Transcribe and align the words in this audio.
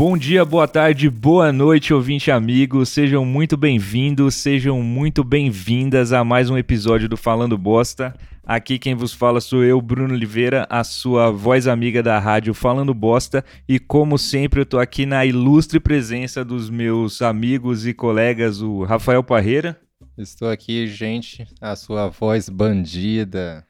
Bom 0.00 0.16
dia, 0.16 0.46
boa 0.46 0.66
tarde, 0.66 1.10
boa 1.10 1.52
noite, 1.52 1.92
ouvinte 1.92 2.30
amigo. 2.30 2.86
Sejam 2.86 3.22
muito 3.22 3.54
bem-vindos, 3.54 4.34
sejam 4.34 4.82
muito 4.82 5.22
bem-vindas 5.22 6.10
a 6.10 6.24
mais 6.24 6.48
um 6.48 6.56
episódio 6.56 7.06
do 7.06 7.18
Falando 7.18 7.58
Bosta. 7.58 8.14
Aqui 8.42 8.78
quem 8.78 8.94
vos 8.94 9.12
fala 9.12 9.42
sou 9.42 9.62
eu, 9.62 9.78
Bruno 9.78 10.14
Oliveira, 10.14 10.66
a 10.70 10.82
sua 10.84 11.30
voz 11.30 11.68
amiga 11.68 12.02
da 12.02 12.18
rádio 12.18 12.54
Falando 12.54 12.94
Bosta. 12.94 13.44
E 13.68 13.78
como 13.78 14.16
sempre, 14.16 14.62
eu 14.62 14.64
tô 14.64 14.78
aqui 14.78 15.04
na 15.04 15.26
ilustre 15.26 15.78
presença 15.78 16.42
dos 16.42 16.70
meus 16.70 17.20
amigos 17.20 17.86
e 17.86 17.92
colegas, 17.92 18.62
o 18.62 18.84
Rafael 18.84 19.22
Parreira. 19.22 19.78
Estou 20.16 20.48
aqui, 20.48 20.86
gente, 20.86 21.46
a 21.60 21.76
sua 21.76 22.08
voz 22.08 22.48
bandida. 22.48 23.66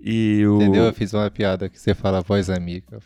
E 0.00 0.46
o. 0.46 0.56
Entendeu? 0.56 0.84
Eu 0.84 0.94
fiz 0.94 1.12
uma 1.12 1.30
piada 1.30 1.68
que 1.68 1.78
você 1.78 1.94
fala 1.94 2.22
voz 2.22 2.48
amiga. 2.48 3.00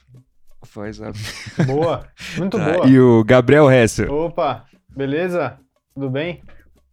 Voz 0.75 1.01
amiga. 1.01 1.19
Boa, 1.67 2.07
muito 2.37 2.57
Tá, 2.59 2.73
boa. 2.73 2.87
E 2.87 2.99
o 2.99 3.25
Gabriel 3.25 3.71
Hessel. 3.71 4.13
Opa, 4.13 4.65
beleza? 4.97 5.59
Tudo 5.95 6.09
bem? 6.11 6.43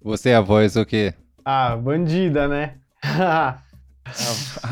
Você 0.02 0.30
é 0.30 0.36
a 0.36 0.42
voz 0.42 0.76
o 0.76 0.86
quê? 0.86 1.14
Ah, 1.46 1.76
bandida, 1.76 2.48
né? 2.48 2.76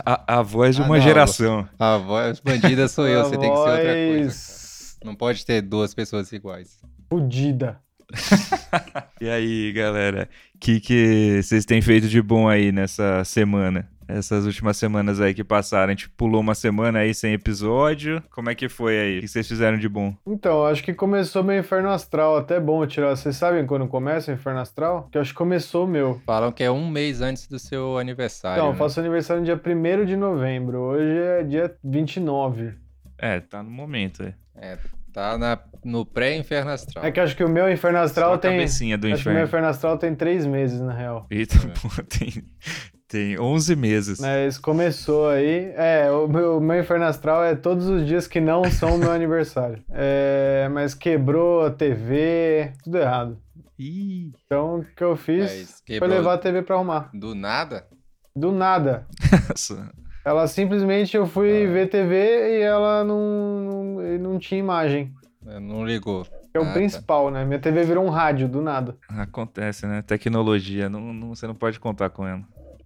A, 0.05 0.40
a 0.40 0.41
voz 0.41 0.76
de 0.76 0.81
Ah, 0.81 0.85
uma 0.85 0.98
não. 0.98 1.04
geração. 1.04 1.70
A 1.77 1.98
voz 1.98 2.40
bandida 2.40 2.88
sou 2.88 3.07
eu, 3.07 3.21
A 3.21 3.23
você 3.26 3.38
tem 3.38 3.49
que 3.52 3.55
ser 3.55 3.62
outra 3.70 3.84
coisa. 3.94 4.23
voz 4.23 4.98
Não 5.05 5.16
pode 5.16 5.45
ter 5.45 5.62
duas 5.62 5.93
pessoas 5.93 6.32
iguais. 6.32 6.79
Fudida. 7.09 7.79
E 9.21 9.27
aí, 9.29 9.71
galera? 9.73 10.29
O 10.55 10.59
que 10.59 11.41
vocês 11.41 11.66
têm 11.66 11.82
feito 11.82 12.07
de 12.07 12.21
bom 12.21 12.48
aí 12.48 12.71
nessa 12.71 13.23
semana? 13.23 13.90
Essas 14.07 14.45
últimas 14.45 14.77
semanas 14.77 15.20
aí 15.20 15.34
que 15.34 15.43
passaram. 15.43 15.88
A 15.88 15.89
gente 15.89 16.09
pulou 16.09 16.39
uma 16.41 16.55
semana 16.55 16.99
aí 16.99 17.13
sem 17.13 17.34
episódio. 17.34 18.23
Como 18.31 18.49
é 18.49 18.55
que 18.55 18.70
foi 18.70 18.98
aí? 18.98 19.17
O 19.17 19.21
que 19.21 19.27
vocês 19.27 19.48
fizeram 19.48 19.77
de 19.77 19.89
bom? 19.89 20.15
Então, 20.25 20.65
acho 20.65 20.81
que 20.84 20.93
começou 20.93 21.43
meu 21.43 21.59
inferno 21.59 21.89
astral. 21.89 22.38
Até 22.38 22.59
bom 22.59 22.81
eu 22.84 22.88
tirar. 22.88 23.09
Vocês 23.15 23.35
sabem 23.35 23.65
quando 23.65 23.87
começa 23.87 24.32
o 24.32 24.34
inferno 24.35 24.59
astral? 24.62 25.09
Que 25.12 25.17
eu 25.17 25.21
acho 25.21 25.32
que 25.32 25.37
começou 25.37 25.85
o 25.85 25.87
meu. 25.87 26.21
Falam 26.26 26.51
que 26.51 26.63
é 26.63 26.71
um 26.71 26.90
mês 26.90 27.21
antes 27.21 27.48
do 27.48 27.59
seu 27.59 27.98
aniversário. 27.98 28.57
Então, 28.59 28.67
eu 28.67 28.73
né? 28.73 28.77
faço 28.79 28.99
aniversário 28.99 29.41
no 29.41 29.45
dia 29.45 29.55
1 29.62 30.05
de 30.05 30.15
novembro. 30.15 30.79
Hoje 30.79 31.17
é 31.17 31.43
dia 31.43 31.76
29. 31.84 32.73
É, 33.17 33.39
tá 33.41 33.62
no 33.62 33.70
momento. 33.71 34.23
É. 34.23 34.34
É, 34.55 34.77
tá 35.12 35.37
na- 35.37 35.60
no 35.84 36.05
pré-inferno 36.05 36.71
astral. 36.71 37.04
É 37.05 37.12
que 37.12 37.20
acho 37.20 37.35
que 37.35 37.43
o 37.43 37.49
meu 37.49 37.70
inferno 37.71 37.98
Só 37.99 38.04
astral 38.05 38.34
a 38.34 38.37
tem. 38.37 38.51
cabecinha 38.51 38.98
do 38.98 39.07
Acho 39.07 39.23
que 39.23 39.29
o 39.29 39.32
meu 39.34 39.43
inferno. 39.43 39.48
inferno 39.49 39.67
astral 39.67 39.98
tem 39.98 40.15
três 40.15 40.45
meses, 40.45 40.79
na 40.79 40.93
real. 40.93 41.27
Eita, 41.29 41.55
pô, 41.82 41.89
tem, 42.04 42.43
tem 43.08 43.40
11 43.40 43.76
meses. 43.76 44.20
Mas 44.20 44.58
começou 44.58 45.30
aí. 45.30 45.72
É, 45.76 46.10
o 46.12 46.27
meu, 46.27 46.58
o 46.58 46.62
meu 46.62 46.80
inferno 46.80 47.05
astral 47.05 47.44
é 47.44 47.55
todos 47.55 47.88
os 47.88 48.05
dias 48.05 48.27
que 48.27 48.40
não 48.41 48.63
são 48.66 48.96
o 48.96 48.98
meu 48.98 49.12
aniversário. 49.12 49.82
É, 49.91 50.70
mas 50.72 50.94
quebrou 50.94 51.66
a 51.66 51.72
TV, 51.72 52.74
tudo 52.84 52.98
errado. 52.98 53.38
Ih, 53.80 54.32
Então 54.46 54.80
o 54.80 54.84
que 54.85 55.04
eu 55.04 55.16
fiz 55.16 55.44
Mas 55.88 55.98
foi 56.00 56.08
levar 56.08 56.34
a 56.34 56.38
TV 56.38 56.62
pra 56.63 56.76
arrumar. 56.76 57.10
do 57.13 57.34
nada? 57.35 57.85
Do 58.35 58.52
nada. 58.52 59.05
Ela 60.26 60.48
simplesmente 60.48 61.16
eu 61.16 61.26
fui 61.26 61.66
Ah. 61.66 61.72
ver 61.72 61.90
TV 61.90 62.58
e 62.60 62.62
ela 62.62 63.04
não, 63.04 63.62
não, 63.62 64.18
não 64.19 64.40
tinha 64.40 64.59
imagem. 64.59 65.13
É, 65.47 65.59
Não 65.59 65.85
ligou. 65.85 66.25
Que 66.25 66.58
é 66.58 66.59
o 66.59 66.63
Ah, 66.63 66.68
tá. 66.68 66.74
principal, 66.74 67.31
né? 67.31 67.46
Minha 67.46 67.59
TV 67.59 67.84
virou 67.84 68.03
um 68.06 68.09
rádio, 68.09 68.47
do 68.50 68.62
nada. 68.62 68.96
Acontece, 69.08 69.85
né? 69.88 70.02
Tecnologia, 70.02 70.90
não, 70.90 71.13
não- 71.13 71.30
você 71.35 71.47
não 71.47 71.56
pode 71.56 71.80
contar 71.80 72.09
com 72.09 72.28
ela. 72.28 72.41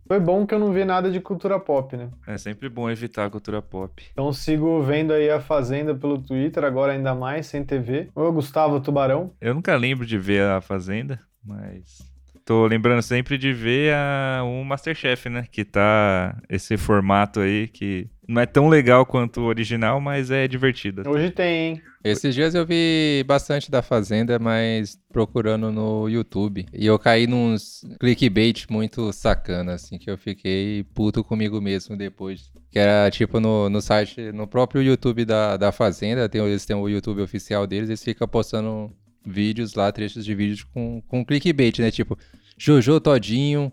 Foi 0.07 0.19
bom 0.19 0.45
que 0.45 0.53
eu 0.53 0.59
não 0.59 0.71
vi 0.73 0.83
nada 0.83 1.09
de 1.09 1.19
cultura 1.19 1.59
pop, 1.59 1.95
né? 1.95 2.09
É 2.27 2.37
sempre 2.37 2.67
bom 2.69 2.89
evitar 2.89 3.25
a 3.25 3.29
cultura 3.29 3.61
pop. 3.61 4.03
Então 4.11 4.31
sigo 4.33 4.81
vendo 4.81 5.13
aí 5.13 5.29
a 5.29 5.39
Fazenda 5.39 5.95
pelo 5.95 6.17
Twitter, 6.17 6.63
agora 6.63 6.93
ainda 6.93 7.15
mais, 7.15 7.47
sem 7.47 7.63
TV. 7.63 8.09
Ô, 8.13 8.31
Gustavo 8.31 8.79
Tubarão. 8.81 9.33
Eu 9.39 9.53
nunca 9.53 9.75
lembro 9.75 10.05
de 10.05 10.17
ver 10.17 10.43
a 10.43 10.61
Fazenda, 10.61 11.19
mas 11.43 12.11
tô 12.45 12.65
lembrando 12.65 13.01
sempre 13.01 13.37
de 13.37 13.53
ver 13.53 13.93
a, 13.93 14.41
o 14.43 14.63
Masterchef, 14.63 15.29
né? 15.29 15.45
Que 15.49 15.63
tá 15.63 16.37
esse 16.49 16.77
formato 16.77 17.39
aí 17.39 17.67
que 17.67 18.09
não 18.31 18.41
é 18.41 18.45
tão 18.45 18.69
legal 18.69 19.05
quanto 19.05 19.41
o 19.41 19.45
original, 19.45 19.99
mas 19.99 20.31
é 20.31 20.47
divertido. 20.47 21.03
Hoje 21.07 21.29
tem, 21.31 21.71
hein? 21.71 21.81
Esses 22.03 22.33
dias 22.33 22.55
eu 22.55 22.65
vi 22.65 23.23
bastante 23.27 23.69
da 23.69 23.81
Fazenda, 23.81 24.39
mas 24.39 24.97
procurando 25.11 25.71
no 25.71 26.07
YouTube. 26.09 26.65
E 26.73 26.85
eu 26.85 26.97
caí 26.97 27.27
nos 27.27 27.85
clickbait 27.99 28.65
muito 28.69 29.11
sacana, 29.11 29.73
assim, 29.73 29.99
que 29.99 30.09
eu 30.09 30.17
fiquei 30.17 30.83
puto 30.95 31.23
comigo 31.23 31.61
mesmo 31.61 31.95
depois. 31.95 32.51
Que 32.71 32.79
era 32.79 33.11
tipo 33.11 33.39
no, 33.39 33.69
no 33.69 33.81
site, 33.81 34.31
no 34.31 34.47
próprio 34.47 34.81
YouTube 34.81 35.25
da, 35.25 35.57
da 35.57 35.71
Fazenda, 35.71 36.29
tem, 36.29 36.41
eles 36.41 36.65
têm 36.65 36.75
o 36.75 36.87
YouTube 36.87 37.21
oficial 37.21 37.67
deles, 37.67 37.89
eles 37.89 38.03
ficam 38.03 38.27
postando 38.27 38.91
vídeos 39.25 39.75
lá, 39.75 39.91
trechos 39.91 40.25
de 40.25 40.33
vídeos 40.33 40.63
com, 40.63 41.01
com 41.07 41.25
clickbait, 41.25 41.77
né? 41.79 41.91
Tipo, 41.91 42.17
Jojo 42.57 42.99
Todinho 42.99 43.71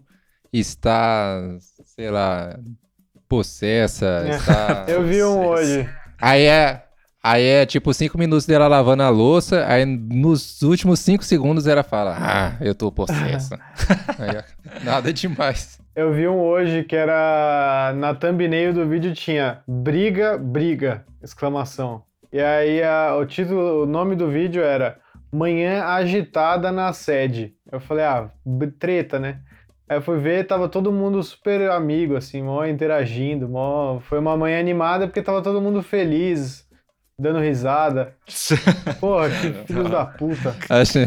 está, 0.52 1.56
sei 1.86 2.10
lá, 2.10 2.58
possessa, 3.28 4.24
está... 4.28 4.84
Eu 4.88 5.04
vi 5.04 5.22
um 5.22 5.46
hoje. 5.46 5.88
Aí 6.20 6.44
é, 6.46 6.82
aí 7.22 7.44
é 7.44 7.66
tipo 7.66 7.92
cinco 7.94 8.18
minutos 8.18 8.46
dela 8.46 8.66
lavando 8.66 9.02
a 9.02 9.08
louça, 9.08 9.64
aí 9.66 9.84
nos 9.86 10.62
últimos 10.62 11.00
cinco 11.00 11.22
segundos 11.24 11.66
ela 11.66 11.82
fala, 11.82 12.16
ah, 12.18 12.56
eu 12.60 12.74
tô 12.74 12.90
possessa. 12.90 13.58
Aí, 14.18 14.82
nada 14.84 15.12
demais. 15.12 15.78
Eu 15.94 16.12
vi 16.12 16.26
um 16.28 16.40
hoje 16.40 16.84
que 16.84 16.94
era 16.96 17.92
na 17.96 18.14
thumbnail 18.14 18.72
do 18.72 18.86
vídeo 18.88 19.12
tinha 19.14 19.60
briga, 19.66 20.38
briga, 20.38 21.04
exclamação. 21.22 22.02
E 22.32 22.40
aí 22.40 22.82
a- 22.82 23.16
o 23.16 23.24
título, 23.26 23.82
o 23.82 23.86
nome 23.86 24.14
do 24.14 24.28
vídeo 24.30 24.62
era 24.62 24.98
Manhã 25.32 25.84
agitada 25.84 26.72
na 26.72 26.92
sede. 26.92 27.52
Eu 27.70 27.80
falei, 27.80 28.04
ah, 28.04 28.30
treta, 28.78 29.18
né? 29.18 29.40
Aí 29.88 29.96
eu 29.96 30.02
fui 30.02 30.18
ver, 30.18 30.46
tava 30.46 30.68
todo 30.68 30.92
mundo 30.92 31.22
super 31.22 31.70
amigo, 31.70 32.14
assim, 32.16 32.42
mó 32.42 32.64
interagindo, 32.66 33.48
mó... 33.48 34.00
Foi 34.00 34.18
uma 34.18 34.36
manhã 34.36 34.60
animada 34.60 35.06
porque 35.06 35.22
tava 35.22 35.40
todo 35.42 35.60
mundo 35.62 35.82
feliz, 35.82 36.68
dando 37.18 37.38
risada. 37.38 38.14
Porra, 39.00 39.30
que 39.30 39.52
filhos 39.66 39.90
da 39.90 40.04
puta. 40.04 40.54
Acho, 40.68 40.98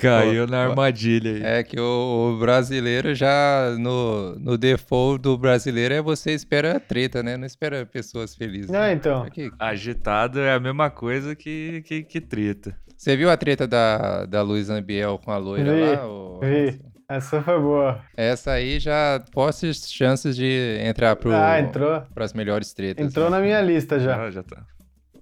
Caiu 0.00 0.46
na 0.46 0.64
armadilha 0.64 1.30
aí. 1.32 1.42
é 1.60 1.62
que 1.62 1.78
o, 1.78 2.34
o 2.34 2.38
brasileiro 2.40 3.14
já, 3.14 3.74
no, 3.78 4.34
no 4.38 4.58
default 4.58 5.22
do 5.22 5.38
brasileiro, 5.38 5.94
é 5.94 6.02
você 6.02 6.32
espera 6.32 6.80
treta, 6.80 7.22
né? 7.22 7.36
Não 7.36 7.46
espera 7.46 7.86
pessoas 7.86 8.34
felizes. 8.34 8.74
Ah, 8.74 8.92
então. 8.92 9.24
É 9.24 9.30
que- 9.30 9.50
Agitado 9.58 10.40
é 10.40 10.52
a 10.52 10.58
mesma 10.60 10.90
coisa 10.90 11.34
que, 11.36 11.82
que, 11.86 12.02
que 12.02 12.20
treta. 12.20 12.76
Você 12.96 13.16
viu 13.16 13.30
a 13.30 13.36
treta 13.36 13.66
da, 13.66 14.24
da 14.26 14.42
Luiz 14.42 14.70
Ambiel 14.70 15.18
com 15.22 15.30
a 15.30 15.36
loira 15.36 15.72
Vi, 15.72 15.80
lá? 15.80 16.06
ô- 16.08 16.40
vi. 16.40 16.80
Essa 17.16 17.40
foi 17.40 17.60
boa. 17.60 18.00
Essa 18.16 18.52
aí 18.52 18.80
já 18.80 19.22
fortes 19.32 19.92
chances 19.92 20.34
de 20.34 20.78
entrar 20.82 21.14
pro, 21.14 21.32
Ah, 21.32 21.60
entrou. 21.60 22.02
pras 22.12 22.32
melhores 22.32 22.72
tretas. 22.72 23.06
Entrou 23.06 23.30
né? 23.30 23.36
na 23.36 23.42
minha 23.42 23.60
lista 23.60 24.00
já. 24.00 24.16
Já, 24.16 24.30
já 24.30 24.42
tá. 24.42 24.64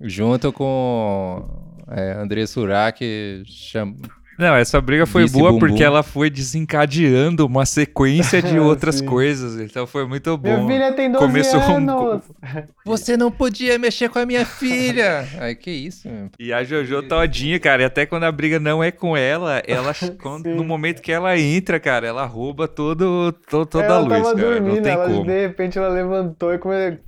Junto 0.00 0.52
com 0.52 1.47
é, 1.88 2.12
André 2.12 2.47
Surak, 2.47 3.42
cham... 3.47 3.94
Não, 4.38 4.54
essa 4.54 4.81
briga 4.81 5.06
foi 5.06 5.22
Vice 5.25 5.34
boa 5.38 5.50
Bumbum. 5.53 5.66
porque 5.69 5.84
ela 5.84 6.03
foi 6.03 6.31
desencadeando 6.31 7.47
uma 7.47 7.66
sequência 7.66 8.43
de 8.43 8.59
outras 8.60 9.00
coisas. 9.00 9.60
Então 9.60 9.87
foi 9.87 10.06
muito 10.06 10.38
Minha 10.43 10.56
bom. 10.56 10.66
filha 10.66 10.93
tem 10.93 11.10
12 11.10 11.25
Começou 11.26 11.60
um- 11.60 11.76
anos. 11.76 12.22
Você 12.84 13.16
não 13.16 13.31
podia 13.31 13.78
mexer 13.78 14.09
com 14.09 14.19
a 14.19 14.26
minha 14.26 14.44
filha! 14.44 15.25
Ai, 15.38 15.54
que 15.54 15.70
isso, 15.70 16.09
meu. 16.09 16.31
E 16.38 16.53
a 16.53 16.65
Jojo 16.65 17.03
todinha, 17.04 17.60
cara, 17.60 17.82
e 17.82 17.84
até 17.84 18.04
quando 18.06 18.25
a 18.25 18.32
briga 18.32 18.59
não 18.59 18.82
é 18.82 18.91
com 18.91 19.16
ela, 19.16 19.62
ela 19.66 19.93
quando- 20.20 20.47
no 20.49 20.64
momento 20.64 21.00
que 21.00 21.12
ela 21.12 21.38
entra, 21.38 21.78
cara, 21.78 22.06
ela 22.06 22.25
rouba 22.25 22.66
todo, 22.66 23.32
to- 23.49 23.66
toda 23.66 23.84
ela 23.84 23.97
a 23.97 23.99
luz, 24.00 24.10
tava 24.22 24.34
cara. 24.34 24.49
dormindo, 24.49 24.75
não 24.76 24.82
tem 24.82 24.93
ela, 24.93 25.04
como. 25.06 25.25
de 25.25 25.41
repente 25.43 25.78
ela 25.78 25.88
levantou 25.88 26.53
e 26.53 26.59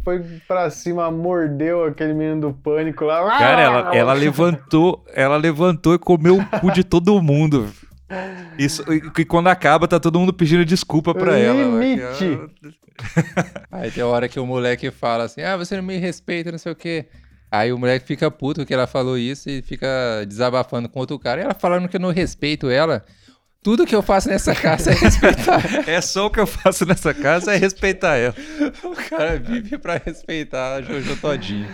foi 0.04 0.22
pra 0.46 0.70
cima, 0.70 1.10
mordeu 1.10 1.84
aquele 1.84 2.14
menino 2.14 2.40
do 2.42 2.52
pânico 2.52 3.04
lá. 3.04 3.26
Cara, 3.38 3.62
ela, 3.62 3.96
ela 3.96 4.12
levantou, 4.12 5.04
ela 5.14 5.36
levantou 5.36 5.94
e 5.94 5.98
comeu 5.98 6.36
o 6.38 6.46
cu 6.60 6.70
de 6.70 6.84
todo 6.84 7.13
mundo. 7.22 7.72
Isso, 8.58 8.84
e, 8.92 9.20
e 9.20 9.24
quando 9.24 9.48
acaba, 9.48 9.88
tá 9.88 9.98
todo 9.98 10.18
mundo 10.20 10.32
pedindo 10.32 10.64
desculpa 10.64 11.14
pra 11.14 11.38
ela. 11.38 11.62
Limite. 11.62 12.24
Ela- 12.24 12.48
Aí 13.72 13.90
tem 13.90 14.02
hora 14.04 14.28
que 14.28 14.38
o 14.38 14.46
moleque 14.46 14.90
fala 14.90 15.24
assim: 15.24 15.42
ah, 15.42 15.56
você 15.56 15.76
não 15.76 15.82
me 15.82 15.96
respeita, 15.96 16.52
não 16.52 16.58
sei 16.58 16.72
o 16.72 16.76
quê. 16.76 17.06
Aí 17.50 17.72
o 17.72 17.78
moleque 17.78 18.06
fica 18.06 18.30
puto 18.30 18.64
que 18.66 18.74
ela 18.74 18.86
falou 18.86 19.16
isso 19.16 19.48
e 19.48 19.62
fica 19.62 20.24
desabafando 20.26 20.88
com 20.88 20.98
outro 21.00 21.18
cara. 21.18 21.40
E 21.40 21.44
ela 21.44 21.54
falando 21.54 21.88
que 21.88 21.96
eu 21.96 22.00
não 22.00 22.10
respeito 22.10 22.68
ela. 22.68 23.04
Tudo 23.62 23.86
que 23.86 23.94
eu 23.94 24.02
faço 24.02 24.28
nessa 24.28 24.54
casa 24.54 24.90
é 24.90 24.94
respeitar. 24.94 25.62
É 25.88 26.00
só 26.00 26.26
o 26.26 26.30
que 26.30 26.38
eu 26.38 26.46
faço 26.46 26.84
nessa 26.84 27.14
casa 27.14 27.54
é 27.54 27.56
respeitar 27.56 28.16
ela. 28.16 28.34
o 28.84 28.90
cara 29.08 29.38
vive 29.38 29.78
pra 29.78 29.96
respeitar 30.04 30.74
a 30.74 30.82
Jojo 30.82 31.16
todinho. 31.16 31.66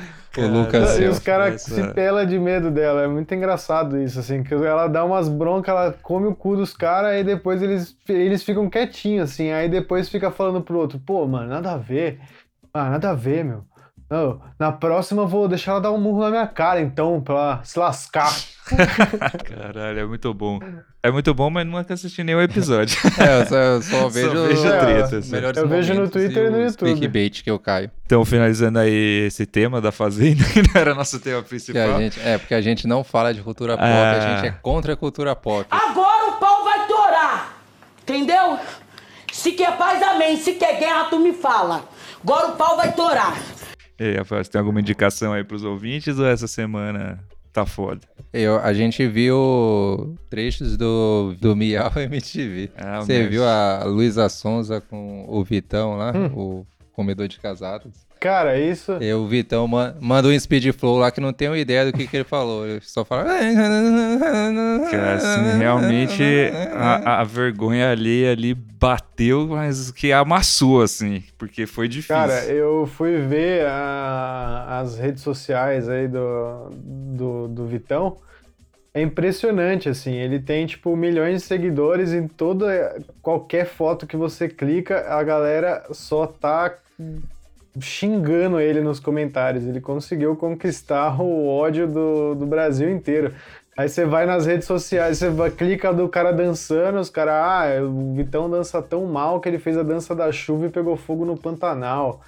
Lucas 0.47 0.99
E 0.99 1.05
os 1.05 1.19
caras 1.19 1.63
se 1.63 1.93
pela 1.93 2.25
de 2.27 2.39
medo 2.39 2.71
dela. 2.71 3.03
É 3.03 3.09
muito 3.09 3.35
engraçado 3.35 3.99
isso, 3.99 4.21
assim. 4.21 4.43
Que 4.43 4.55
ela 4.55 4.87
dá 4.87 5.05
umas 5.05 5.29
broncas, 5.29 5.75
ela 5.75 5.95
come 6.03 6.27
o 6.27 6.35
cu 6.35 6.57
dos 6.57 6.75
caras 6.75 7.21
e 7.21 7.25
depois 7.25 7.63
eles, 7.63 7.97
eles 8.09 8.43
ficam 8.43 8.69
quietinhos, 8.69 9.31
assim. 9.31 9.51
Aí 9.51 9.69
depois 9.69 10.09
fica 10.09 10.31
falando 10.31 10.63
pro 10.63 10.79
outro, 10.79 10.99
pô, 10.99 11.27
mano, 11.27 11.49
nada 11.49 11.73
a 11.73 11.77
ver. 11.77 12.21
Ah, 12.73 12.91
nada 12.91 13.11
a 13.11 13.15
ver, 13.15 13.45
meu. 13.45 13.65
Não, 14.11 14.41
na 14.59 14.73
próxima 14.73 15.23
eu 15.23 15.29
vou 15.29 15.47
deixar 15.47 15.71
ela 15.73 15.81
dar 15.81 15.93
um 15.93 16.01
murro 16.01 16.21
na 16.23 16.31
minha 16.31 16.47
cara, 16.49 16.81
então, 16.81 17.21
pra 17.21 17.35
ela 17.35 17.61
se 17.63 17.79
lascar. 17.79 18.35
Caralho, 19.45 20.01
é 20.01 20.05
muito 20.05 20.35
bom. 20.35 20.59
É 21.03 21.11
muito 21.11 21.33
bom, 21.33 21.49
mas 21.49 21.67
nunca 21.67 21.95
assisti 21.95 22.23
nenhum 22.25 22.43
episódio. 22.43 22.99
É, 23.19 23.41
eu 23.41 23.47
só, 23.47 23.55
eu 23.57 23.83
só 23.83 24.09
vejo, 24.11 24.31
vejo 24.49 24.67
É, 24.69 25.05
os 25.19 25.29
melhores 25.31 25.57
eu 25.59 25.69
vejo 25.69 25.95
no 25.95 26.09
Twitter 26.11 26.47
e 26.47 26.51
no 26.51 26.59
os 26.59 26.73
YouTube. 26.73 26.91
clickbait 26.93 27.43
que 27.43 27.51
eu 27.51 27.59
caio. 27.59 27.91
Então, 28.05 28.25
finalizando 28.25 28.81
aí 28.81 29.27
esse 29.27 29.47
tema 29.47 29.81
da 29.81 29.93
Fazenda, 29.93 30.43
que 30.53 30.61
não 30.61 30.81
era 30.81 30.95
nosso 30.95 31.19
tema 31.21 31.43
Que 31.43 31.49
principal. 31.49 31.97
a 31.97 32.01
gente, 32.01 32.21
é, 32.21 32.37
porque 32.37 32.55
a 32.55 32.61
gente 32.61 32.87
não 32.87 33.03
fala 33.05 33.33
de 33.33 33.41
cultura 33.43 33.77
pop, 33.77 33.89
Ah. 33.89 34.13
a 34.13 34.37
gente 34.37 34.49
é 34.49 34.51
contra 34.61 34.93
a 34.93 34.97
cultura 34.97 35.35
pop. 35.37 35.67
Agora 35.71 36.31
o 36.31 36.33
pau 36.33 36.65
vai 36.65 36.87
torar. 36.87 37.59
Entendeu? 38.03 38.59
Se 39.33 39.53
quer 39.53 39.77
paz, 39.79 40.03
amém. 40.03 40.37
Se 40.37 40.55
quer 40.55 40.79
guerra, 40.81 41.05
tu 41.05 41.19
me 41.21 41.33
fala. 41.33 41.85
Agora 42.23 42.49
o 42.49 42.57
pau 42.57 42.77
vai 42.77 42.93
torar. 42.93 43.35
E 44.01 44.05
aí, 44.05 44.17
Rafael, 44.17 44.43
você 44.43 44.51
tem 44.51 44.59
alguma 44.59 44.81
indicação 44.81 45.33
aí 45.33 45.45
pros 45.45 45.63
ouvintes 45.63 46.19
ou 46.19 46.27
essa 46.27 46.47
semana 46.49 47.23
tá 47.53 47.67
foda? 47.67 48.01
Eu, 48.33 48.59
a 48.61 48.73
gente 48.73 49.07
viu 49.07 50.17
trechos 50.31 50.77
do, 50.77 51.35
do 51.39 51.55
Miau 51.55 51.91
MTV. 51.99 52.71
Ah, 52.77 53.01
Você 53.01 53.27
viu 53.29 53.45
a 53.45 53.85
Luísa 53.85 54.29
Sonza 54.29 54.81
com 54.81 55.27
o 55.29 55.45
Vitão 55.45 55.97
lá, 55.97 56.13
Hum. 56.17 56.27
o 56.35 56.67
comedor 56.93 57.29
de 57.29 57.39
casados? 57.39 57.93
Cara, 58.21 58.59
isso. 58.61 58.99
E 59.01 59.11
o 59.15 59.27
Vitão 59.27 59.67
ma 59.67 59.95
manda 59.99 60.29
um 60.29 60.39
speed 60.39 60.75
flow 60.75 60.99
lá 60.99 61.11
que 61.11 61.23
não 61.23 61.33
tenho 61.33 61.57
ideia 61.57 61.87
do 61.87 61.93
que, 61.97 62.07
que 62.07 62.19
ele 62.19 62.25
falou. 62.25 62.67
Ele 62.67 62.81
só 62.83 63.03
fala. 63.03 63.25
Cara, 64.91 65.15
assim, 65.15 65.59
realmente 65.59 66.23
a, 66.75 67.21
a 67.21 67.25
vergonha 67.25 67.91
ali, 67.91 68.27
ali 68.27 68.53
bateu, 68.55 69.47
mas 69.49 69.91
que 69.91 70.13
amassou, 70.13 70.83
assim, 70.83 71.23
porque 71.39 71.67
foi 71.67 71.89
difícil. 71.89 72.15
Cara, 72.15 72.45
eu 72.45 72.87
fui 72.87 73.17
ver 73.19 73.67
a- 73.67 74.81
as 74.83 74.99
redes 74.99 75.23
sociais 75.23 75.89
aí 75.89 76.07
do, 76.07 76.71
do, 76.71 77.49
do 77.49 77.67
Vitão. 77.67 78.19
É 78.93 79.01
impressionante, 79.01 79.89
assim. 79.89 80.15
Ele 80.15 80.41
tem, 80.41 80.67
tipo, 80.67 80.97
milhões 80.97 81.41
de 81.43 81.47
seguidores 81.49 82.13
em 82.13 82.27
toda. 82.27 83.01
Qualquer 83.23 83.65
foto 83.65 84.07
que 84.07 84.17
você 84.17 84.49
clica, 84.49 85.07
a 85.09 85.23
galera 85.23 85.85
só 85.93 86.27
tá 86.27 86.75
xingando 87.79 88.59
ele 88.61 88.81
nos 88.81 88.99
comentários. 88.99 89.65
Ele 89.65 89.81
conseguiu 89.81 90.35
conquistar 90.37 91.21
o 91.21 91.47
ódio 91.49 91.87
do, 91.87 92.35
do 92.35 92.47
Brasil 92.47 92.91
inteiro. 92.91 93.35
Aí 93.77 93.89
você 93.89 94.05
vai 94.05 94.27
nas 94.27 94.47
redes 94.47 94.67
sociais, 94.67 95.19
você 95.19 95.31
vai, 95.31 95.51
clica 95.51 95.93
do 95.93 96.09
cara 96.09 96.33
dançando, 96.33 96.99
os 96.99 97.09
caras, 97.09 97.35
ah, 97.35 97.83
o 97.83 98.15
Vitão 98.15 98.51
dança 98.51 98.83
tão 98.83 99.07
mal 99.07 99.41
que 99.41 99.49
ele 99.49 99.59
fez 99.59 99.79
a 99.79 99.83
dança 99.83 100.15
da 100.15 100.31
chuva 100.31 100.67
e 100.67 100.71
pegou 100.71 100.97
fogo 100.97 101.25
no 101.25 101.37
Pantanal. 101.37 102.21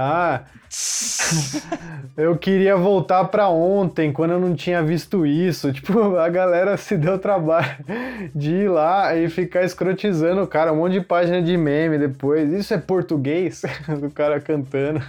Ah, 0.00 0.42
eu 2.16 2.36
queria 2.36 2.76
voltar 2.76 3.24
pra 3.24 3.48
ontem, 3.48 4.12
quando 4.12 4.30
eu 4.30 4.40
não 4.40 4.54
tinha 4.54 4.80
visto 4.80 5.26
isso. 5.26 5.72
Tipo, 5.78 6.14
a 6.16 6.28
galera 6.28 6.76
se 6.76 6.96
deu 6.96 7.18
trabalho 7.18 7.66
de 8.32 8.52
ir 8.52 8.70
lá 8.70 9.16
e 9.16 9.28
ficar 9.28 9.64
escrotizando 9.64 10.40
o 10.40 10.46
cara, 10.46 10.72
um 10.72 10.76
monte 10.76 10.92
de 10.92 11.00
página 11.00 11.42
de 11.42 11.56
meme 11.56 11.98
depois. 11.98 12.52
Isso 12.52 12.72
é 12.72 12.78
português? 12.78 13.62
Do 14.00 14.08
cara 14.08 14.40
cantando. 14.40 15.02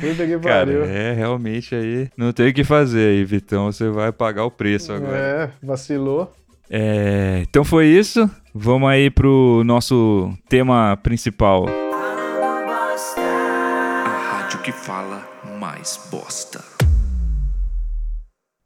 Puta 0.00 0.24
que 0.24 0.38
Cara, 0.38 0.66
pariu. 0.66 0.84
é 0.84 1.12
realmente 1.12 1.74
aí. 1.74 2.08
Não 2.16 2.32
tem 2.32 2.50
o 2.50 2.54
que 2.54 2.62
fazer 2.62 3.08
aí, 3.08 3.24
Vitão. 3.24 3.72
Você 3.72 3.88
vai 3.88 4.12
pagar 4.12 4.44
o 4.44 4.50
preço 4.50 4.92
agora. 4.92 5.16
É, 5.16 5.50
vacilou. 5.60 6.32
É, 6.70 7.42
então 7.48 7.64
foi 7.64 7.86
isso. 7.86 8.30
Vamos 8.54 8.88
aí 8.88 9.10
pro 9.10 9.62
nosso 9.64 10.32
tema 10.48 10.96
principal. 11.02 11.66
Mais 15.78 16.08
bosta. 16.10 16.64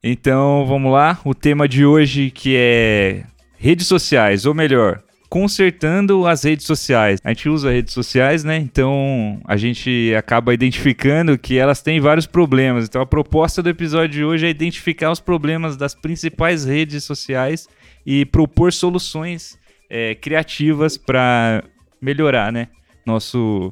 Então 0.03 0.65
vamos 0.67 0.91
lá. 0.91 1.21
O 1.25 1.35
tema 1.35 1.69
de 1.69 1.85
hoje 1.85 2.31
que 2.31 2.57
é 2.57 3.25
redes 3.59 3.87
sociais, 3.87 4.47
ou 4.47 4.55
melhor, 4.55 5.03
consertando 5.29 6.27
as 6.27 6.43
redes 6.43 6.67
sociais. 6.67 7.21
A 7.23 7.29
gente 7.29 7.49
usa 7.49 7.71
redes 7.71 7.93
sociais, 7.93 8.43
né? 8.43 8.57
Então 8.57 9.41
a 9.45 9.57
gente 9.57 10.13
acaba 10.17 10.55
identificando 10.55 11.39
que 11.39 11.59
elas 11.59 11.83
têm 11.83 12.01
vários 12.01 12.27
problemas. 12.27 12.87
Então 12.87 13.03
a 13.03 13.07
proposta 13.07 13.63
do 13.63 13.69
episódio 13.69 14.09
de 14.09 14.25
hoje 14.25 14.47
é 14.47 14.51
identificar 14.51 15.11
os 15.11 15.21
problemas 15.21 15.77
das 15.77 15.95
principais 15.95 16.65
redes 16.65 17.05
sociais 17.05 17.69
e 18.07 18.25
propor 18.25 18.73
soluções 18.73 19.59
é, 19.89 20.15
criativas 20.15 20.97
para 20.97 21.63
melhorar, 22.01 22.51
né? 22.51 22.69
Nosso, 23.05 23.71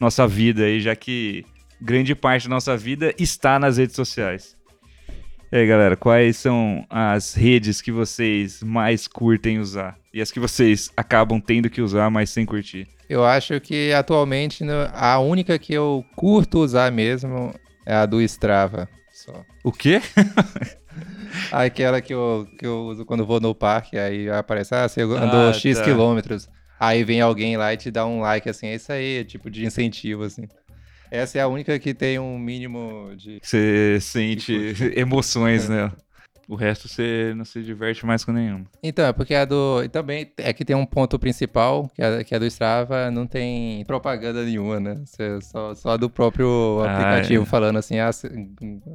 nossa 0.00 0.26
vida 0.26 0.64
aí, 0.64 0.80
já 0.80 0.96
que 0.96 1.44
grande 1.82 2.14
parte 2.14 2.44
da 2.48 2.54
nossa 2.54 2.76
vida 2.76 3.12
está 3.18 3.58
nas 3.58 3.76
redes 3.76 3.96
sociais. 3.96 4.56
E 5.50 5.56
aí, 5.56 5.66
galera, 5.66 5.96
quais 5.96 6.38
são 6.38 6.86
as 6.88 7.34
redes 7.34 7.82
que 7.82 7.92
vocês 7.92 8.62
mais 8.62 9.06
curtem 9.06 9.58
usar? 9.58 9.98
E 10.14 10.20
as 10.22 10.30
que 10.30 10.40
vocês 10.40 10.90
acabam 10.96 11.38
tendo 11.40 11.68
que 11.68 11.82
usar, 11.82 12.08
mas 12.10 12.30
sem 12.30 12.46
curtir? 12.46 12.88
Eu 13.08 13.22
acho 13.24 13.60
que 13.60 13.92
atualmente 13.92 14.64
no- 14.64 14.88
a 14.94 15.18
única 15.18 15.58
que 15.58 15.74
eu 15.74 16.02
curto 16.16 16.58
usar 16.60 16.90
mesmo 16.90 17.52
é 17.84 17.94
a 17.94 18.06
do 18.06 18.22
Strava. 18.22 18.88
Só. 19.12 19.44
O 19.62 19.70
quê? 19.70 20.00
Aquela 21.50 22.00
que 22.00 22.12
eu, 22.14 22.46
que 22.58 22.66
eu 22.66 22.84
uso 22.86 23.04
quando 23.04 23.26
vou 23.26 23.40
no 23.40 23.54
parque, 23.54 23.98
aí 23.98 24.28
aparece, 24.30 24.74
ah, 24.74 24.88
você 24.88 25.02
andou 25.02 25.48
Ah, 25.48 25.52
X 25.52 25.78
tá. 25.78 25.84
quilômetros. 25.84 26.48
Aí 26.80 27.04
vem 27.04 27.20
alguém 27.20 27.56
lá 27.56 27.72
e 27.72 27.76
te 27.76 27.90
dá 27.90 28.04
um 28.06 28.20
like, 28.20 28.48
assim, 28.48 28.66
é 28.66 28.74
isso 28.74 28.90
aí, 28.90 29.24
tipo 29.24 29.50
de 29.50 29.64
incentivo, 29.64 30.24
assim. 30.24 30.48
Essa 31.12 31.38
é 31.38 31.40
a 31.42 31.48
única 31.48 31.78
que 31.78 31.92
tem 31.92 32.18
um 32.18 32.38
mínimo 32.38 33.12
de. 33.16 33.38
Você 33.42 33.98
sente 34.00 34.52
emoções, 34.96 35.68
né? 35.68 35.92
O 36.48 36.54
resto 36.56 36.88
você 36.88 37.32
não 37.36 37.44
se 37.44 37.62
diverte 37.62 38.04
mais 38.04 38.24
com 38.24 38.32
nenhum. 38.32 38.64
Então, 38.82 39.06
é 39.06 39.12
porque 39.12 39.32
a 39.34 39.44
do. 39.44 39.80
e 39.84 39.88
Também 39.88 40.30
é 40.36 40.52
que 40.52 40.64
tem 40.64 40.74
um 40.74 40.84
ponto 40.84 41.18
principal, 41.18 41.88
que 41.94 42.02
é, 42.02 42.24
que 42.24 42.34
é 42.34 42.38
do 42.38 42.44
Strava, 42.46 43.10
não 43.10 43.26
tem 43.26 43.84
propaganda 43.84 44.44
nenhuma, 44.44 44.80
né? 44.80 44.96
Você- 45.06 45.40
só, 45.40 45.72
só 45.74 45.96
do 45.96 46.10
próprio 46.10 46.80
Ah, 46.82 46.92
aplicativo 46.92 47.44
é. 47.44 47.46
falando 47.46 47.78
assim, 47.78 47.98
assi- 48.00 48.28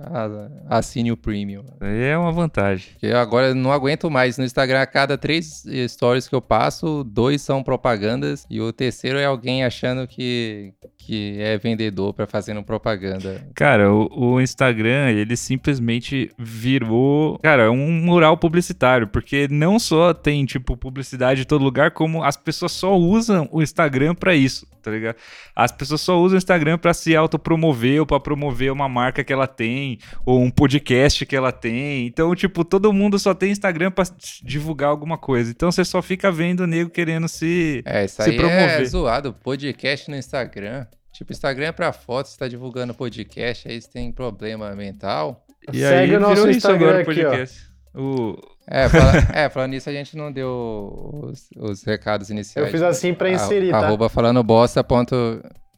a- 0.01 0.77
assine 0.77 1.11
o 1.11 1.17
premium. 1.17 1.63
É 1.81 2.17
uma 2.17 2.31
vantagem. 2.31 2.89
Porque 2.91 3.07
agora 3.07 3.47
eu 3.47 3.55
não 3.55 3.71
aguento 3.71 4.11
mais. 4.11 4.37
No 4.37 4.43
Instagram, 4.43 4.81
a 4.81 4.85
cada 4.85 5.17
três 5.17 5.63
stories 5.87 6.27
que 6.27 6.35
eu 6.35 6.41
passo, 6.41 7.03
dois 7.03 7.41
são 7.41 7.63
propagandas 7.63 8.45
e 8.49 8.59
o 8.59 8.71
terceiro 8.73 9.17
é 9.17 9.25
alguém 9.25 9.63
achando 9.63 10.05
que, 10.05 10.73
que 11.07 11.37
é 11.39 11.57
vendedor 11.57 12.13
pra 12.13 12.27
fazendo 12.27 12.61
propaganda. 12.61 13.41
Cara, 13.55 13.93
o, 13.93 14.33
o 14.33 14.41
Instagram, 14.41 15.09
ele 15.11 15.37
simplesmente 15.37 16.29
virou, 16.37 17.39
cara, 17.39 17.71
um 17.71 17.89
mural 17.89 18.35
publicitário, 18.35 19.07
porque 19.07 19.47
não 19.49 19.79
só 19.79 20.13
tem, 20.13 20.45
tipo, 20.45 20.75
publicidade 20.75 21.43
em 21.43 21.45
todo 21.45 21.63
lugar, 21.63 21.91
como 21.91 22.21
as 22.23 22.35
pessoas 22.35 22.73
só 22.73 22.93
usam 22.97 23.47
o 23.53 23.61
Instagram 23.61 24.13
pra 24.15 24.35
isso, 24.35 24.67
tá 24.83 24.91
ligado? 24.91 25.15
As 25.55 25.71
pessoas 25.71 26.01
só 26.01 26.19
usam 26.19 26.35
o 26.35 26.37
Instagram 26.37 26.77
pra 26.77 26.93
se 26.93 27.15
autopromover 27.15 28.01
ou 28.01 28.05
pra 28.05 28.19
promover 28.19 28.69
uma 28.73 28.89
marca 28.89 29.23
que 29.23 29.31
ela 29.31 29.47
tem, 29.47 29.99
ou 30.25 30.41
um 30.41 30.51
podcast 30.51 31.25
que 31.25 31.37
ela 31.37 31.53
tem. 31.53 32.05
Então, 32.05 32.35
tipo, 32.35 32.65
todo 32.65 32.91
mundo 32.91 33.17
só 33.17 33.33
tem 33.33 33.51
Instagram 33.51 33.91
pra 33.91 34.03
divulgar 34.43 34.89
alguma 34.89 35.17
coisa. 35.17 35.51
Então, 35.51 35.71
você 35.71 35.85
só 35.85 36.01
fica 36.01 36.29
vendo 36.29 36.61
o 36.61 36.67
nego 36.67 36.89
querendo 36.89 37.29
se... 37.29 37.81
É, 37.85 38.03
isso 38.03 38.21
Se 38.21 38.29
aí 38.29 38.35
é 38.35 38.37
promover. 38.37 38.85
zoado. 38.87 39.33
Podcast 39.33 40.11
no 40.11 40.17
Instagram. 40.17 40.85
Tipo, 41.17 41.31
Instagram 41.31 41.67
é 41.67 41.71
pra 41.71 41.91
foto, 41.91 42.27
você 42.27 42.37
tá 42.37 42.47
divulgando 42.47 42.93
podcast, 42.93 43.67
aí 43.67 43.81
você 43.81 43.89
tem 43.89 44.11
problema 44.11 44.75
mental. 44.75 45.43
E 45.73 45.79
Segue 45.79 46.15
o 46.15 46.19
nosso 46.19 46.47
Instagram 46.47 46.89
agora, 46.89 47.01
aqui, 47.01 47.25
ó. 47.25 47.29
podcast. 47.29 47.67
O, 47.95 48.35
É, 48.69 48.87
fala- 48.87 49.13
é, 49.33 49.49
falando 49.49 49.71
nisso, 49.71 49.89
a 49.89 49.93
gente 49.93 50.15
não 50.15 50.31
deu 50.31 51.21
os, 51.23 51.49
os 51.57 51.83
recados 51.83 52.29
iniciais. 52.29 52.67
Eu 52.67 52.71
fiz 52.71 52.81
assim 52.83 53.13
pra 53.15 53.31
inserir, 53.31 53.73
A- 53.73 53.79
tá? 53.79 53.87
Arroba 53.87 54.09
falando 54.09 54.43
bosta 54.43 54.83
ponto 54.83 55.15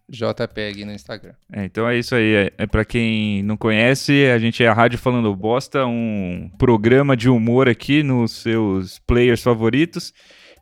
JPEG 0.09 0.83
no 0.85 0.91
Instagram. 0.91 1.33
É, 1.53 1.63
então 1.65 1.87
é 1.87 1.97
isso 1.97 2.15
aí. 2.15 2.33
É, 2.33 2.51
é 2.57 2.67
para 2.67 2.83
quem 2.83 3.41
não 3.43 3.55
conhece, 3.55 4.25
a 4.25 4.39
gente 4.39 4.61
é 4.63 4.67
a 4.67 4.73
Rádio 4.73 4.97
Falando 4.99 5.33
Bosta, 5.35 5.85
um 5.85 6.49
programa 6.57 7.15
de 7.15 7.29
humor 7.29 7.69
aqui 7.69 8.01
nos 8.03 8.31
seus 8.41 8.99
players 8.99 9.41
favoritos. 9.41 10.11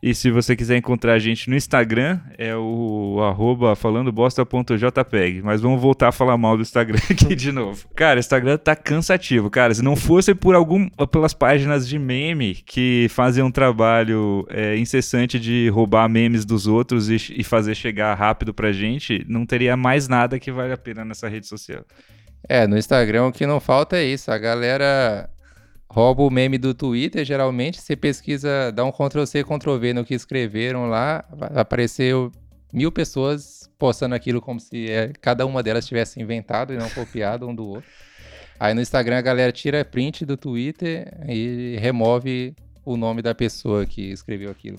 E 0.02 0.14
se 0.14 0.30
você 0.30 0.54
quiser 0.54 0.76
encontrar 0.76 1.14
a 1.14 1.18
gente 1.18 1.50
no 1.50 1.56
Instagram, 1.56 2.20
é 2.36 2.54
o 2.54 3.18
arroba 3.22 3.74
falandobosta.jpg. 3.74 5.42
Mas 5.42 5.60
vamos 5.60 5.80
voltar 5.80 6.08
a 6.08 6.12
falar 6.12 6.36
mal 6.36 6.56
do 6.56 6.62
Instagram 6.62 6.98
aqui 7.10 7.34
de 7.34 7.50
novo. 7.50 7.88
Cara, 7.96 8.18
o 8.18 8.20
Instagram 8.20 8.56
tá 8.58 8.76
cansativo. 8.76 9.50
Cara, 9.50 9.74
se 9.74 9.82
não 9.82 9.96
fosse 9.96 10.34
por 10.34 10.54
algum 10.54 10.88
pelas 11.10 11.34
páginas 11.34 11.88
de 11.88 11.98
meme 11.98 12.54
que 12.54 13.08
fazem 13.10 13.42
um 13.42 13.50
trabalho 13.50 14.46
é, 14.50 14.76
incessante 14.76 15.38
de 15.38 15.68
roubar 15.68 16.08
memes 16.08 16.44
dos 16.44 16.66
outros 16.66 17.10
e, 17.10 17.16
e 17.36 17.42
fazer 17.42 17.74
chegar 17.74 18.14
rápido 18.14 18.54
pra 18.54 18.72
gente, 18.72 19.24
não 19.28 19.44
teria 19.44 19.76
mais 19.76 20.06
nada 20.06 20.38
que 20.38 20.52
vale 20.52 20.72
a 20.72 20.78
pena 20.78 21.04
nessa 21.04 21.28
rede 21.28 21.46
social. 21.46 21.84
É, 22.48 22.66
no 22.66 22.78
Instagram 22.78 23.26
o 23.26 23.32
que 23.32 23.46
não 23.46 23.58
falta 23.58 23.96
é 23.96 24.04
isso. 24.04 24.30
A 24.30 24.38
galera 24.38 25.28
rouba 25.90 26.22
o 26.22 26.30
meme 26.30 26.58
do 26.58 26.74
Twitter, 26.74 27.24
geralmente. 27.24 27.80
Você 27.80 27.96
pesquisa, 27.96 28.70
dá 28.72 28.84
um 28.84 28.92
Ctrl-C, 28.92 29.42
Ctrl-V 29.44 29.94
no 29.94 30.04
que 30.04 30.14
escreveram 30.14 30.86
lá, 30.88 31.24
vai 31.30 31.50
aparecer 31.54 32.14
mil 32.72 32.92
pessoas 32.92 33.70
postando 33.78 34.14
aquilo 34.14 34.40
como 34.40 34.60
se 34.60 34.90
é, 34.90 35.12
cada 35.20 35.46
uma 35.46 35.62
delas 35.62 35.86
tivesse 35.86 36.20
inventado 36.20 36.72
e 36.72 36.76
não 36.76 36.88
copiado 36.90 37.48
um 37.48 37.54
do 37.54 37.66
outro. 37.66 37.90
Aí 38.60 38.74
no 38.74 38.80
Instagram 38.80 39.18
a 39.18 39.22
galera 39.22 39.52
tira 39.52 39.84
print 39.84 40.26
do 40.26 40.36
Twitter 40.36 41.08
e 41.28 41.76
remove 41.80 42.54
o 42.84 42.96
nome 42.96 43.22
da 43.22 43.34
pessoa 43.34 43.86
que 43.86 44.10
escreveu 44.10 44.50
aquilo. 44.50 44.78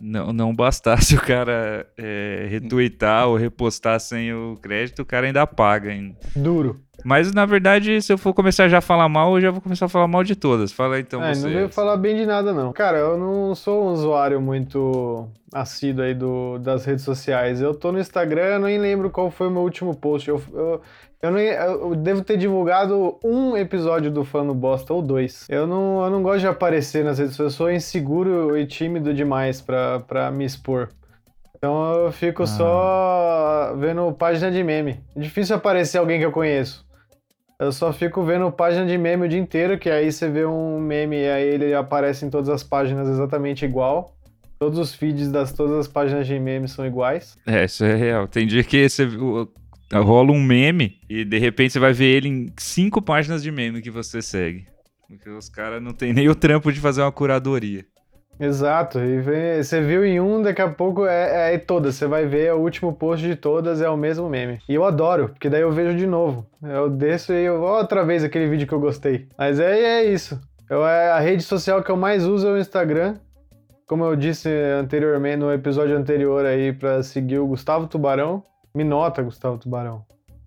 Não, 0.00 0.32
não 0.32 0.54
bastasse 0.54 1.14
o 1.16 1.20
cara 1.20 1.86
é, 1.96 2.46
retweetar 2.50 3.26
ou 3.28 3.36
repostar 3.36 3.98
sem 4.00 4.32
o 4.32 4.56
crédito, 4.60 5.02
o 5.02 5.06
cara 5.06 5.26
ainda 5.26 5.46
paga 5.46 5.90
ainda. 5.90 6.14
Duro. 6.36 6.80
Mas 7.04 7.32
na 7.32 7.46
verdade, 7.46 8.02
se 8.02 8.12
eu 8.12 8.18
for 8.18 8.34
começar 8.34 8.68
já 8.68 8.78
a 8.78 8.80
falar 8.80 9.08
mal, 9.08 9.36
eu 9.36 9.40
já 9.40 9.50
vou 9.52 9.60
começar 9.60 9.86
a 9.86 9.88
falar 9.88 10.08
mal 10.08 10.24
de 10.24 10.34
todas. 10.34 10.72
Fala 10.72 10.96
aí, 10.96 11.02
então 11.02 11.22
É, 11.22 11.32
você. 11.32 11.46
não 11.46 11.52
veio 11.54 11.68
falar 11.68 11.96
bem 11.96 12.16
de 12.16 12.26
nada, 12.26 12.52
não. 12.52 12.72
Cara, 12.72 12.98
eu 12.98 13.16
não 13.16 13.54
sou 13.54 13.84
um 13.84 13.92
usuário 13.92 14.40
muito 14.40 15.28
assíduo 15.54 16.04
aí 16.04 16.12
do, 16.14 16.58
das 16.58 16.84
redes 16.84 17.04
sociais. 17.04 17.60
Eu 17.60 17.72
tô 17.72 17.92
no 17.92 18.00
Instagram, 18.00 18.54
eu 18.54 18.58
nem 18.60 18.78
lembro 18.78 19.10
qual 19.10 19.30
foi 19.30 19.46
o 19.46 19.50
meu 19.50 19.62
último 19.62 19.94
post. 19.94 20.28
Eu, 20.28 20.42
eu, 20.52 20.80
eu, 21.22 21.30
não, 21.30 21.38
eu 21.38 21.94
devo 21.96 22.22
ter 22.22 22.36
divulgado 22.36 23.18
um 23.24 23.56
episódio 23.56 24.10
do 24.10 24.24
Fã 24.24 24.44
no 24.44 24.54
Bosta, 24.54 24.94
ou 24.94 25.02
dois. 25.02 25.46
Eu 25.48 25.66
não, 25.66 26.04
eu 26.04 26.10
não 26.10 26.22
gosto 26.22 26.40
de 26.40 26.46
aparecer 26.46 27.04
nas 27.04 27.18
redes 27.18 27.34
sociais, 27.34 27.52
eu 27.52 27.56
sou 27.56 27.72
inseguro 27.72 28.56
e 28.56 28.66
tímido 28.66 29.12
demais 29.12 29.60
pra, 29.60 30.00
pra 30.00 30.30
me 30.30 30.44
expor. 30.44 30.88
Então 31.56 32.04
eu 32.04 32.12
fico 32.12 32.46
só 32.46 33.74
vendo 33.76 34.12
página 34.12 34.50
de 34.50 34.62
meme. 34.62 35.00
É 35.16 35.20
difícil 35.20 35.56
aparecer 35.56 35.98
alguém 35.98 36.20
que 36.20 36.24
eu 36.24 36.30
conheço. 36.30 36.86
Eu 37.58 37.72
só 37.72 37.92
fico 37.92 38.22
vendo 38.22 38.52
página 38.52 38.86
de 38.86 38.96
meme 38.96 39.26
o 39.26 39.28
dia 39.28 39.40
inteiro, 39.40 39.76
que 39.76 39.90
aí 39.90 40.12
você 40.12 40.30
vê 40.30 40.46
um 40.46 40.78
meme 40.78 41.16
e 41.16 41.28
aí 41.28 41.48
ele 41.48 41.74
aparece 41.74 42.24
em 42.24 42.30
todas 42.30 42.48
as 42.48 42.62
páginas 42.62 43.08
exatamente 43.08 43.64
igual. 43.64 44.14
Todos 44.60 44.78
os 44.78 44.94
feeds 44.94 45.32
das 45.32 45.52
todas 45.52 45.76
as 45.76 45.88
páginas 45.88 46.28
de 46.28 46.38
meme 46.38 46.68
são 46.68 46.86
iguais. 46.86 47.36
É, 47.44 47.64
isso 47.64 47.84
é 47.84 47.96
real. 47.96 48.28
Tem 48.28 48.46
dia 48.46 48.62
que 48.62 48.88
você 48.88 49.08
rola 49.94 50.32
um 50.32 50.42
meme 50.42 50.98
e 51.08 51.24
de 51.24 51.38
repente 51.38 51.72
você 51.72 51.78
vai 51.78 51.92
ver 51.92 52.06
ele 52.16 52.28
em 52.28 52.52
cinco 52.58 53.00
páginas 53.00 53.42
de 53.42 53.50
meme 53.50 53.80
que 53.80 53.90
você 53.90 54.20
segue. 54.20 54.66
Porque 55.08 55.30
os 55.30 55.48
caras 55.48 55.82
não 55.82 55.92
tem 55.92 56.12
nem 56.12 56.28
o 56.28 56.34
trampo 56.34 56.70
de 56.72 56.80
fazer 56.80 57.00
uma 57.00 57.10
curadoria. 57.12 57.84
Exato, 58.40 59.00
e 59.00 59.20
vê- 59.20 59.62
você 59.64 59.80
viu 59.80 60.04
em 60.04 60.20
um, 60.20 60.40
daqui 60.42 60.62
a 60.62 60.68
pouco 60.68 61.04
é, 61.06 61.54
é 61.54 61.58
todas. 61.58 61.96
Você 61.96 62.06
vai 62.06 62.24
ver 62.26 62.52
o 62.52 62.58
último 62.58 62.92
post 62.92 63.26
de 63.26 63.34
todas, 63.34 63.80
é 63.80 63.88
o 63.88 63.96
mesmo 63.96 64.28
meme. 64.28 64.60
E 64.68 64.74
eu 64.74 64.84
adoro, 64.84 65.30
porque 65.30 65.48
daí 65.50 65.62
eu 65.62 65.72
vejo 65.72 65.96
de 65.96 66.06
novo. 66.06 66.46
Eu 66.62 66.88
desço 66.88 67.32
e 67.32 67.44
eu 67.44 67.58
vou 67.58 67.70
outra 67.70 68.04
vez 68.04 68.22
aquele 68.22 68.46
vídeo 68.48 68.66
que 68.68 68.72
eu 68.74 68.78
gostei. 68.78 69.26
Mas 69.36 69.58
é, 69.58 70.02
é 70.02 70.04
isso. 70.04 70.40
Eu, 70.70 70.86
é, 70.86 71.10
a 71.10 71.18
rede 71.18 71.42
social 71.42 71.82
que 71.82 71.90
eu 71.90 71.96
mais 71.96 72.24
uso 72.26 72.46
é 72.46 72.52
o 72.52 72.58
Instagram. 72.58 73.16
Como 73.88 74.04
eu 74.04 74.14
disse 74.14 74.48
anteriormente, 74.78 75.38
no 75.38 75.52
episódio 75.52 75.96
anterior 75.96 76.44
aí, 76.44 76.72
pra 76.74 77.02
seguir 77.02 77.38
o 77.38 77.46
Gustavo 77.46 77.86
Tubarão. 77.88 78.44
Me 78.78 78.84
nota, 78.84 79.22
Gustavo 79.22 79.58
Tubarão. 79.58 80.04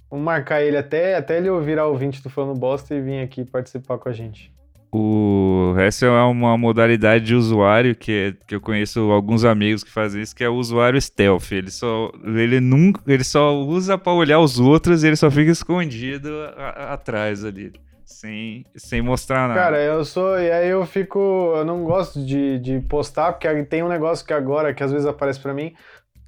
Vamos 0.10 0.24
marcar 0.24 0.62
ele 0.64 0.78
até, 0.78 1.16
até 1.18 1.36
ele 1.38 1.52
virar 1.60 1.88
ouvinte 1.88 2.24
do 2.24 2.30
Falando 2.30 2.58
Bosta 2.58 2.96
e 2.96 3.02
vir 3.02 3.22
aqui 3.22 3.44
participar 3.44 3.98
com 3.98 4.08
a 4.08 4.14
gente. 4.14 4.54
O, 4.90 5.74
essa 5.78 6.06
é 6.06 6.10
uma 6.24 6.58
modalidade 6.58 7.26
de 7.26 7.36
usuário 7.36 7.94
que, 7.94 8.12
é- 8.40 8.46
que 8.48 8.56
eu 8.56 8.62
conheço 8.62 9.12
alguns 9.12 9.44
amigos 9.44 9.84
que 9.84 9.92
fazem 9.92 10.22
isso, 10.22 10.34
que 10.34 10.46
é 10.46 10.50
o 10.50 10.56
usuário 10.56 11.02
stealth. 11.02 11.52
Ele 11.52 11.70
só, 11.70 12.10
ele 12.24 12.62
nunca, 12.62 13.02
ele 13.06 13.24
só 13.26 13.54
usa 13.54 13.98
pra 13.98 14.14
olhar 14.14 14.40
os 14.40 14.60
outros 14.62 15.04
e 15.04 15.08
ele 15.08 15.18
só 15.18 15.30
fica 15.30 15.52
escondido 15.52 16.30
a- 16.58 16.94
atrás 16.94 17.44
ali, 17.44 17.74
sem, 18.06 18.66
sem 18.78 19.02
mostrar 19.02 19.48
nada. 19.50 19.60
Cara, 19.60 19.78
eu 19.82 20.06
sou. 20.06 20.40
E 20.40 20.50
aí 20.50 20.70
eu 20.70 20.86
fico. 20.86 21.20
Eu 21.56 21.66
não 21.66 21.84
gosto 21.84 22.24
de, 22.26 22.60
de 22.60 22.80
postar, 22.82 23.34
porque 23.34 23.64
tem 23.64 23.84
um 23.84 23.90
negócio 23.90 24.26
que 24.26 24.34
agora, 24.34 24.74
que 24.74 24.84
às 24.84 24.92
vezes 24.92 25.06
aparece 25.08 25.40
pra 25.40 25.54
mim. 25.54 25.74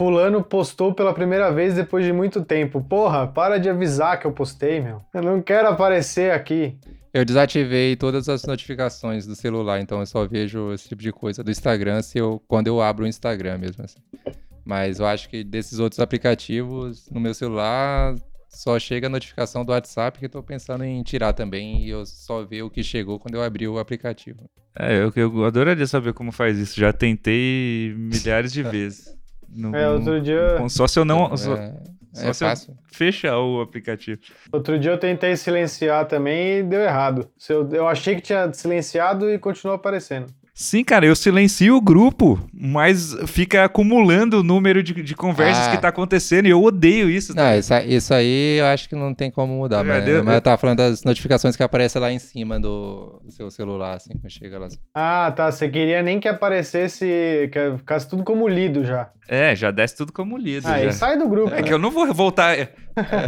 Fulano 0.03 0.43
postou 0.43 0.93
pela 0.93 1.13
primeira 1.13 1.49
vez 1.49 1.75
depois 1.75 2.05
de 2.05 2.11
muito 2.11 2.43
tempo. 2.43 2.81
Porra, 2.81 3.25
para 3.25 3.57
de 3.57 3.69
avisar 3.69 4.19
que 4.19 4.27
eu 4.27 4.33
postei, 4.33 4.81
meu. 4.81 5.01
Eu 5.13 5.21
não 5.21 5.41
quero 5.41 5.69
aparecer 5.69 6.33
aqui. 6.33 6.77
Eu 7.13 7.23
desativei 7.23 7.95
todas 7.95 8.27
as 8.27 8.43
notificações 8.43 9.25
do 9.25 9.33
celular, 9.33 9.79
então 9.79 10.01
eu 10.01 10.05
só 10.05 10.27
vejo 10.27 10.73
esse 10.73 10.89
tipo 10.89 11.01
de 11.01 11.13
coisa 11.13 11.41
do 11.41 11.49
Instagram 11.49 12.01
se 12.01 12.17
eu, 12.17 12.43
quando 12.49 12.67
eu 12.67 12.81
abro 12.81 13.05
o 13.05 13.07
Instagram 13.07 13.59
mesmo. 13.59 13.81
assim. 13.81 13.99
Mas 14.65 14.99
eu 14.99 15.05
acho 15.05 15.29
que 15.29 15.41
desses 15.41 15.79
outros 15.79 16.01
aplicativos, 16.01 17.09
no 17.09 17.21
meu 17.21 17.33
celular, 17.33 18.13
só 18.49 18.77
chega 18.77 19.07
a 19.07 19.09
notificação 19.09 19.63
do 19.63 19.71
WhatsApp 19.71 20.19
que 20.19 20.25
eu 20.25 20.29
tô 20.29 20.43
pensando 20.43 20.83
em 20.83 21.01
tirar 21.01 21.31
também 21.31 21.81
e 21.85 21.89
eu 21.91 22.05
só 22.05 22.43
ver 22.43 22.63
o 22.63 22.69
que 22.69 22.83
chegou 22.83 23.17
quando 23.17 23.35
eu 23.35 23.41
abri 23.41 23.69
o 23.69 23.79
aplicativo. 23.79 24.49
É, 24.77 24.97
eu, 24.97 25.13
eu 25.15 25.45
adoraria 25.45 25.87
saber 25.87 26.11
como 26.11 26.33
faz 26.33 26.57
isso. 26.57 26.77
Já 26.77 26.91
tentei 26.91 27.93
milhares 27.95 28.51
de 28.51 28.63
vezes. 28.67 29.22
Não- 29.55 29.75
É, 29.75 29.89
outro 29.89 30.19
dia- 30.21 30.59
não- 30.59 30.69
só 30.69 30.87
se 30.87 30.99
eu 30.99 31.05
não. 31.05 31.35
só- 31.37 31.55
é 31.55 31.71
só 32.13 32.27
é 32.29 32.33
se 32.33 32.43
eu- 32.43 32.49
fácil. 32.49 32.77
fechar 32.91 33.39
o 33.39 33.61
aplicativo. 33.61 34.19
Outro 34.51 34.77
dia 34.79 34.91
eu 34.91 34.97
tentei 34.97 35.35
silenciar 35.35 36.05
também 36.05 36.59
e 36.59 36.63
deu 36.63 36.81
errado. 36.81 37.29
Eu 37.71 37.87
achei 37.87 38.15
que 38.15 38.21
tinha 38.21 38.51
silenciado 38.53 39.29
e 39.29 39.37
continuou 39.39 39.75
aparecendo. 39.75 40.27
Sim, 40.55 40.83
cara, 40.83 41.03
eu 41.07 41.15
silencio 41.15 41.75
o 41.75 41.81
grupo, 41.81 42.39
mas 42.53 43.15
fica 43.25 43.63
acumulando 43.65 44.39
o 44.39 44.43
número 44.43 44.83
de, 44.83 44.93
de 45.01 45.15
conversas 45.15 45.67
Ah. 45.67 45.71
que 45.71 45.77
tá 45.81 45.87
acontecendo 45.87 46.45
e 46.45 46.51
eu 46.51 46.61
odeio 46.63 47.09
isso. 47.09 47.35
Não, 47.35 47.57
isso, 47.57 47.73
aí- 47.73 47.95
isso 47.95 48.13
aí 48.13 48.59
eu 48.59 48.67
acho 48.67 48.87
que 48.87 48.93
não 48.95 49.15
tem 49.15 49.31
como 49.31 49.51
mudar, 49.55 49.79
É, 49.79 49.83
mas, 49.83 50.05
deu- 50.05 50.23
mas 50.23 50.35
eu 50.35 50.41
tava 50.41 50.57
falando 50.59 50.77
das 50.77 51.03
notificações 51.03 51.55
que 51.55 51.63
aparecem 51.63 51.99
lá 51.99 52.11
em 52.11 52.19
cima 52.19 52.59
do, 52.59 53.19
do 53.25 53.31
seu 53.31 53.49
celular, 53.49 53.95
assim, 53.95 54.13
quando 54.13 54.29
chega 54.31 54.59
lá. 54.59 54.67
Ah, 54.93 55.33
tá. 55.35 55.51
Você 55.51 55.67
queria 55.67 56.03
nem 56.03 56.19
que 56.19 56.27
aparecesse. 56.27 57.49
Que 57.51 57.77
ficasse 57.79 58.07
tudo 58.07 58.23
como 58.23 58.47
lido 58.47 58.85
já. 58.85 59.09
É, 59.27 59.55
já 59.55 59.71
desce 59.71 59.95
tudo 59.97 60.13
como 60.13 60.37
lido. 60.37 60.67
Aí 60.67 60.85
já. 60.85 60.91
sai 60.91 61.17
do 61.17 61.27
grupo. 61.27 61.49
É 61.51 61.61
né? 61.61 61.63
que 61.63 61.73
eu 61.73 61.79
não 61.79 61.89
vou 61.89 62.13
voltar. 62.13 62.55
É, 62.59 62.69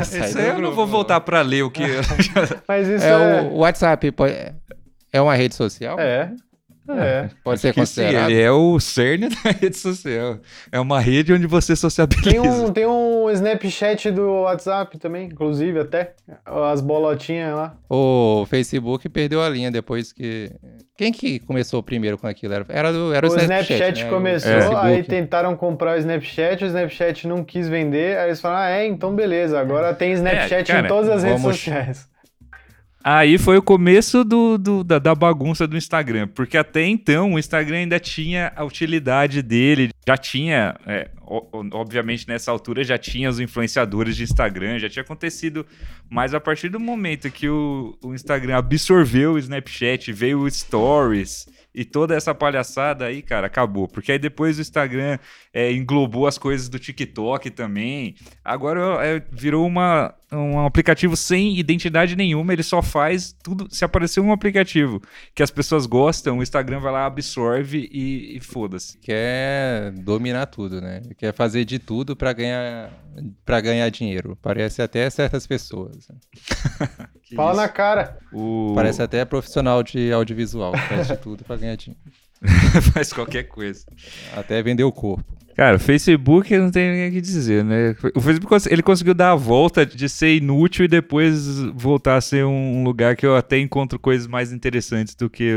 sai 0.03 0.27
isso 0.27 0.34
do 0.36 0.39
aí 0.41 0.46
eu 0.48 0.53
não 0.53 0.60
grupo, 0.62 0.75
vou 0.75 0.86
né? 0.86 0.91
voltar 0.91 1.20
pra 1.22 1.41
ler 1.41 1.63
o 1.63 1.72
que. 1.72 1.82
Mas 2.70 2.88
isso 2.88 3.03
É, 3.03 3.39
é. 3.39 3.41
o 3.41 3.55
WhatsApp 3.58 4.12
pode- 4.12 4.36
é 5.12 5.22
uma 5.22 5.34
rede 5.34 5.55
social? 5.55 5.98
É. 6.00 6.32
É. 6.88 7.30
Pode 7.44 7.60
ser 7.60 7.70
que 7.74 7.86
sim, 7.86 8.01
considerado. 8.01 8.30
ele 8.30 8.42
é 8.42 8.51
o 8.51 8.80
cerne 8.80 9.30
da 9.44 9.51
rede 9.51 9.75
social. 9.77 10.38
É 10.72 10.80
uma 10.80 11.00
rede 11.00 11.34
onde 11.34 11.48
você 11.48 11.75
sociabiliza. 11.75 12.30
Tem 12.32 12.39
um, 12.39 12.72
tem 12.72 12.86
um 12.86 13.30
Snapchat 13.32 14.12
do 14.12 14.42
WhatsApp 14.42 14.98
também, 15.00 15.27
inclusive, 15.27 15.80
até. 15.80 16.13
As 16.46 16.82
bolotinhas 16.82 17.56
lá. 17.56 17.75
O 17.89 18.46
Facebook 18.50 19.10
perdeu 19.10 19.42
a 19.42 19.50
linha 19.50 19.72
depois 19.72 20.12
que. 20.13 20.51
Quem 20.98 21.12
que 21.12 21.39
começou 21.39 21.84
primeiro 21.84 22.18
com 22.18 22.25
aquilo? 22.25 22.54
Era, 22.54 22.65
era, 22.70 22.94
do, 22.94 23.13
era 23.13 23.27
o, 23.27 23.32
o 23.32 23.38
Snapchat, 23.38 24.04
né? 24.06 24.10
começou, 24.10 24.50
O 24.50 24.54
Facebook. 24.54 24.86
aí 24.86 25.04
tentaram 25.04 25.54
comprar 25.56 25.98
o 25.98 26.00
Snapchat, 26.00 26.63
o 26.63 26.68
Snapchat 26.68 27.27
não 27.27 27.44
quis 27.44 27.68
vender, 27.68 28.18
aí 28.18 28.27
eles 28.30 28.39
falaram, 28.39 28.62
ah, 28.63 28.70
é, 28.70 28.88
então 28.88 29.13
beleza, 29.13 29.60
agora 29.60 29.94
tem 29.94 30.13
Snapchat 30.13 30.72
cara, 30.72 30.86
em 30.86 30.89
todas 30.89 31.10
as 31.10 31.24
redes 31.24 31.42
vamos- 31.42 31.58
sociais. 31.58 32.08
Aí 33.07 33.38
foi 33.38 33.55
o 33.55 33.62
começo 33.62 34.24
do, 34.24 34.57
do- 34.57 34.83
da, 34.83 34.97
da 34.97 35.13
bagunça 35.13 35.67
do 35.67 35.77
Instagram, 35.77 36.27
porque 36.29 36.57
até 36.57 36.83
então 36.88 37.33
o 37.33 37.39
Instagram 37.39 37.77
ainda 37.77 38.00
tinha 38.00 38.51
a 38.55 38.63
utilidade 38.63 39.43
dele, 39.43 39.91
já 40.07 40.17
tinha, 40.17 40.75
é, 40.88 41.12
obviamente 41.71 42.27
nessa 42.27 42.50
altura 42.50 42.83
já 42.83 42.97
tinha 42.97 43.29
os 43.29 43.39
influenciadores 43.39 44.15
de 44.17 44.24
Instagram, 44.24 44.79
já 44.79 44.89
tinha 44.89 45.03
acontecido, 45.03 45.63
mas 46.09 46.33
a 46.33 46.39
partir 46.39 46.69
do 46.69 46.79
momento 46.79 47.29
que 47.29 47.47
o, 47.47 47.95
o 48.03 48.15
Instagram 48.15 48.57
absorveu 48.57 49.33
o 49.33 49.38
Snapchat, 49.38 50.12
veio 50.12 50.39
o 50.39 50.50
Stories 50.50 51.45
e 51.75 51.84
toda 51.84 52.15
essa 52.15 52.34
palhaçada 52.34 53.05
aí, 53.05 53.22
cara, 53.22 53.48
acabou. 53.48 53.88
Porque 53.88 54.13
aí 54.13 54.17
depois 54.17 54.58
o 54.58 54.62
Instagram 54.62 55.20
é, 55.53 55.72
englobou 55.74 56.25
as 56.25 56.38
coisas 56.38 56.70
do 56.70 56.79
TikTok 56.79 57.50
também. 57.50 58.15
Agora 58.44 59.05
é, 59.05 59.22
virou 59.29 59.67
uma, 59.67 60.13
um 60.32 60.65
aplicativo 60.65 61.17
sem 61.17 61.60
identidade 61.60 62.15
nenhuma. 62.15 62.53
Ele 62.53 62.63
só 62.63 62.82
faz 62.82 63.36
tudo. 63.44 63.67
Se 63.70 63.84
aparecer 63.84 64.22
um 64.22 64.32
aplicativo 64.32 65.01
que 65.34 65.44
as 65.44 65.51
pessoas 65.51 65.86
gostam, 65.86 66.38
o 66.38 66.44
Instagram 66.44 66.79
vai 66.79 66.94
lá, 66.94 67.05
absorve 67.05 67.89
e, 67.91 68.38
e 68.38 68.39
foda-se. 68.39 68.98
Quer 69.00 69.91
dominar 69.91 70.46
tudo, 70.46 70.79
né? 70.79 71.01
Quer 71.17 71.34
fazer 71.34 71.65
de 71.65 71.77
tudo 71.77 72.15
pra 72.15 72.32
ganhar, 72.32 72.89
pra 73.44 73.60
ganhar 73.60 73.89
dinheiro. 73.89 74.38
Parece 74.41 74.82
até 74.82 75.10
certas 75.10 75.46
pessoas. 75.46 76.08
Que 77.25 77.36
Fala 77.36 77.51
isso. 77.51 77.62
na 77.62 77.67
cara. 77.67 78.17
O... 78.32 78.74
Parece 78.75 79.01
até 79.01 79.25
profissional 79.25 79.82
de 79.82 80.12
audiovisual. 80.12 80.77
Faz 80.77 81.08
de 81.08 81.17
tudo 81.17 81.44
pra 81.44 81.58
ganhar 81.58 81.75
dinheiro. 81.75 82.00
faz 82.94 83.12
qualquer 83.12 83.44
coisa. 83.44 83.86
Até 84.36 84.62
vender 84.62 84.84
o 84.84 84.91
corpo. 84.91 85.25
Cara, 85.55 85.77
o 85.77 85.79
Facebook 85.79 86.55
não 86.57 86.69
tem 86.69 87.07
o 87.07 87.12
que 87.12 87.21
dizer, 87.21 87.63
né? 87.63 87.95
O 88.13 88.19
Facebook 88.19 88.53
ele 88.69 88.83
conseguiu 88.83 89.13
dar 89.13 89.31
a 89.31 89.35
volta 89.35 89.85
de 89.85 90.09
ser 90.09 90.35
inútil 90.35 90.83
e 90.83 90.88
depois 90.88 91.62
voltar 91.74 92.17
a 92.17 92.21
ser 92.21 92.43
um 92.43 92.83
lugar 92.83 93.15
que 93.15 93.25
eu 93.25 93.38
até 93.38 93.57
encontro 93.57 93.97
coisas 93.97 94.27
mais 94.27 94.51
interessantes 94.51 95.15
do 95.15 95.29
que 95.29 95.53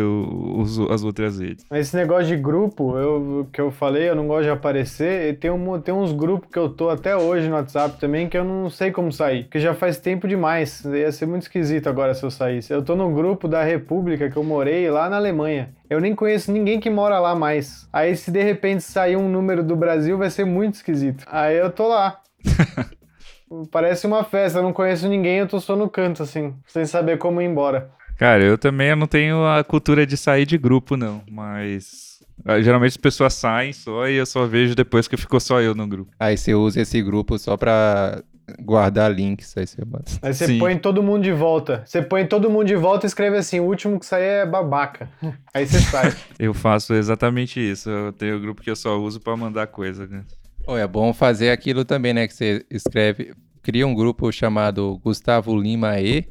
as 0.90 1.02
outras 1.02 1.40
redes. 1.40 1.64
Esse 1.72 1.96
negócio 1.96 2.28
de 2.28 2.36
grupo, 2.36 2.96
eu, 2.96 3.48
que 3.52 3.60
eu 3.60 3.72
falei, 3.72 4.08
eu 4.08 4.14
não 4.14 4.28
gosto 4.28 4.44
de 4.44 4.50
aparecer, 4.50 5.36
tem, 5.38 5.50
um, 5.50 5.80
tem 5.80 5.92
uns 5.92 6.12
grupos 6.12 6.48
que 6.48 6.58
eu 6.58 6.68
tô 6.68 6.90
até 6.90 7.16
hoje 7.16 7.48
no 7.48 7.56
WhatsApp 7.56 7.98
também 7.98 8.28
que 8.28 8.38
eu 8.38 8.44
não 8.44 8.70
sei 8.70 8.92
como 8.92 9.10
sair, 9.10 9.44
porque 9.44 9.58
já 9.58 9.74
faz 9.74 9.98
tempo 9.98 10.28
demais, 10.28 10.84
ia 10.84 11.10
ser 11.10 11.26
muito 11.26 11.42
esquisito 11.42 11.88
agora 11.88 12.14
se 12.14 12.22
eu 12.22 12.30
saísse. 12.30 12.72
Eu 12.72 12.82
tô 12.82 12.94
no 12.94 13.12
grupo 13.12 13.48
da 13.48 13.64
República 13.64 14.30
que 14.30 14.36
eu 14.36 14.44
morei 14.44 14.88
lá 14.88 15.10
na 15.10 15.16
Alemanha. 15.16 15.70
Eu 15.90 16.00
nem 16.00 16.14
conheço 16.14 16.52
ninguém 16.52 16.78
que 16.78 16.90
mora 16.90 17.18
lá 17.18 17.34
mais. 17.34 17.88
Aí 17.92 18.14
se 18.14 18.30
de 18.30 18.42
repente 18.42 18.82
sair 18.82 19.16
um 19.16 19.28
número 19.28 19.62
do 19.62 19.74
Brasil 19.74 20.18
vai 20.18 20.30
ser 20.30 20.44
muito 20.44 20.74
esquisito. 20.74 21.24
Aí 21.26 21.56
eu 21.56 21.70
tô 21.70 21.88
lá. 21.88 22.20
Parece 23.72 24.06
uma 24.06 24.22
festa, 24.24 24.58
eu 24.58 24.62
não 24.62 24.72
conheço 24.74 25.08
ninguém, 25.08 25.38
eu 25.38 25.48
tô 25.48 25.58
só 25.58 25.74
no 25.74 25.88
canto, 25.88 26.22
assim, 26.22 26.54
sem 26.66 26.84
saber 26.84 27.16
como 27.16 27.40
ir 27.40 27.46
embora. 27.46 27.90
Cara, 28.18 28.42
eu 28.44 28.58
também 28.58 28.94
não 28.94 29.06
tenho 29.06 29.46
a 29.46 29.64
cultura 29.64 30.06
de 30.06 30.16
sair 30.16 30.44
de 30.44 30.58
grupo, 30.58 30.96
não, 30.96 31.22
mas. 31.30 32.22
ah, 32.44 32.60
Geralmente 32.60 32.90
as 32.90 32.96
pessoas 32.98 33.32
saem 33.32 33.72
só 33.72 34.06
e 34.06 34.16
eu 34.16 34.26
só 34.26 34.44
vejo 34.44 34.74
depois 34.74 35.08
que 35.08 35.16
ficou 35.16 35.40
só 35.40 35.62
eu 35.62 35.74
no 35.74 35.86
grupo. 35.86 36.10
Aí 36.20 36.36
você 36.36 36.52
usa 36.54 36.82
esse 36.82 37.00
grupo 37.00 37.38
só 37.38 37.56
pra 37.56 38.22
guardar 38.60 39.12
links, 39.12 39.56
aí 39.56 39.66
você 39.66 39.84
manda. 39.84 40.04
Aí 40.22 40.32
você 40.32 40.46
Sim. 40.46 40.58
põe 40.58 40.76
todo 40.78 41.02
mundo 41.02 41.22
de 41.22 41.32
volta. 41.32 41.82
Você 41.84 42.02
põe 42.02 42.26
todo 42.26 42.50
mundo 42.50 42.66
de 42.66 42.76
volta 42.76 43.06
e 43.06 43.08
escreve 43.08 43.36
assim: 43.36 43.60
o 43.60 43.64
último 43.64 43.98
que 43.98 44.06
sair 44.06 44.24
é 44.24 44.46
babaca. 44.46 45.10
Aí 45.52 45.66
você 45.66 45.80
sai. 45.80 46.14
Eu 46.38 46.54
faço 46.54 46.94
exatamente 46.94 47.60
isso. 47.60 47.90
Eu 47.90 48.12
tenho 48.12 48.36
o 48.36 48.40
grupo 48.40 48.62
que 48.62 48.70
eu 48.70 48.76
só 48.76 48.98
uso 48.98 49.20
pra 49.20 49.36
mandar 49.36 49.66
coisa. 49.66 50.06
Né? 50.06 50.24
Pô, 50.64 50.76
é 50.76 50.86
bom 50.86 51.12
fazer 51.12 51.50
aquilo 51.50 51.84
também, 51.84 52.12
né? 52.12 52.28
Que 52.28 52.34
você 52.34 52.64
escreve, 52.70 53.34
cria 53.62 53.86
um 53.86 53.94
grupo 53.94 54.30
chamado 54.30 54.98
Gustavo 54.98 55.56
Lima 55.58 56.00
E, 56.00 56.28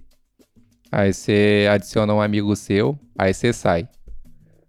aí 0.91 1.13
você 1.13 1.67
adiciona 1.69 2.13
um 2.13 2.21
amigo 2.21 2.55
seu, 2.55 2.97
aí 3.17 3.33
você 3.33 3.51
sai. 3.51 3.87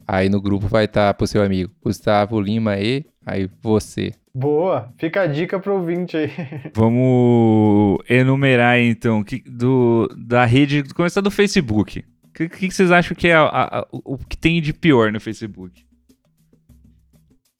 Aí 0.06 0.28
no 0.28 0.40
grupo 0.40 0.66
vai 0.66 0.86
estar 0.86 1.12
pro 1.14 1.26
seu 1.26 1.42
amigo 1.42 1.70
Gustavo 1.84 2.40
Lima 2.40 2.78
E, 2.78 3.04
aí 3.26 3.48
você. 3.62 4.12
Boa, 4.34 4.92
fica 4.98 5.22
a 5.22 5.26
dica 5.26 5.58
pro 5.58 5.74
ouvinte 5.74 6.16
aí. 6.16 6.30
Vamos 6.74 7.98
enumerar 8.08 8.78
então 8.78 9.24
que, 9.24 9.42
do, 9.48 10.08
da 10.16 10.44
rede. 10.44 10.82
Começar 10.94 11.20
do 11.20 11.30
Facebook. 11.30 12.04
O 12.24 12.32
que, 12.32 12.48
que 12.48 12.70
vocês 12.70 12.92
acham 12.92 13.16
que 13.16 13.28
é 13.28 13.34
a- 13.34 13.48
a- 13.80 13.86
o 13.90 14.16
que 14.16 14.36
tem 14.36 14.62
de 14.62 14.72
pior 14.72 15.10
no 15.10 15.20
Facebook? 15.20 15.84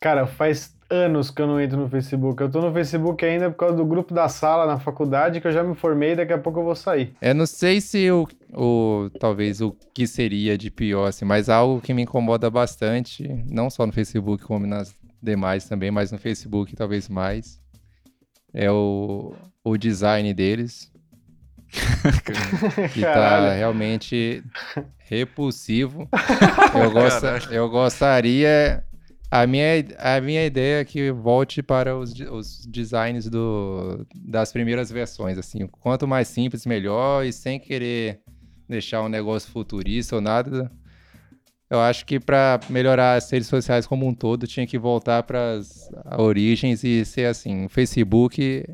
Cara, 0.01 0.27
faz 0.27 0.77
anos 0.91 1.31
que 1.31 1.43
eu 1.43 1.47
não 1.47 1.61
entro 1.61 1.77
no 1.79 1.89
Facebook. 1.89 2.41
Eu 2.41 2.49
tô 2.51 2.61
no 2.61 2.73
Facebook 2.73 3.25
ainda 3.25 3.51
por 3.51 3.57
causa 3.57 3.77
do 3.77 3.85
grupo 3.85 4.15
da 4.15 4.29
sala 4.29 4.65
na 4.67 4.79
faculdade, 4.79 5.41
que 5.41 5.47
eu 5.49 5.53
já 5.53 5.65
me 5.65 5.75
formei 5.75 6.13
e 6.13 6.17
daqui 6.17 6.33
a 6.33 6.39
pouco 6.39 6.61
eu 6.61 6.65
vou 6.65 6.77
sair. 6.77 7.13
Eu 7.21 7.35
não 7.35 7.47
sei 7.47 7.81
se 7.81 8.09
o, 8.11 8.27
o 8.55 9.11
talvez 9.19 9.61
o 9.61 9.77
que 9.93 10.07
seria 10.07 10.57
de 10.57 10.71
pior, 10.71 11.07
assim, 11.09 11.25
mas 11.25 11.49
algo 11.49 11.81
que 11.81 11.93
me 11.93 12.03
incomoda 12.03 12.49
bastante, 12.49 13.29
não 13.51 13.69
só 13.69 13.85
no 13.85 13.93
Facebook 13.93 14.45
como 14.45 14.67
nas 14.67 14.97
demais 15.23 15.69
também, 15.69 15.91
mas 15.91 16.13
no 16.13 16.19
Facebook 16.19 16.75
talvez 16.77 17.09
mais, 17.09 17.61
é 18.53 18.71
o, 18.71 19.35
o 19.65 19.77
design 19.77 20.33
deles. 20.35 20.93
que 22.95 23.03
tá 23.03 23.53
realmente 23.53 24.43
repulsivo. 25.01 26.09
Eu, 27.51 27.53
eu 27.53 27.69
gostaria. 27.69 28.83
A 29.31 29.47
minha, 29.47 29.85
a 29.99 30.21
minha 30.23 30.47
ideia 30.47 30.81
é 30.81 30.85
que 30.85 31.11
volte 31.13 31.63
para 31.63 31.95
os, 31.95 32.19
os 32.19 32.65
designs 32.67 33.29
do, 33.29 34.07
das 34.15 34.51
primeiras 34.51 34.91
versões. 34.91 35.37
Assim, 35.37 35.67
quanto 35.67 36.09
mais 36.09 36.29
simples, 36.29 36.65
melhor, 36.65 37.27
e 37.27 37.33
sem 37.33 37.61
querer 37.61 38.23
deixar 38.67 39.03
um 39.03 39.09
negócio 39.09 39.51
futurista 39.51 40.17
ou 40.17 40.23
nada. 40.23 40.71
Eu 41.71 41.81
acho 41.81 42.07
que 42.07 42.19
para 42.19 42.59
melhorar 42.71 43.15
as 43.17 43.31
redes 43.31 43.49
sociais 43.49 43.87
como 43.87 44.07
um 44.07 44.15
todo, 44.15 44.47
tinha 44.47 44.67
que 44.67 44.79
voltar 44.79 45.23
para 45.23 45.53
as 45.57 45.91
origens 46.17 46.83
e 46.83 47.05
ser 47.05 47.27
assim: 47.27 47.67
o 47.67 47.69
Facebook 47.69 48.65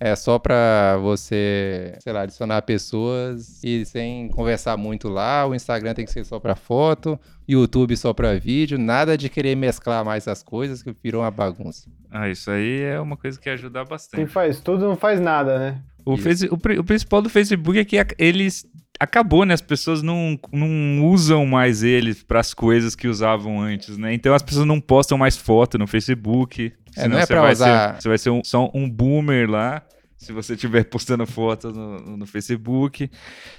é 0.00 0.14
só 0.14 0.38
pra 0.38 0.98
você, 1.00 1.96
sei 2.00 2.12
lá, 2.12 2.22
adicionar 2.22 2.60
pessoas 2.62 3.62
e 3.64 3.84
sem 3.86 4.28
conversar 4.28 4.76
muito 4.76 5.08
lá. 5.08 5.46
O 5.46 5.54
Instagram 5.54 5.94
tem 5.94 6.04
que 6.04 6.10
ser 6.12 6.24
só 6.26 6.38
pra 6.38 6.54
foto, 6.54 7.18
YouTube 7.48 7.96
só 7.96 8.12
pra 8.12 8.34
vídeo. 8.38 8.76
Nada 8.76 9.16
de 9.16 9.30
querer 9.30 9.54
mesclar 9.56 10.04
mais 10.04 10.28
as 10.28 10.42
coisas, 10.42 10.82
que 10.82 10.94
virou 11.02 11.22
uma 11.22 11.30
bagunça. 11.30 11.88
Ah, 12.10 12.28
isso 12.28 12.50
aí 12.50 12.82
é 12.82 13.00
uma 13.00 13.16
coisa 13.16 13.40
que 13.40 13.48
ajuda 13.48 13.80
Quem 13.80 13.88
bastante. 13.88 14.26
faz 14.26 14.60
tudo 14.60 14.86
não 14.86 14.96
faz 14.96 15.20
nada, 15.20 15.58
né? 15.58 15.80
O. 16.04 16.18
Face- 16.18 16.48
o 16.50 16.54
o 16.80 16.84
principal 16.84 17.22
do 17.22 17.30
Facebook 17.30 17.78
é 17.78 17.84
que 17.84 17.96
eles. 18.18 18.66
Acabou, 19.00 19.44
né? 19.44 19.54
As 19.54 19.60
pessoas 19.60 20.02
não, 20.02 20.38
não 20.52 21.04
usam 21.06 21.44
mais 21.44 21.82
eles 21.82 22.22
para 22.22 22.40
as 22.40 22.54
coisas 22.54 22.94
que 22.94 23.08
usavam 23.08 23.60
antes, 23.60 23.98
né? 23.98 24.14
Então 24.14 24.32
as 24.34 24.42
pessoas 24.42 24.66
não 24.66 24.80
postam 24.80 25.18
mais 25.18 25.36
foto 25.36 25.76
no 25.78 25.86
Facebook. 25.86 26.72
É, 26.96 27.02
senão 27.02 27.08
não 27.16 27.18
é 27.18 27.26
você 27.26 27.34
vai 27.34 27.52
usar- 27.52 27.94
Ser, 27.96 28.02
você 28.02 28.08
vai 28.08 28.18
ser 28.18 28.30
um- 28.30 28.44
só 28.44 28.70
um 28.72 28.88
boomer 28.88 29.50
lá. 29.50 29.82
Se 30.16 30.32
você 30.32 30.54
estiver 30.54 30.84
postando 30.88 31.26
foto 31.26 31.70
no, 31.72 32.16
no 32.18 32.26
Facebook. 32.26 33.10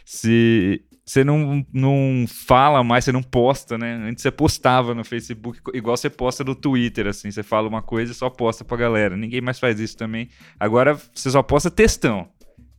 Se 0.05 0.81
você 1.05 1.23
não, 1.23 1.63
não 1.71 2.25
fala 2.27 2.83
mais, 2.83 3.03
você 3.05 3.11
não 3.11 3.21
posta, 3.21 3.77
né? 3.77 3.93
Antes 4.07 4.23
você 4.23 4.31
postava 4.31 4.95
no 4.95 5.03
Facebook, 5.03 5.59
igual 5.73 5.95
você 5.95 6.09
posta 6.09 6.43
no 6.43 6.55
Twitter, 6.55 7.05
assim. 7.07 7.29
Você 7.29 7.43
fala 7.43 7.67
uma 7.67 7.81
coisa 7.81 8.11
e 8.11 8.15
só 8.15 8.29
posta 8.29 8.63
pra 8.63 8.77
galera. 8.77 9.15
Ninguém 9.15 9.41
mais 9.41 9.59
faz 9.59 9.79
isso 9.79 9.97
também. 9.97 10.29
Agora 10.59 10.97
você 11.13 11.29
só 11.29 11.43
posta 11.43 11.69
textão. 11.69 12.27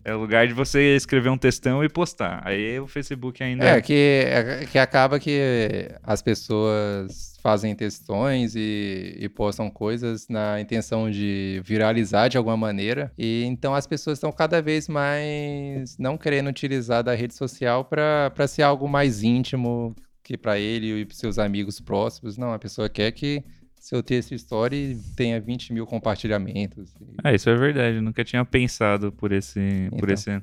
É 0.06 0.14
o 0.14 0.20
lugar 0.20 0.46
de 0.46 0.52
você 0.52 0.94
escrever 0.94 1.30
um 1.30 1.36
textão 1.36 1.82
e 1.82 1.88
postar. 1.88 2.40
Aí 2.44 2.78
o 2.78 2.86
Facebook 2.86 3.42
ainda. 3.42 3.64
É, 3.64 3.80
que, 3.80 4.22
é, 4.24 4.64
que 4.70 4.78
acaba 4.78 5.18
que 5.18 5.90
as 6.00 6.22
pessoas 6.22 7.36
fazem 7.42 7.74
textões 7.74 8.54
e, 8.54 9.16
e 9.18 9.28
postam 9.28 9.68
coisas 9.68 10.28
na 10.28 10.60
intenção 10.60 11.10
de 11.10 11.60
viralizar 11.64 12.28
de 12.28 12.38
alguma 12.38 12.56
maneira. 12.56 13.10
E 13.18 13.42
então 13.46 13.74
as 13.74 13.84
pessoas 13.84 14.18
estão 14.18 14.30
cada 14.30 14.62
vez 14.62 14.86
mais 14.86 15.98
não 15.98 16.16
querendo 16.16 16.50
utilizar 16.50 17.02
da 17.02 17.12
rede 17.12 17.34
social 17.34 17.84
para 17.84 18.46
ser 18.46 18.62
algo 18.62 18.88
mais 18.88 19.24
íntimo 19.24 19.92
que 20.22 20.38
para 20.38 20.56
ele 20.56 21.00
e 21.00 21.04
para 21.04 21.16
seus 21.16 21.36
amigos 21.36 21.80
próximos. 21.80 22.38
Não, 22.38 22.52
a 22.52 22.60
pessoa 22.60 22.88
quer 22.88 23.10
que 23.10 23.42
seu 23.86 24.02
texto 24.02 24.34
story 24.34 24.98
tenha 25.14 25.40
20 25.40 25.72
mil 25.72 25.86
compartilhamentos. 25.86 26.92
Ah, 27.22 27.32
isso 27.32 27.48
é 27.48 27.54
verdade. 27.54 27.98
Eu 27.98 28.02
nunca 28.02 28.24
tinha 28.24 28.44
pensado 28.44 29.12
por 29.12 29.30
esse. 29.30 29.60
Por 29.90 30.10
Então. 30.10 30.14
esse... 30.14 30.42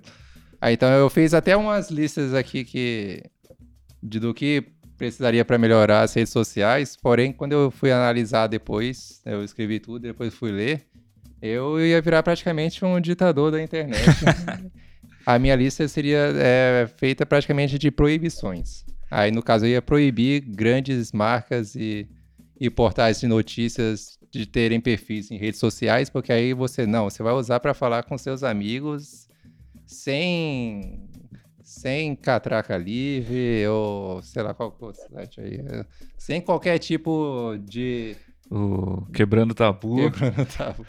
Ah, 0.61 0.71
então 0.71 0.89
eu 0.89 1.09
fiz 1.09 1.33
até 1.33 1.57
umas 1.57 1.91
listas 1.91 2.33
aqui 2.33 2.63
que 2.63 3.21
de 4.01 4.17
do 4.17 4.33
que 4.33 4.63
precisaria 4.97 5.43
para 5.43 5.57
melhorar 5.57 6.03
as 6.03 6.13
redes 6.13 6.31
sociais, 6.31 6.95
porém 6.95 7.33
quando 7.33 7.51
eu 7.51 7.69
fui 7.69 7.91
analisar 7.91 8.47
depois, 8.47 9.21
eu 9.25 9.43
escrevi 9.43 9.77
tudo, 9.77 10.03
depois 10.03 10.33
fui 10.33 10.49
ler, 10.49 10.87
eu 11.41 11.85
ia 11.85 12.01
virar 12.01 12.23
praticamente 12.23 12.85
um 12.85 12.97
ditador 13.01 13.51
da 13.51 13.61
internet. 13.61 14.05
A 15.25 15.37
minha 15.37 15.55
lista 15.55 15.85
seria 15.89 16.31
é, 16.35 16.87
feita 16.95 17.25
praticamente 17.25 17.77
de 17.77 17.91
proibições. 17.91 18.85
Aí 19.11 19.31
no 19.31 19.43
caso 19.43 19.65
eu 19.65 19.71
ia 19.71 19.81
proibir 19.81 20.39
grandes 20.41 21.11
marcas 21.11 21.75
e, 21.75 22.07
e 22.63 22.69
portais 22.69 23.19
de 23.19 23.27
notícias 23.27 24.17
de 24.31 24.45
terem 24.45 24.79
perfis 24.79 25.29
em 25.29 25.37
redes 25.37 25.59
sociais, 25.59 26.09
porque 26.09 26.31
aí 26.31 26.53
você 26.53 26.87
não, 26.87 27.09
você 27.09 27.21
vai 27.21 27.33
usar 27.33 27.59
para 27.59 27.73
falar 27.73 28.03
com 28.03 28.17
seus 28.17 28.41
amigos 28.41 29.27
sem 29.85 31.09
sem 31.61 32.15
catraca 32.15 32.77
livre 32.77 33.67
ou 33.67 34.23
sei 34.23 34.41
lá 34.43 34.53
qual 34.53 34.73
site 34.93 35.41
aí, 35.41 35.55
é, 35.55 35.85
sem 36.17 36.39
qualquer 36.39 36.79
tipo 36.79 37.57
de 37.65 38.15
O 38.49 39.05
Quebrando 39.13 39.53
Tabu. 39.53 39.97
quebrando 39.97 40.45
tabu, 40.45 40.85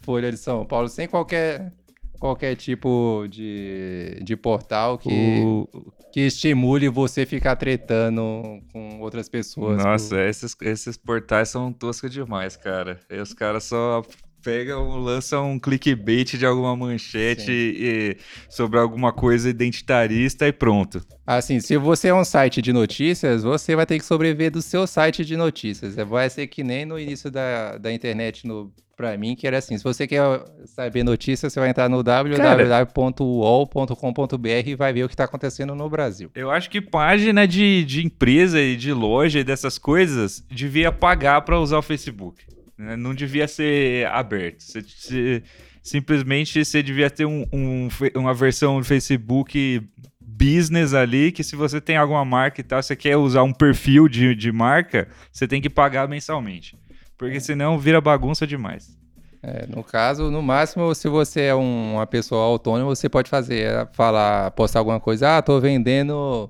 Folha 0.00 0.32
de 0.32 0.36
São 0.36 0.66
Paulo, 0.66 0.88
sem 0.88 1.06
qualquer 1.06 1.72
qualquer 2.18 2.56
tipo 2.56 3.26
de, 3.28 4.20
de 4.22 4.36
portal 4.36 4.98
que, 4.98 5.08
O... 5.10 5.68
que 6.12 6.20
estimule 6.20 6.88
você 6.88 7.26
ficar 7.26 7.56
tretando 7.56 8.62
com 8.72 9.00
outras 9.00 9.28
pessoas. 9.28 9.84
Nossa, 9.84 10.16
por- 10.16 10.18
esses, 10.18 10.56
esses 10.62 10.96
portais 10.96 11.48
são 11.48 11.72
toscos 11.72 12.10
demais, 12.10 12.56
cara. 12.56 13.00
E 13.10 13.18
os 13.20 13.32
caras 13.34 13.64
só 13.64 14.02
pegam, 14.44 14.98
lançam 14.98 15.52
um 15.52 15.58
clickbait 15.58 16.36
de 16.36 16.44
alguma 16.44 16.76
manchete 16.76 17.50
e- 17.50 18.16
sobre 18.48 18.78
alguma 18.78 19.12
coisa 19.12 19.48
identitarista 19.48 20.46
e 20.46 20.52
pronto. 20.52 21.00
Assim, 21.26 21.58
se 21.60 21.76
você 21.78 22.08
é 22.08 22.14
um 22.14 22.24
site 22.24 22.60
de 22.60 22.72
notícias, 22.72 23.42
você 23.42 23.74
vai 23.74 23.86
ter 23.86 23.98
que 23.98 24.04
sobreviver 24.04 24.50
do 24.50 24.60
seu 24.60 24.86
site 24.86 25.24
de 25.24 25.36
notícias. 25.36 25.96
Vai 25.96 26.28
ser 26.28 26.46
que 26.46 26.62
nem 26.62 26.84
no 26.84 26.98
início 26.98 27.30
da, 27.30 27.78
da 27.78 27.90
internet 27.90 28.46
no, 28.46 28.70
pra 28.94 29.16
mim, 29.16 29.34
que 29.34 29.46
era 29.46 29.58
assim, 29.58 29.78
se 29.78 29.84
você 29.84 30.06
quer 30.06 30.20
saber 30.66 31.02
notícias, 31.02 31.52
você 31.52 31.58
vai 31.58 31.70
entrar 31.70 31.88
no 31.88 32.02
www.uol.com.br 32.02 34.48
e 34.66 34.74
vai 34.74 34.92
ver 34.92 35.04
o 35.04 35.08
que 35.08 35.16
tá 35.16 35.24
acontecendo 35.24 35.74
no 35.74 35.88
Brasil. 35.88 36.30
Eu 36.34 36.50
acho 36.50 36.68
que 36.68 36.80
página 36.80 37.46
de, 37.46 37.84
de 37.84 38.04
empresa 38.04 38.60
e 38.60 38.76
de 38.76 38.92
loja 38.92 39.40
e 39.40 39.44
dessas 39.44 39.78
coisas 39.78 40.44
devia 40.50 40.92
pagar 40.92 41.40
para 41.42 41.58
usar 41.58 41.78
o 41.78 41.82
Facebook. 41.82 42.44
Né? 42.78 42.96
Não 42.96 43.14
devia 43.14 43.46
ser 43.48 44.06
aberto. 44.08 44.60
Você- 44.62 44.82
você- 44.82 45.42
simplesmente 45.82 46.64
você 46.64 46.82
devia 46.82 47.10
ter 47.10 47.26
um- 47.26 47.44
um 47.52 47.88
uma 48.16 48.32
versão 48.34 48.78
do 48.78 48.84
Facebook 48.84 49.82
business 50.20 50.94
ali, 50.94 51.30
que 51.30 51.44
se 51.44 51.54
você 51.54 51.80
tem 51.80 51.96
alguma 51.96 52.24
marca 52.24 52.60
e 52.60 52.64
tal, 52.64 52.82
você 52.82 52.96
quer 52.96 53.16
usar 53.16 53.42
um 53.42 53.52
perfil 53.52 54.08
de, 54.08 54.34
de 54.34 54.50
marca, 54.50 55.08
você 55.30 55.46
tem 55.46 55.60
que 55.60 55.70
pagar 55.70 56.08
mensalmente. 56.08 56.76
Porque 57.16 57.38
senão 57.38 57.78
vira 57.78 58.00
bagunça 58.00 58.46
demais. 58.46 58.98
É, 59.42 59.66
no 59.66 59.84
caso, 59.84 60.30
no 60.30 60.42
máximo, 60.42 60.92
se 60.94 61.06
você 61.06 61.42
é 61.42 61.54
um- 61.54 61.94
uma 61.94 62.06
pessoa 62.06 62.42
autônoma, 62.44 62.94
você 62.96 63.08
pode 63.10 63.28
fazer, 63.28 63.66
é, 63.66 63.86
falar, 63.92 64.50
postar 64.52 64.78
alguma 64.80 64.98
coisa, 64.98 65.36
ah, 65.36 65.42
tô 65.42 65.60
vendendo 65.60 66.48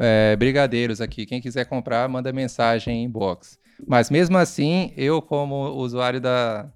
é, 0.00 0.36
brigadeiros 0.36 1.00
aqui, 1.00 1.26
quem 1.26 1.40
quiser 1.40 1.64
comprar, 1.64 2.08
manda 2.08 2.32
mensagem 2.32 3.02
em 3.02 3.04
inbox. 3.06 3.58
Mas 3.86 4.10
mesmo 4.10 4.36
assim, 4.36 4.92
eu 4.96 5.22
como 5.22 5.70
usuário 5.76 6.20
da, 6.20 6.70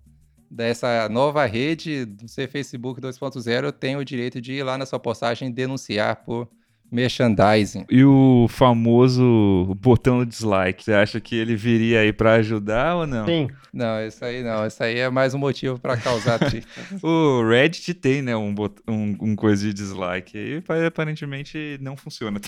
dessa 0.50 1.08
nova 1.08 1.44
rede, 1.46 2.04
do 2.04 2.28
Facebook 2.28 3.00
2.0, 3.00 3.64
eu 3.64 3.72
tenho 3.72 3.98
o 3.98 4.04
direito 4.04 4.40
de 4.40 4.54
ir 4.54 4.62
lá 4.62 4.78
na 4.78 4.86
sua 4.86 4.98
postagem 4.98 5.50
denunciar 5.50 6.24
por 6.24 6.48
merchandising. 6.92 7.84
E 7.90 8.04
o 8.04 8.46
famoso 8.48 9.74
botão 9.80 10.24
dislike, 10.24 10.84
você 10.84 10.92
acha 10.92 11.20
que 11.20 11.34
ele 11.34 11.56
viria 11.56 12.00
aí 12.00 12.12
pra 12.12 12.34
ajudar 12.34 12.96
ou 12.96 13.06
não? 13.06 13.24
Sim. 13.26 13.48
Não, 13.72 14.06
isso 14.06 14.22
aí 14.22 14.42
não. 14.42 14.66
Isso 14.66 14.82
aí 14.84 14.98
é 14.98 15.08
mais 15.08 15.32
um 15.32 15.38
motivo 15.38 15.78
pra 15.78 15.96
causar. 15.96 16.38
O 17.02 17.48
Reddit 17.48 17.94
tem, 17.94 18.20
né, 18.20 18.36
um, 18.36 18.54
bot- 18.54 18.82
um, 18.86 19.16
um 19.20 19.34
coisa 19.36 19.64
de 19.66 19.72
dislike. 19.72 20.36
E 20.36 20.60
pa- 20.60 20.86
aparentemente 20.86 21.78
não 21.80 21.96
funciona. 21.96 22.38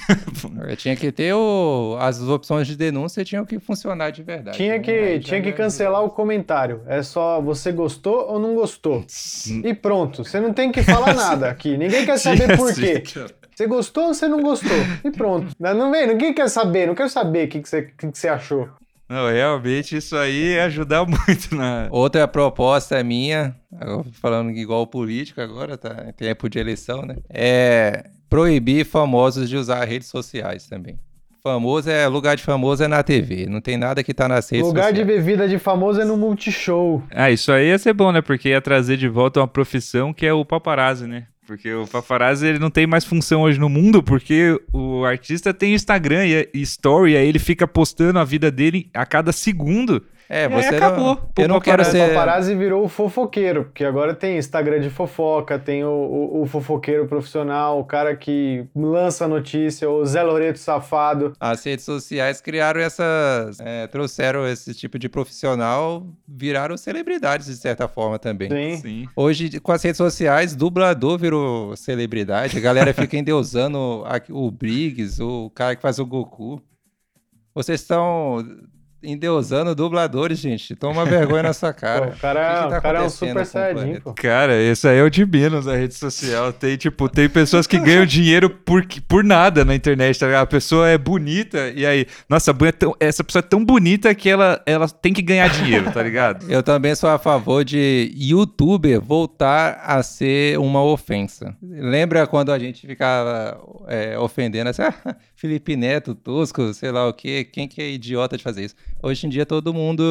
Eu 0.69 0.77
tinha 0.77 0.95
que 0.95 1.11
ter 1.11 1.33
o- 1.35 1.97
as 1.99 2.21
opções 2.21 2.67
de 2.67 2.77
denúncia 2.77 3.25
tinham 3.25 3.45
que 3.47 3.59
funcionar 3.59 4.11
de 4.11 4.23
verdade. 4.23 4.57
Tinha 4.59 4.73
né? 4.75 4.79
que, 4.81 5.15
já 5.17 5.21
tinha 5.21 5.43
que 5.43 5.53
cancelar 5.53 6.05
o 6.05 6.11
comentário. 6.11 6.83
É 6.87 7.03
só 7.03 7.41
você 7.41 7.73
gostou 7.73 8.27
ou 8.29 8.39
não 8.39 8.55
gostou. 8.55 9.05
E 9.65 9.73
pronto. 9.73 10.25
Você 10.25 10.39
não 10.41 10.53
tem 10.53 10.71
que 10.71 10.83
falar 10.83 11.15
nada 11.17 11.49
aqui. 11.49 11.77
Ninguém 11.79 12.05
quer 12.05 12.19
saber 12.19 12.55
por 12.57 12.75
quê. 12.75 13.03
Você 13.55 13.67
gostou 13.67 14.09
ou 14.09 14.15
você 14.15 14.27
não 14.27 14.43
gostou? 14.43 14.77
E 15.05 15.11
pronto. 15.11 15.49
Não, 15.59 15.75
não 15.75 15.91
vem, 15.93 16.07
ninguém 16.09 16.35
quer 16.35 16.49
saber. 16.49 16.87
Não 16.87 16.95
quero 16.95 17.09
saber 17.09 17.47
o 17.47 17.49
que, 17.51 17.61
que, 17.61 17.69
você, 17.69 17.83
que, 17.83 18.11
que 18.11 18.19
você 18.19 18.29
achou. 18.29 18.69
Não, 19.09 19.31
realmente 19.31 19.97
isso 19.97 20.17
aí 20.17 20.55
ia 20.55 20.65
ajudar 20.65 21.05
muito 21.07 21.55
na. 21.55 21.89
Outra 21.91 22.27
proposta 22.27 23.03
minha, 23.05 23.55
agora 23.79 24.05
falando 24.21 24.51
igual 24.51 24.87
político 24.87 25.41
agora, 25.41 25.77
tá? 25.77 26.07
Em 26.09 26.13
tempo 26.13 26.49
de 26.49 26.59
eleição, 26.59 27.03
né? 27.03 27.17
É 27.29 28.07
proibir 28.29 28.85
famosos 28.85 29.49
de 29.49 29.57
usar 29.57 29.85
redes 29.85 30.09
sociais 30.09 30.67
também. 30.67 30.99
Famoso 31.47 31.91
é 31.91 32.09
lugar 32.09 32.37
de 32.37 32.43
famoso 32.43 32.83
é 32.83 32.89
na 32.89 33.03
TV, 33.03 33.45
não 33.47 33.61
tem 33.61 33.77
nada 33.77 34.03
que 34.03 34.15
tá 34.15 34.27
nas 34.27 34.49
redes 34.49 34.67
Lugar 34.67 34.91
de 34.95 35.01
sociais. 35.01 35.25
bebida 35.25 35.47
de 35.47 35.59
famoso 35.59 36.01
é 36.01 36.05
no 36.05 36.17
Multishow. 36.17 37.03
Ah, 37.11 37.31
isso 37.31 37.53
aí 37.53 37.69
ia 37.69 37.79
ser 37.79 37.93
bom, 37.93 38.11
né? 38.11 38.23
Porque 38.23 38.49
ia 38.49 38.63
trazer 38.63 38.97
de 38.97 39.07
volta 39.09 39.41
uma 39.41 39.47
profissão 39.47 40.11
que 40.15 40.25
é 40.25 40.33
o 40.33 40.43
paparazzi, 40.43 41.07
né? 41.07 41.27
Porque 41.47 41.73
o 41.73 41.87
paparazzi 41.87 42.47
ele 42.47 42.59
não 42.59 42.71
tem 42.71 42.87
mais 42.87 43.05
função 43.05 43.43
hoje 43.43 43.61
no 43.61 43.69
mundo, 43.69 44.03
porque 44.03 44.59
o 44.73 45.05
artista 45.05 45.53
tem 45.53 45.75
Instagram 45.75 46.27
e, 46.27 46.49
e 46.55 46.63
story, 46.63 47.17
aí 47.17 47.29
ele 47.29 47.39
fica 47.39 47.69
postando 47.69 48.19
a 48.19 48.25
vida 48.25 48.51
dele 48.51 48.89
a 48.95 49.05
cada 49.05 49.31
segundo. 49.31 50.03
É, 50.29 50.45
E 50.45 50.49
você 50.49 50.71
não- 50.71 50.77
acabou. 50.79 51.19
eu 51.39 51.45
O 51.45 51.49
não 51.49 51.61
quero 51.61 51.79
paparazzi- 51.83 51.99
O 51.99 52.01
ser 52.07 52.09
paparazzi 52.15 52.55
virou 52.55 52.85
o 52.85 52.89
fofoqueiro, 52.89 53.65
porque 53.65 53.85
agora 53.85 54.15
tem 54.15 54.39
Instagram 54.39 54.81
de 54.81 54.89
fofoca, 54.89 55.59
tem 55.59 55.85
o, 55.85 55.89
o- 55.91 56.43
o 56.43 56.47
fofoqueiro 56.47 57.07
profissional, 57.07 57.79
o 57.79 57.85
cara 57.85 58.17
que 58.17 58.65
lança 58.75 59.29
notícia, 59.29 59.89
o 59.91 60.05
Zé 60.07 60.23
Loreto 60.23 60.59
safado. 60.59 61.35
As 61.39 61.63
redes 61.65 61.85
sociais 61.85 62.41
criaram 62.41 62.81
essas. 62.81 63.61
é, 63.61 63.87
trouxeram 63.87 64.47
esse 64.49 64.73
tipo 64.75 64.99
de 64.99 65.09
profissional, 65.09 66.07
viraram 66.27 66.77
celebridades 66.77 67.47
de 67.47 67.57
certa 67.57 67.87
forma 67.87 68.19
também. 68.19 68.49
Sim. 68.51 68.77
Sim. 68.81 69.09
Hoje, 69.15 69.61
com 69.61 69.73
as 69.73 69.83
redes 69.83 69.99
sociais, 69.99 70.57
dublador 70.57 71.19
virou 71.19 71.77
celebridade. 71.77 72.57
A 72.57 72.61
galera 72.61 72.95
fica 72.95 73.17
endeusando 73.19 74.05
o 74.31 74.51
Briggs, 74.51 75.23
o 75.23 75.51
cara 75.51 75.77
que 75.77 75.83
faz 75.83 75.99
o 75.99 76.07
Goku. 76.07 76.63
Vocês 77.55 77.81
estão 77.83 78.45
endeusando 79.05 79.75
dubladores, 79.75 80.39
gente. 80.39 80.75
Toma 80.75 81.05
vergonha 81.05 81.45
na 81.45 81.53
sua 81.53 81.73
cara. 81.73 82.09
Pô, 82.09 82.13
o 82.15 82.19
cara, 82.19 82.41
O 82.41 82.45
que 82.45 82.65
que 82.65 82.71
tá 82.71 82.79
o 82.79 82.83
cara 82.83 82.99
é 82.99 83.03
um 83.03 83.11
super 83.11 83.47
saiyajin, 83.47 84.01
pô. 84.01 84.15
Cara, 84.15 84.61
esse 84.61 84.89
aí 84.89 84.99
é 84.99 85.03
o 85.03 85.11
de 85.11 85.25
menos 85.25 85.67
na 85.67 85.77
rede 85.77 85.95
social. 85.95 86.53
Tem, 86.53 86.77
tipo, 86.77 87.09
tem 87.09 87.29
pessoas 87.29 87.67
que 87.67 87.79
ganham 87.79 88.07
dinheiro 88.07 88.49
por, 88.51 88.85
por 89.07 89.23
nada 89.23 89.65
na 89.65 89.75
internet, 89.75 90.19
tá 90.19 90.27
ligado? 90.27 90.43
A 90.43 90.47
pessoa 90.47 90.89
é 90.89 90.99
bonita 90.99 91.71
e 91.75 91.85
aí, 91.85 92.07
nossa, 92.29 92.51
é 92.51 93.07
essa 93.07 93.23
pessoa 93.23 93.41
é 93.41 93.49
tão 93.49 93.65
bonita 93.65 94.15
que 94.15 94.29
ela, 94.29 94.61
ela 94.67 94.89
tem 94.89 95.13
que 95.13 95.23
ganhar 95.23 95.49
dinheiro, 95.49 95.91
tá 95.93 96.03
ligado? 96.03 96.45
Eu 96.51 96.63
também 96.63 96.95
sou 96.95 97.11
a 97.11 97.19
favor 97.19 97.65
de 97.65 98.13
youtuber 98.17 99.01
voltar 99.01 99.81
a 99.85 100.03
ser 100.03 100.59
uma 100.59 100.83
ofensa. 100.83 101.57
Lembra 101.63 102.27
quando 102.27 102.53
a 102.53 102.59
gente 102.59 102.87
ficava 102.87 103.59
é, 103.89 104.19
ofendendo 104.19 104.71
assim, 104.71 104.83
ah, 105.05 105.17
Felipe 105.45 105.77
Neto, 105.77 106.15
Tosco, 106.15 106.73
sei 106.73 106.91
lá 106.91 107.07
o 107.07 107.13
quê, 107.13 107.45
quem 107.45 107.69
que 107.69 107.83
é 107.83 107.91
idiota 107.91 108.35
de 108.35 108.43
fazer 108.43 108.65
isso? 108.65 108.75
Hoje 109.03 109.27
em 109.27 109.29
dia 109.29 109.45
todo 109.45 109.75
mundo 109.75 110.03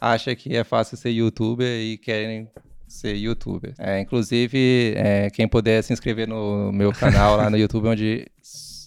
acha 0.00 0.34
que 0.34 0.56
é 0.56 0.64
fácil 0.64 0.96
ser 0.96 1.10
youtuber 1.10 1.80
e 1.80 1.96
querem 1.96 2.48
ser 2.88 3.14
youtuber. 3.14 3.72
É, 3.78 4.00
inclusive, 4.00 4.94
é, 4.96 5.30
quem 5.30 5.46
puder 5.46 5.80
se 5.84 5.92
inscrever 5.92 6.26
no 6.26 6.72
meu 6.72 6.92
canal 6.92 7.36
lá 7.38 7.48
no 7.48 7.56
YouTube, 7.56 7.86
onde 7.86 8.26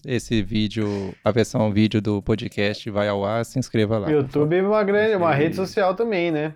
esse 0.06 0.44
vídeo, 0.44 1.16
a 1.24 1.32
versão 1.32 1.72
vídeo 1.72 2.02
do 2.02 2.22
podcast 2.22 2.90
vai 2.90 3.08
ao 3.08 3.24
ar, 3.24 3.46
se 3.46 3.58
inscreva 3.58 3.98
lá. 3.98 4.10
O 4.10 4.12
YouTube 4.12 4.58
é 4.58 4.62
uma, 4.62 4.84
grande, 4.84 5.16
uma 5.16 5.34
rede 5.34 5.56
social 5.56 5.96
também, 5.96 6.34
né? 6.34 6.54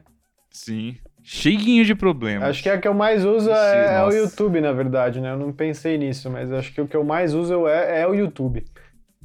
Sim. 0.49 0.97
Cheiguinho 1.23 1.85
de 1.85 1.95
problemas. 1.95 2.49
Acho 2.49 2.63
que 2.63 2.69
a 2.69 2.77
que 2.77 2.87
eu 2.87 2.93
mais 2.93 3.23
uso 3.23 3.49
é, 3.49 3.95
é 3.95 4.03
o. 4.03 4.11
YouTube, 4.11 4.59
na 4.59 4.73
verdade, 4.73 5.21
né? 5.21 5.31
Eu 5.31 5.37
não 5.37 5.53
pensei 5.53 5.97
nisso, 5.97 6.29
mas 6.29 6.51
acho 6.51 6.73
que 6.73 6.81
o 6.81 6.87
que 6.87 6.97
eu 6.97 7.03
mais 7.05 7.33
uso 7.33 7.65
é, 7.65 8.01
é 8.01 8.07
o 8.07 8.13
YouTube. 8.13 8.65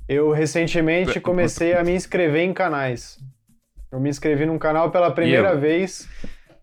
Eu 0.09 0.31
recentemente 0.31 1.21
comecei 1.21 1.75
a 1.75 1.85
me 1.85 1.95
inscrever 1.95 2.43
em 2.43 2.53
canais. 2.53 3.19
Eu 3.91 4.01
me 4.01 4.11
inscrevi 4.11 4.47
num 4.47 4.59
canal 4.59 4.91
pela 4.91 5.11
primeira 5.11 5.55
vez 5.55 6.09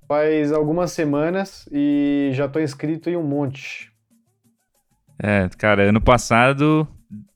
faz 0.10 0.52
algumas 0.52 0.91
semanas 0.91 1.69
e 1.71 2.32
já 2.34 2.47
tô 2.47 2.60
inscrito 2.60 3.12
em 3.12 3.15
um 3.15 3.21
monte. 3.21 3.91
É, 5.21 5.47
cara, 5.56 5.84
ano 5.84 6.02
passado, 6.02 6.88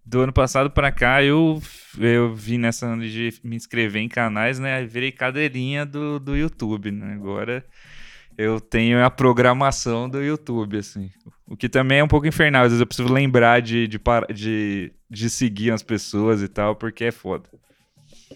do 0.04 0.22
ano 0.22 0.34
passado 0.34 0.72
pra 0.72 0.92
cá, 0.92 1.24
eu, 1.24 1.62
eu 2.00 2.34
vim 2.34 2.58
nessa 2.58 2.88
onda 2.88 3.08
de 3.08 3.32
me 3.44 3.56
inscrever 3.56 4.02
em 4.02 4.10
canais, 4.10 4.58
né? 4.58 4.84
Virei 4.86 5.12
cadeirinha 5.12 5.86
do, 5.86 6.20
do 6.20 6.36
YouTube, 6.36 6.90
né? 6.90 7.14
Agora 7.14 7.64
eu 8.36 8.60
tenho 8.60 9.06
a 9.06 9.10
programação 9.12 10.10
do 10.10 10.24
YouTube, 10.24 10.80
assim. 10.80 11.12
O 11.54 11.58
que 11.58 11.70
também 11.70 12.00
é 12.00 12.04
um 12.04 12.08
pouco 12.08 12.26
infernal. 12.26 12.64
Às 12.64 12.70
vezes 12.70 12.80
eu 12.82 12.88
preciso 12.88 13.14
lembrar 13.14 13.62
de, 13.62 13.88
de, 13.88 14.00
de, 14.34 14.92
de 15.08 15.30
seguir 15.30 15.70
as 15.72 15.84
pessoas 15.84 16.42
e 16.42 16.48
tal, 16.48 16.76
porque 16.76 17.06
é 17.06 17.12
foda. 17.12 17.44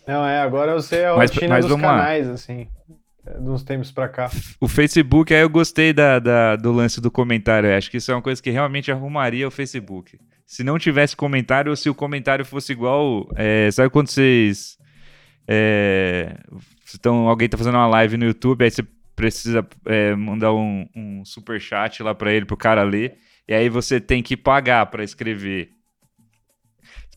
Não, 0.08 0.23
é, 0.23 0.39
agora 0.39 0.73
eu 0.73 0.82
sei 0.82 1.03
a 1.03 1.15
Mas- 1.15 1.32
rotina 1.32 1.56
mas 1.56 1.65
dos 1.65 1.71
vamos 1.71 1.86
lá. 1.88 1.97
canais, 1.97 2.27
assim, 2.30 2.67
é, 3.25 3.34
de 3.39 3.49
uns 3.49 3.63
tempos 3.63 3.91
pra 3.91 4.08
cá. 4.08 4.30
O 4.62 4.67
Facebook, 4.67 5.34
aí 5.34 5.41
eu 5.41 5.49
gostei 5.49 5.91
da, 5.93 6.19
da- 6.19 6.56
do 6.56 6.71
lance 6.71 7.01
do 7.01 7.10
comentário. 7.10 7.67
Eu 7.69 7.75
acho 7.75 7.89
que 7.89 7.97
isso 7.97 8.12
é 8.12 8.15
uma 8.15 8.21
coisa 8.21 8.41
que 8.41 8.51
realmente 8.51 8.91
arrumaria 8.91 9.47
o 9.47 9.51
Facebook. 9.51 10.19
Se 10.45 10.63
não 10.63 10.77
tivesse 10.77 11.15
comentário, 11.15 11.71
ou 11.71 11.75
se 11.75 11.89
o 11.89 11.95
comentário 11.95 12.45
fosse 12.45 12.71
igual. 12.71 13.27
é, 13.36 13.69
sabe 13.71 13.89
quando 13.89 14.10
vocês. 14.10 14.77
É, 15.47 16.38
estão, 16.86 17.27
alguém 17.27 17.49
tá 17.49 17.58
fazendo 17.58 17.75
uma 17.75 17.88
live 17.88 18.15
no 18.17 18.25
YouTube, 18.25 18.63
aí 18.63 18.69
você 18.71 18.84
precisa 19.17 19.67
é, 19.86 20.15
mandar 20.15 20.53
um, 20.53 20.88
um 20.95 21.25
super 21.25 21.60
chat 21.60 22.01
lá 22.01 22.15
pra 22.15 22.32
ele, 22.32 22.45
pro 22.45 22.56
cara 22.56 22.84
ler. 22.84 23.15
E 23.47 23.53
aí 23.53 23.67
você 23.67 23.99
tem 23.99 24.21
que 24.23 24.38
pagar 24.38 24.86
pra 24.86 25.03
escrever. 25.03 25.71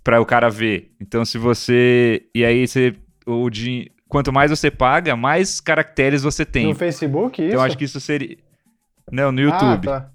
Pra 0.02 0.20
o 0.20 0.24
cara 0.26 0.48
ver. 0.48 0.92
Então, 1.00 1.24
se 1.24 1.36
você. 1.38 2.22
E 2.34 2.44
aí 2.44 2.66
você. 2.66 2.94
O 3.26 3.48
din- 3.50 3.86
Quanto 4.08 4.32
mais 4.32 4.50
você 4.50 4.72
paga, 4.72 5.14
mais 5.14 5.60
caracteres 5.60 6.22
você 6.22 6.44
tem. 6.44 6.66
No 6.66 6.74
Facebook, 6.74 7.40
isso? 7.40 7.48
Então 7.48 7.60
eu 7.60 7.64
acho 7.64 7.78
que 7.78 7.84
isso 7.84 8.00
seria. 8.00 8.36
Não, 9.12 9.30
no 9.30 9.40
YouTube. 9.40 9.88
Ah, 9.88 10.00
tá. 10.00 10.10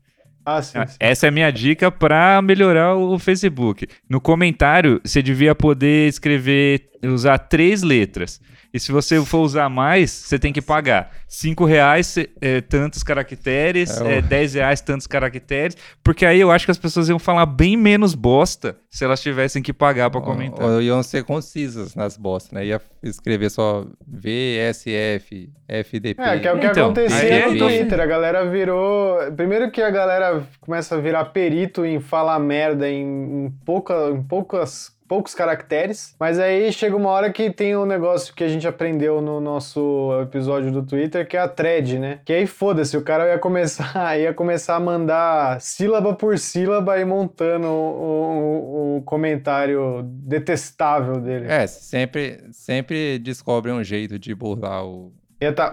Ah, 0.45 0.61
sim, 0.61 0.77
Ah, 0.77 0.85
sim. 0.87 0.97
Essa 0.99 1.27
é 1.27 1.29
a 1.29 1.31
minha 1.31 1.49
dica 1.51 1.89
pra 1.89 2.41
melhorar 2.41 2.95
o 2.95 3.17
Facebook. 3.17 3.87
No 4.09 4.19
comentário, 4.19 4.99
você 5.03 5.21
devia 5.21 5.55
poder 5.55 6.09
escrever, 6.09 6.89
usar 7.03 7.37
três 7.37 7.83
letras. 7.83 8.41
E 8.75 8.79
se 8.79 8.91
você 8.91 9.23
for 9.23 9.39
usar 9.39 9.69
mais, 9.69 10.11
você 10.11 10.37
tem 10.37 10.51
que 10.51 10.61
pagar. 10.61 11.09
Cinco 11.29 11.63
reais, 11.63 12.07
cê- 12.07 12.29
é, 12.41 12.59
tantos 12.59 13.03
caracteres, 13.03 14.01
É 14.01 14.17
é, 14.17 14.21
dez 14.21 14.53
reais, 14.53 14.81
tantos 14.81 15.07
caracteres. 15.07 15.77
Porque 16.03 16.25
aí 16.25 16.41
eu 16.41 16.51
acho 16.51 16.65
que 16.65 16.71
as 16.71 16.77
pessoas 16.77 17.07
iam 17.07 17.17
falar 17.17 17.45
bem 17.45 17.77
menos 17.77 18.13
bosta 18.13 18.75
se 18.91 19.05
elas 19.05 19.21
tivessem 19.21 19.63
que 19.63 19.71
pagar 19.71 20.09
pra 20.09 20.19
comentar. 20.19 20.65
Ou, 20.65 20.73
ou 20.73 20.81
iam 20.81 21.01
ser 21.03 21.23
concisas 21.23 21.95
nas 21.95 22.17
bostas, 22.17 22.51
né? 22.51 22.65
Ia 22.65 22.81
escrever 23.01 23.49
só 23.49 23.85
VSF, 24.05 25.49
FDP. 25.67 26.21
É, 26.21 26.39
que 26.39 26.47
é 26.47 26.53
o 26.53 26.59
que 26.59 26.65
Então, 26.67 26.85
acontecia 26.87 27.17
é- 27.29 27.47
no 27.49 27.57
Twitter. 27.57 27.99
A 27.99 28.05
galera 28.05 28.45
virou. 28.49 29.31
Primeiro 29.37 29.71
que 29.71 29.81
a 29.81 29.89
galera 29.89 30.43
começa 30.59 30.95
a 30.95 30.99
virar 30.99 31.25
perito 31.25 31.85
em 31.85 31.99
falar 32.01 32.39
merda 32.39 32.89
em, 32.89 33.45
em 33.45 33.51
pouca, 33.65 34.09
em 34.09 34.21
poucas. 34.21 34.93
Poucos 35.07 35.35
caracteres, 35.35 36.15
mas 36.19 36.39
aí 36.39 36.71
chega 36.73 36.95
uma 36.95 37.09
hora 37.09 37.31
que 37.31 37.51
tem 37.51 37.77
um 37.77 37.85
negócio 37.85 38.33
que 38.33 38.43
a 38.43 38.47
gente 38.47 38.67
aprendeu 38.67 39.21
no 39.21 39.39
nosso 39.39 40.09
episódio 40.23 40.71
do 40.71 40.81
Twitter, 40.81 41.27
que 41.27 41.37
é 41.37 41.39
a 41.41 41.47
thread, 41.47 41.99
né? 41.99 42.19
Que 42.25 42.33
aí 42.33 42.47
foda-se, 42.47 42.97
o 42.97 43.03
cara 43.03 43.27
ia 43.27 43.37
começar, 43.37 44.17
ia 44.19 44.33
começar 44.33 44.75
a 44.75 44.79
mandar 44.79 45.61
sílaba 45.61 46.15
por 46.15 46.39
sílaba 46.39 46.99
e 46.99 47.05
montando 47.05 47.67
o, 47.67 48.95
o- 48.95 48.97
o 48.97 49.01
comentário 49.03 50.01
detestável 50.03 51.19
dele. 51.21 51.45
É, 51.49 51.67
sempre, 51.67 52.43
sempre 52.51 53.19
descobrem 53.19 53.75
um 53.75 53.83
jeito 53.83 54.17
de 54.17 54.33
burlar 54.33 54.85
o, 54.85 55.13
Ia 55.41 55.53
tá 55.53 55.71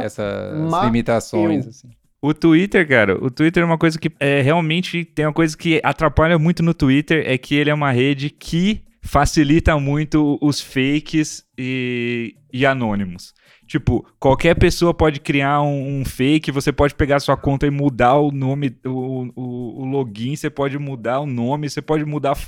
é, 0.00 0.04
essas 0.04 0.70
ma- 0.70 0.84
limitações. 0.86 1.64
eu. 1.64 1.70
assim. 1.70 1.90
O 2.24 2.32
Twitter, 2.32 2.86
cara, 2.86 3.18
o 3.20 3.28
Twitter 3.28 3.64
é 3.64 3.66
uma 3.66 3.76
coisa 3.76 3.98
que 3.98 4.08
é 4.20 4.40
realmente 4.40 5.04
tem 5.04 5.26
uma 5.26 5.32
coisa 5.32 5.56
que 5.56 5.80
atrapalha 5.82 6.38
muito 6.38 6.62
no 6.62 6.72
Twitter 6.72 7.24
é 7.26 7.36
que 7.36 7.56
ele 7.56 7.68
é 7.68 7.74
uma 7.74 7.90
rede 7.90 8.30
que 8.30 8.84
facilita 9.02 9.76
muito 9.76 10.38
os 10.40 10.60
fakes 10.60 11.44
e, 11.58 12.36
e 12.52 12.64
anônimos. 12.64 13.34
Tipo, 13.66 14.06
qualquer 14.20 14.54
pessoa 14.54 14.94
pode 14.94 15.18
criar 15.18 15.62
um, 15.62 16.00
um, 16.00 16.04
fake, 16.04 16.52
você 16.52 16.70
pode 16.70 16.94
pegar 16.94 17.18
sua 17.18 17.36
conta 17.36 17.66
e 17.66 17.70
mudar 17.70 18.14
o 18.14 18.30
nome, 18.30 18.76
o, 18.86 19.26
o, 19.34 19.82
o, 19.82 19.84
login, 19.84 20.36
você 20.36 20.48
pode 20.48 20.78
mudar 20.78 21.20
o 21.20 21.26
nome, 21.26 21.68
você 21.68 21.82
pode 21.82 22.04
mudar. 22.04 22.38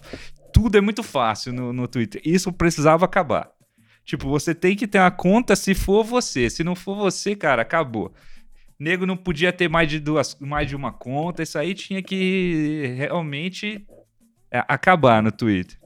Tudo 0.53 0.79
é 0.79 0.81
muito 0.81 1.03
fácil 1.03 1.53
no, 1.53 1.73
no 1.73 1.89
Twitter. 1.89 2.23
Isso 2.25 2.53
precisava 2.53 3.05
acabar. 3.07 3.51
Tipo, 4.05 4.29
você 4.29 4.55
tem 4.55 4.77
que 4.77 4.87
ter 4.87 4.99
uma 4.99 5.11
conta 5.11 5.57
se 5.57 5.75
for 5.75 6.05
você. 6.05 6.49
Se 6.49 6.63
não 6.63 6.77
for 6.77 6.95
você, 6.95 7.35
cara, 7.35 7.63
acabou. 7.63 8.15
Nego 8.79 9.07
não 9.07 9.17
podia 9.17 9.53
ter 9.53 9.69
mais 9.69 9.89
de 9.89 10.01
duas, 10.01 10.37
mais 10.41 10.69
de 10.69 10.77
uma 10.77 10.93
conta. 10.93 11.43
Isso 11.43 11.59
aí 11.59 11.75
tinha 11.75 12.03
que 12.03 12.95
realmente 12.97 13.87
é, 14.51 14.65
acabar 14.69 15.23
no 15.23 15.31
Twitter. 15.31 15.79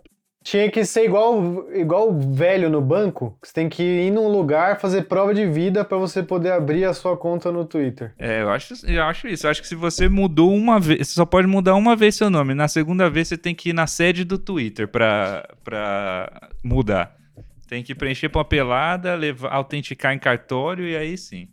Tinha 0.43 0.71
que 0.71 0.83
ser 0.85 1.05
igual 1.05 1.71
igual 1.75 2.19
velho 2.19 2.71
no 2.71 2.81
banco. 2.81 3.37
Você 3.43 3.53
tem 3.53 3.69
que 3.69 3.83
ir 3.83 4.11
num 4.11 4.29
lugar 4.29 4.81
fazer 4.81 5.03
prova 5.03 5.35
de 5.35 5.45
vida 5.45 5.85
para 5.85 5.99
você 5.99 6.23
poder 6.23 6.53
abrir 6.53 6.85
a 6.87 6.95
sua 6.95 7.17
conta 7.19 7.53
no 7.53 7.67
Twitter. 7.67 8.15
É, 8.19 8.41
eu 8.41 8.49
acho, 8.49 8.75
eu 8.87 9.03
acho 9.03 9.29
isso. 9.29 9.47
Eu 9.47 9.51
acho 9.51 9.61
que 9.61 9.69
se 9.69 9.75
você 9.75 10.09
mudou 10.09 10.55
uma 10.55 10.81
vez, 10.81 11.07
você 11.07 11.15
só 11.15 11.27
pode 11.27 11.47
mudar 11.47 11.75
uma 11.75 11.95
vez 11.95 12.15
seu 12.15 12.31
nome. 12.31 12.55
Na 12.55 12.67
segunda 12.67 13.11
vez 13.11 13.29
você 13.29 13.37
tem 13.37 13.55
que 13.55 13.71
ir 13.71 13.73
na 13.75 13.87
sede 13.87 14.25
do 14.25 14.39
Twitter 14.39 14.89
para 14.89 15.47
pra 15.63 16.49
mudar. 16.65 17.15
Tem 17.69 17.83
que 17.83 17.95
preencher 17.95 18.31
papelada, 18.31 19.15
levar, 19.15 19.53
autenticar 19.53 20.15
em 20.15 20.19
cartório 20.19 20.87
e 20.87 20.97
aí 20.97 21.19
sim. 21.19 21.49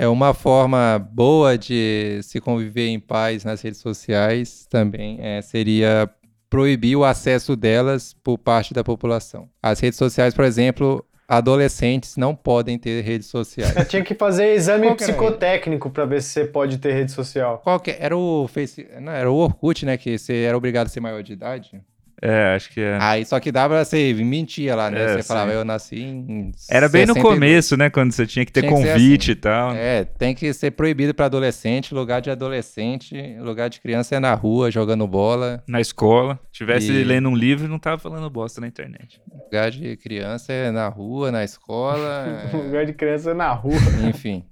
É 0.00 0.08
uma 0.08 0.32
forma 0.32 0.98
boa 1.12 1.58
de 1.58 2.20
se 2.22 2.40
conviver 2.40 2.88
em 2.88 2.98
paz 2.98 3.44
nas 3.44 3.60
redes 3.60 3.80
sociais 3.80 4.64
também 4.64 5.18
é, 5.20 5.42
seria 5.42 6.08
proibir 6.48 6.96
o 6.96 7.04
acesso 7.04 7.54
delas 7.54 8.14
por 8.24 8.38
parte 8.38 8.72
da 8.72 8.82
população. 8.82 9.50
As 9.62 9.78
redes 9.78 9.98
sociais, 9.98 10.32
por 10.32 10.46
exemplo, 10.46 11.04
adolescentes 11.28 12.16
não 12.16 12.34
podem 12.34 12.78
ter 12.78 13.02
redes 13.02 13.26
sociais. 13.26 13.76
Eu 13.76 13.84
tinha 13.84 14.02
que 14.02 14.14
fazer 14.14 14.54
exame 14.54 14.94
psicotécnico 14.94 15.90
para 15.90 16.06
ver 16.06 16.22
se 16.22 16.30
você 16.30 16.44
pode 16.46 16.78
ter 16.78 16.94
rede 16.94 17.12
social. 17.12 17.60
Qual 17.62 17.78
que 17.78 17.90
era 17.90 18.16
o 18.16 18.48
Face, 18.48 18.88
não, 19.02 19.12
era 19.12 19.30
o 19.30 19.34
Orkut, 19.36 19.84
né, 19.84 19.98
que 19.98 20.16
você 20.16 20.44
era 20.44 20.56
obrigado 20.56 20.86
a 20.86 20.88
ser 20.88 21.00
maior 21.00 21.22
de 21.22 21.34
idade? 21.34 21.78
É, 22.22 22.54
acho 22.54 22.70
que 22.70 22.80
é. 22.80 22.98
Aí 23.00 23.24
só 23.24 23.40
que 23.40 23.50
dava 23.50 23.74
pra 23.74 23.84
você 23.84 24.12
mentia 24.14 24.74
lá, 24.74 24.90
né? 24.90 25.02
É, 25.02 25.08
você 25.14 25.22
sim. 25.22 25.28
falava, 25.28 25.52
eu 25.52 25.64
nasci 25.64 26.00
em. 26.00 26.52
Era 26.70 26.88
bem 26.88 27.06
62. 27.06 27.08
no 27.08 27.22
começo, 27.22 27.76
né? 27.76 27.88
Quando 27.88 28.12
você 28.12 28.26
tinha 28.26 28.44
que 28.44 28.52
ter 28.52 28.60
tinha 28.60 28.72
convite 28.72 29.26
que 29.26 29.30
assim. 29.30 29.32
e 29.32 29.34
tal. 29.36 29.74
É, 29.74 30.04
tem 30.04 30.34
que 30.34 30.52
ser 30.52 30.72
proibido 30.72 31.14
para 31.14 31.26
adolescente, 31.26 31.94
lugar 31.94 32.20
de 32.20 32.30
adolescente, 32.30 33.14
lugar 33.40 33.70
de 33.70 33.80
criança 33.80 34.16
é 34.16 34.20
na 34.20 34.34
rua, 34.34 34.70
jogando 34.70 35.06
bola. 35.06 35.62
Na 35.66 35.80
escola. 35.80 36.38
Tivesse 36.60 36.92
e... 36.92 37.04
lendo 37.04 37.26
um 37.30 37.34
livro, 37.34 37.66
não 37.66 37.78
tava 37.78 37.96
falando 37.96 38.28
bosta 38.28 38.60
na 38.60 38.66
internet. 38.66 39.18
Lugar 39.32 39.70
de 39.70 39.96
criança 39.96 40.52
é 40.52 40.70
na 40.70 40.88
rua, 40.88 41.32
na 41.32 41.42
escola. 41.42 42.26
é... 42.52 42.54
lugar 42.54 42.84
de 42.84 42.92
criança 42.92 43.30
é 43.30 43.34
na 43.34 43.50
rua. 43.50 43.78
Enfim, 44.06 44.44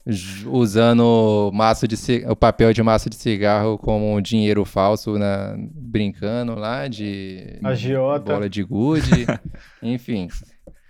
usando 0.46 1.50
maço 1.52 1.86
de 1.86 1.96
o 2.26 2.34
papel 2.34 2.72
de 2.72 2.82
massa 2.82 3.10
de 3.10 3.16
cigarro 3.16 3.76
como 3.76 4.10
um 4.10 4.22
dinheiro 4.22 4.64
falso, 4.64 5.18
na... 5.18 5.54
brincando 5.58 6.54
lá 6.54 6.88
de 6.88 7.58
Agiota. 7.62 8.32
bola 8.32 8.48
de 8.48 8.62
gude, 8.62 9.26
enfim. 9.82 10.28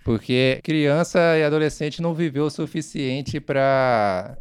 Porque 0.05 0.61
criança 0.63 1.37
e 1.37 1.43
adolescente 1.43 2.01
não 2.01 2.13
viveu 2.13 2.45
o 2.45 2.49
suficiente 2.49 3.41
para 3.41 4.37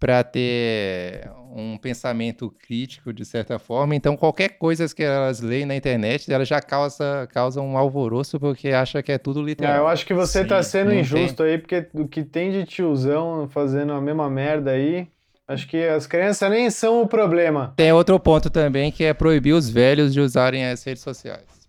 para 0.00 0.24
ter 0.24 1.30
um 1.54 1.76
pensamento 1.76 2.50
crítico 2.58 3.12
de 3.12 3.24
certa 3.24 3.58
forma. 3.58 3.94
Então, 3.94 4.16
qualquer 4.16 4.48
coisa 4.50 4.92
que 4.94 5.02
elas 5.02 5.40
leem 5.40 5.66
na 5.66 5.76
internet, 5.76 6.32
elas 6.32 6.48
já 6.48 6.60
causa, 6.62 7.28
causam 7.30 7.68
um 7.68 7.76
alvoroço 7.76 8.40
porque 8.40 8.68
acha 8.68 9.02
que 9.02 9.12
é 9.12 9.18
tudo 9.18 9.42
literal. 9.42 9.74
É, 9.74 9.78
eu 9.78 9.86
acho 9.86 10.06
que 10.06 10.14
você 10.14 10.40
está 10.40 10.62
sendo 10.62 10.94
injusto 10.94 11.42
tem. 11.42 11.52
aí, 11.52 11.58
porque 11.58 11.86
o 11.92 12.08
que 12.08 12.22
tem 12.24 12.50
de 12.50 12.64
tiozão 12.64 13.46
fazendo 13.50 13.92
a 13.92 14.00
mesma 14.00 14.30
merda 14.30 14.70
aí, 14.70 15.06
Acho 15.46 15.66
que 15.66 15.82
as 15.82 16.06
crianças 16.06 16.48
nem 16.48 16.70
são 16.70 17.02
o 17.02 17.08
problema. 17.08 17.72
Tem 17.74 17.90
outro 17.92 18.20
ponto 18.20 18.48
também 18.48 18.92
que 18.92 19.02
é 19.02 19.12
proibir 19.12 19.52
os 19.52 19.68
velhos 19.68 20.14
de 20.14 20.20
usarem 20.20 20.64
as 20.64 20.84
redes 20.84 21.02
sociais. 21.02 21.59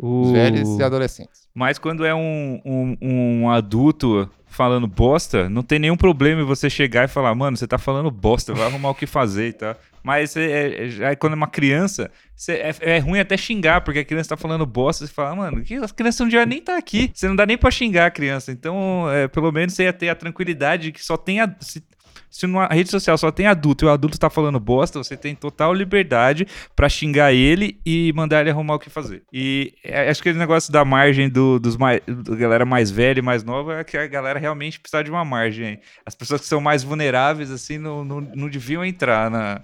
O... 0.00 0.22
Os 0.22 0.32
velhos 0.32 0.78
e 0.78 0.82
adolescentes. 0.82 1.46
Mas 1.54 1.78
quando 1.78 2.06
é 2.06 2.14
um, 2.14 2.60
um, 2.64 2.96
um, 3.02 3.50
adulto 3.50 4.28
falando 4.46 4.86
bosta, 4.86 5.48
não 5.48 5.62
tem 5.62 5.78
nenhum 5.78 5.96
problema 5.96 6.40
em 6.40 6.44
você 6.44 6.70
chegar 6.70 7.04
e 7.04 7.08
falar, 7.08 7.34
mano, 7.34 7.56
você 7.56 7.66
tá 7.66 7.76
falando 7.76 8.10
bosta, 8.10 8.54
vai 8.54 8.66
arrumar 8.66 8.90
o 8.90 8.94
que 8.94 9.06
fazer 9.06 9.48
e 9.48 9.52
tá? 9.52 9.76
Mas 10.02 10.34
é, 10.36 10.42
é, 10.42 10.88
é, 11.00 11.16
quando 11.16 11.34
é 11.34 11.36
uma 11.36 11.46
criança, 11.46 12.10
você, 12.34 12.52
é, 12.54 12.74
é, 12.80 12.98
ruim 12.98 13.20
até 13.20 13.36
xingar, 13.36 13.82
porque 13.82 13.98
a 13.98 14.04
criança 14.04 14.30
tá 14.30 14.36
falando 14.36 14.64
bosta, 14.64 15.06
você 15.06 15.12
fala, 15.12 15.36
mano, 15.36 15.62
que, 15.62 15.74
as 15.74 15.92
crianças 15.92 16.20
não 16.20 16.28
devia 16.28 16.46
nem 16.46 16.58
estar 16.58 16.72
tá 16.72 16.78
aqui. 16.78 17.10
Você 17.12 17.28
não 17.28 17.36
dá 17.36 17.44
nem 17.44 17.58
pra 17.58 17.70
xingar 17.70 18.06
a 18.06 18.10
criança. 18.10 18.50
Então, 18.50 19.10
é, 19.10 19.28
pelo 19.28 19.52
menos 19.52 19.74
você 19.74 19.84
ia 19.84 19.92
ter 19.92 20.08
a 20.08 20.14
tranquilidade 20.14 20.92
que 20.92 21.04
só 21.04 21.16
tem 21.16 21.40
a. 21.40 21.54
Se, 21.60 21.82
se 22.30 22.46
numa 22.46 22.66
rede 22.68 22.90
social 22.90 23.18
só 23.18 23.30
tem 23.30 23.46
adulto 23.46 23.84
e 23.84 23.86
o 23.86 23.90
adulto 23.90 24.18
tá 24.18 24.30
falando 24.30 24.60
bosta, 24.60 24.98
você 25.02 25.16
tem 25.16 25.34
total 25.34 25.74
liberdade 25.74 26.46
para 26.76 26.88
xingar 26.88 27.32
ele 27.32 27.78
e 27.84 28.12
mandar 28.14 28.40
ele 28.40 28.50
arrumar 28.50 28.74
o 28.74 28.78
que 28.78 28.88
fazer. 28.88 29.22
E 29.32 29.74
é, 29.82 30.08
acho 30.08 30.22
que 30.22 30.28
aquele 30.28 30.38
negócio 30.38 30.72
da 30.72 30.84
margem 30.84 31.28
do, 31.28 31.58
dos 31.58 31.76
mais, 31.76 32.00
da 32.06 32.36
galera 32.36 32.64
mais 32.64 32.90
velha 32.90 33.18
e 33.18 33.22
mais 33.22 33.42
nova 33.42 33.80
é 33.80 33.84
que 33.84 33.96
a 33.96 34.06
galera 34.06 34.38
realmente 34.38 34.78
precisa 34.78 35.02
de 35.02 35.10
uma 35.10 35.24
margem. 35.24 35.80
As 36.06 36.14
pessoas 36.14 36.40
que 36.40 36.46
são 36.46 36.60
mais 36.60 36.82
vulneráveis, 36.82 37.50
assim, 37.50 37.78
não, 37.78 38.04
não, 38.04 38.20
não 38.20 38.48
deviam 38.48 38.84
entrar 38.84 39.30
na, 39.30 39.60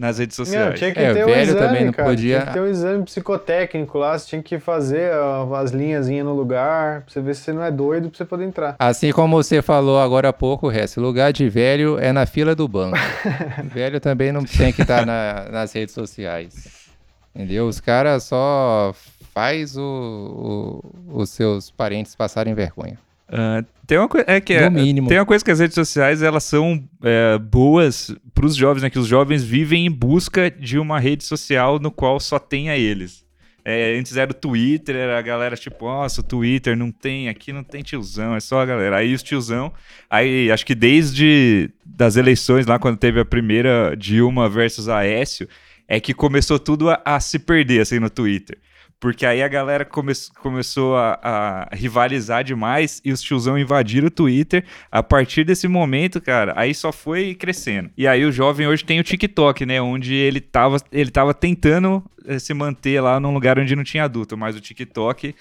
nas 0.00 0.18
redes 0.18 0.34
sociais. 0.34 0.70
Não, 0.70 0.74
tinha 0.74 0.92
que 0.92 0.98
é, 0.98 1.12
ter 1.12 1.26
um 1.26 1.28
exame, 1.28 1.58
também 1.58 1.84
não 1.84 1.92
cara. 1.92 2.08
podia. 2.08 2.38
Tinha 2.38 2.46
que 2.46 2.52
ter 2.54 2.60
um 2.60 2.66
exame 2.66 3.04
psicotécnico 3.04 3.98
lá, 3.98 4.18
você 4.18 4.28
tinha 4.28 4.42
que 4.42 4.58
fazer 4.58 5.12
as 5.54 5.72
linhazinhas 5.72 6.24
no 6.24 6.34
lugar, 6.34 7.02
pra 7.02 7.12
você 7.12 7.20
ver 7.20 7.34
se 7.34 7.42
você 7.42 7.52
não 7.52 7.62
é 7.62 7.70
doido 7.70 8.08
pra 8.08 8.16
você 8.16 8.24
poder 8.24 8.44
entrar. 8.44 8.76
Assim 8.78 9.12
como 9.12 9.36
você 9.36 9.60
falou 9.60 10.00
agora 10.00 10.30
há 10.30 10.32
pouco, 10.32 10.68
Ress, 10.68 10.96
lugar 10.96 11.34
de 11.34 11.46
velho 11.50 11.98
é 11.98 12.14
na 12.14 12.24
fila 12.24 12.54
do 12.54 12.66
banco. 12.66 12.96
velho 13.74 14.00
também 14.00 14.32
não 14.32 14.42
tem 14.42 14.72
que 14.72 14.80
estar 14.80 15.04
na, 15.04 15.50
nas 15.50 15.70
redes 15.74 15.94
sociais. 15.94 16.88
Entendeu? 17.34 17.68
Os 17.68 17.78
caras 17.78 18.24
só 18.24 18.94
faz 19.34 19.76
o, 19.76 20.82
o, 21.12 21.20
os 21.20 21.28
seus 21.28 21.70
parentes 21.70 22.14
passarem 22.14 22.54
vergonha. 22.54 22.98
Uh, 23.30 23.64
tem 23.86 23.96
uma 23.96 24.08
coisa 24.08 24.24
é 24.28 24.40
que 24.40 24.52
é, 24.52 24.68
tem 24.68 25.18
uma 25.18 25.26
coisa 25.26 25.44
que 25.44 25.50
as 25.50 25.60
redes 25.60 25.74
sociais 25.74 26.20
elas 26.20 26.42
são 26.44 26.82
é, 27.02 27.38
boas 27.38 28.14
para 28.34 28.44
os 28.44 28.56
jovens, 28.56 28.82
né? 28.82 28.90
Que 28.90 28.98
os 28.98 29.06
jovens 29.06 29.42
vivem 29.42 29.86
em 29.86 29.90
busca 29.90 30.50
de 30.50 30.78
uma 30.78 30.98
rede 30.98 31.24
social 31.24 31.78
no 31.78 31.90
qual 31.90 32.18
só 32.18 32.38
tenha 32.38 32.76
eles. 32.76 33.24
É, 33.64 33.96
antes 33.98 34.16
era 34.16 34.30
o 34.30 34.34
Twitter, 34.34 34.96
era 34.96 35.18
a 35.18 35.22
galera 35.22 35.56
tipo, 35.56 35.84
nossa, 35.86 36.20
o 36.20 36.24
Twitter 36.24 36.76
não 36.76 36.90
tem, 36.90 37.28
aqui 37.28 37.52
não 37.52 37.62
tem 37.62 37.82
tiozão, 37.82 38.34
é 38.34 38.40
só 38.40 38.60
a 38.60 38.66
galera. 38.66 38.96
Aí 38.96 39.14
os 39.14 39.22
tiozão, 39.22 39.72
aí 40.08 40.50
acho 40.50 40.64
que 40.66 40.74
desde 40.74 41.70
das 41.84 42.16
eleições 42.16 42.66
lá, 42.66 42.78
quando 42.78 42.96
teve 42.96 43.20
a 43.20 43.24
primeira 43.24 43.94
Dilma 43.96 44.48
versus 44.48 44.88
Aécio, 44.88 45.48
é 45.86 46.00
que 46.00 46.14
começou 46.14 46.58
tudo 46.58 46.90
a, 46.90 47.00
a 47.04 47.20
se 47.20 47.38
perder 47.38 47.80
assim 47.80 47.98
no 47.98 48.08
Twitter. 48.08 48.58
Porque 49.00 49.24
aí 49.24 49.42
a 49.42 49.48
galera 49.48 49.82
come 49.82 50.12
começou 50.40 50.94
a, 50.94 51.18
a, 51.22 51.74
rivalizar 51.74 52.44
demais 52.44 53.00
e 53.02 53.10
os 53.10 53.22
tiozão 53.22 53.58
invadiram 53.58 54.08
o 54.08 54.10
Twitter. 54.10 54.62
A 54.92 55.02
partir 55.02 55.42
desse 55.42 55.66
momento, 55.66 56.20
cara, 56.20 56.52
aí 56.54 56.74
só 56.74 56.92
foi 56.92 57.34
crescendo. 57.34 57.90
E 57.96 58.06
aí 58.06 58.22
o 58.26 58.30
jovem 58.30 58.66
hoje 58.66 58.84
tem 58.84 59.00
o 59.00 59.02
TikTok, 59.02 59.64
né? 59.64 59.80
Onde 59.80 60.14
ele 60.14 60.38
tava, 60.38 60.76
ele 60.92 61.10
tava 61.10 61.32
tentando 61.32 62.04
eh, 62.26 62.38
se 62.38 62.52
manter 62.52 63.00
lá 63.00 63.18
num 63.18 63.32
lugar 63.32 63.58
onde 63.58 63.74
não 63.74 63.82
tinha 63.82 64.04
adulto. 64.04 64.36
Mas 64.36 64.54
o 64.54 64.60
TikTok 64.60 65.34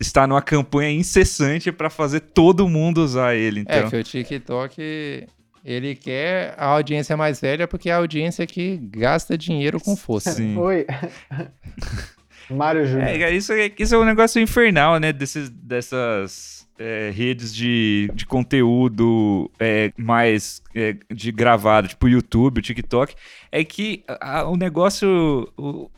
está 0.00 0.26
numa 0.26 0.42
campanha 0.42 0.90
incessante 0.90 1.70
para 1.70 1.88
fazer 1.88 2.18
todo 2.18 2.68
mundo 2.68 2.98
usar 2.98 3.36
ele. 3.36 3.60
É, 3.60 3.62
então. 3.62 3.86
É 3.86 3.90
que 3.90 3.96
o 3.96 4.02
TikTok 4.02 5.26
ele 5.64 5.94
quer 5.94 6.54
a 6.58 6.66
audiência 6.66 7.16
mais 7.16 7.40
velha 7.40 7.68
porque 7.68 7.88
é 7.88 7.92
a 7.92 7.98
audiência 7.98 8.44
que 8.44 8.76
gasta 8.76 9.38
dinheiro 9.38 9.80
com 9.80 9.94
força. 9.96 10.32
Sim. 10.32 10.58
Oi. 10.58 10.84
Mário 12.50 12.86
Júnior. 12.86 13.08
É, 13.08 13.30
isso, 13.30 13.52
é, 13.52 13.70
isso 13.78 13.94
é 13.94 13.98
um 13.98 14.04
negócio 14.04 14.40
infernal, 14.40 14.98
né? 14.98 15.12
Desses, 15.12 15.48
dessas 15.48 16.66
é, 16.78 17.10
redes 17.14 17.54
de, 17.54 18.10
de 18.14 18.26
conteúdo 18.26 19.50
é, 19.58 19.92
mais 19.96 20.62
é, 20.74 20.96
de 21.12 21.30
gravado, 21.30 21.88
tipo 21.88 22.08
YouTube, 22.08 22.62
TikTok, 22.62 23.14
é 23.50 23.64
que 23.64 24.04
a, 24.08 24.44
o 24.44 24.56
negócio 24.56 25.48
o, 25.56 25.90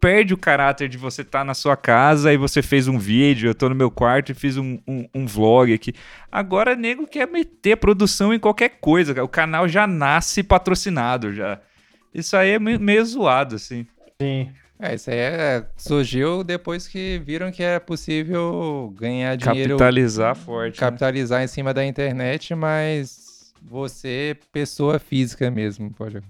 perde 0.00 0.34
o 0.34 0.38
caráter 0.38 0.88
de 0.88 0.96
você 0.96 1.22
estar 1.22 1.40
tá 1.40 1.44
na 1.44 1.54
sua 1.54 1.76
casa 1.76 2.32
e 2.32 2.36
você 2.36 2.62
fez 2.62 2.88
um 2.88 2.98
vídeo, 2.98 3.48
eu 3.48 3.54
tô 3.54 3.68
no 3.68 3.74
meu 3.74 3.90
quarto 3.90 4.30
e 4.30 4.34
fiz 4.34 4.56
um, 4.56 4.78
um, 4.86 5.08
um 5.14 5.26
vlog 5.26 5.72
aqui. 5.72 5.92
Agora, 6.30 6.76
nego 6.76 7.06
quer 7.06 7.26
meter 7.26 7.76
produção 7.76 8.32
em 8.32 8.38
qualquer 8.38 8.78
coisa, 8.80 9.22
o 9.22 9.28
canal 9.28 9.66
já 9.68 9.86
nasce 9.86 10.42
patrocinado 10.42 11.32
já. 11.32 11.60
Isso 12.14 12.36
aí 12.36 12.50
é 12.50 12.58
meio, 12.58 12.80
meio 12.80 13.04
zoado, 13.04 13.56
assim. 13.56 13.86
Sim. 14.20 14.50
É, 14.80 14.94
isso 14.94 15.10
aí 15.10 15.16
é, 15.16 15.66
surgiu 15.76 16.44
depois 16.44 16.86
que 16.86 17.20
viram 17.24 17.50
que 17.50 17.62
é 17.62 17.80
possível 17.80 18.94
ganhar 18.96 19.36
dinheiro. 19.36 19.70
Capitalizar 19.70 20.36
forte. 20.36 20.74
Né? 20.74 20.80
Capitalizar 20.80 21.40
né? 21.40 21.44
em 21.44 21.48
cima 21.48 21.74
da 21.74 21.84
internet, 21.84 22.54
mas 22.54 23.52
você, 23.60 24.36
pessoa 24.52 25.00
física 25.00 25.50
mesmo, 25.50 25.90
pode. 25.90 26.22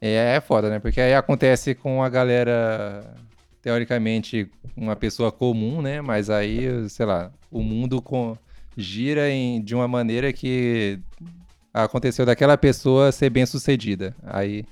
É, 0.00 0.36
é 0.36 0.40
foda, 0.40 0.70
né? 0.70 0.78
Porque 0.78 1.00
aí 1.00 1.14
acontece 1.14 1.74
com 1.74 2.02
a 2.02 2.08
galera 2.08 3.14
teoricamente 3.60 4.50
uma 4.74 4.96
pessoa 4.96 5.30
comum, 5.30 5.82
né? 5.82 6.00
Mas 6.00 6.30
aí, 6.30 6.88
sei 6.88 7.04
lá, 7.04 7.30
o 7.50 7.62
mundo 7.62 8.00
com, 8.00 8.38
gira 8.74 9.28
em, 9.28 9.60
de 9.60 9.74
uma 9.74 9.86
maneira 9.86 10.32
que 10.32 10.98
aconteceu 11.74 12.24
daquela 12.24 12.56
pessoa 12.56 13.12
ser 13.12 13.28
bem 13.28 13.44
sucedida. 13.44 14.14
Aí 14.24 14.64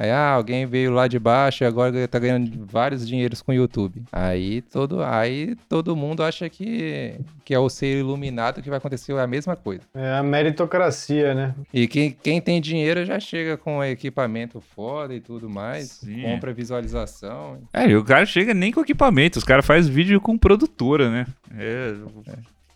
Aí, 0.00 0.10
ah, 0.10 0.30
alguém 0.30 0.64
veio 0.64 0.90
lá 0.90 1.06
de 1.06 1.18
baixo 1.18 1.62
e 1.62 1.66
agora 1.66 2.08
tá 2.08 2.18
ganhando 2.18 2.64
vários 2.64 3.06
dinheiros 3.06 3.42
com 3.42 3.52
o 3.52 3.54
YouTube. 3.54 4.02
Aí 4.10 4.62
todo, 4.62 5.02
aí 5.02 5.54
todo 5.68 5.94
mundo 5.94 6.22
acha 6.22 6.48
que, 6.48 7.16
que 7.44 7.52
é 7.52 7.58
o 7.58 7.68
ser 7.68 7.98
iluminado 7.98 8.62
que 8.62 8.70
vai 8.70 8.78
acontecer 8.78 9.12
a 9.12 9.26
mesma 9.26 9.56
coisa. 9.56 9.82
É 9.94 10.14
a 10.14 10.22
meritocracia, 10.22 11.34
né? 11.34 11.54
E 11.70 11.86
quem, 11.86 12.12
quem 12.12 12.40
tem 12.40 12.62
dinheiro 12.62 13.04
já 13.04 13.20
chega 13.20 13.58
com 13.58 13.84
equipamento 13.84 14.58
foda 14.58 15.12
e 15.14 15.20
tudo 15.20 15.50
mais, 15.50 15.90
Sim. 15.90 16.22
compra 16.22 16.54
visualização. 16.54 17.58
É, 17.70 17.86
e 17.86 17.94
o 17.94 18.02
cara 18.02 18.24
chega 18.24 18.54
nem 18.54 18.72
com 18.72 18.80
equipamento, 18.80 19.38
os 19.38 19.44
caras 19.44 19.66
fazem 19.66 19.92
vídeo 19.92 20.18
com 20.18 20.38
produtora, 20.38 21.10
né? 21.10 21.26
É, 21.58 21.94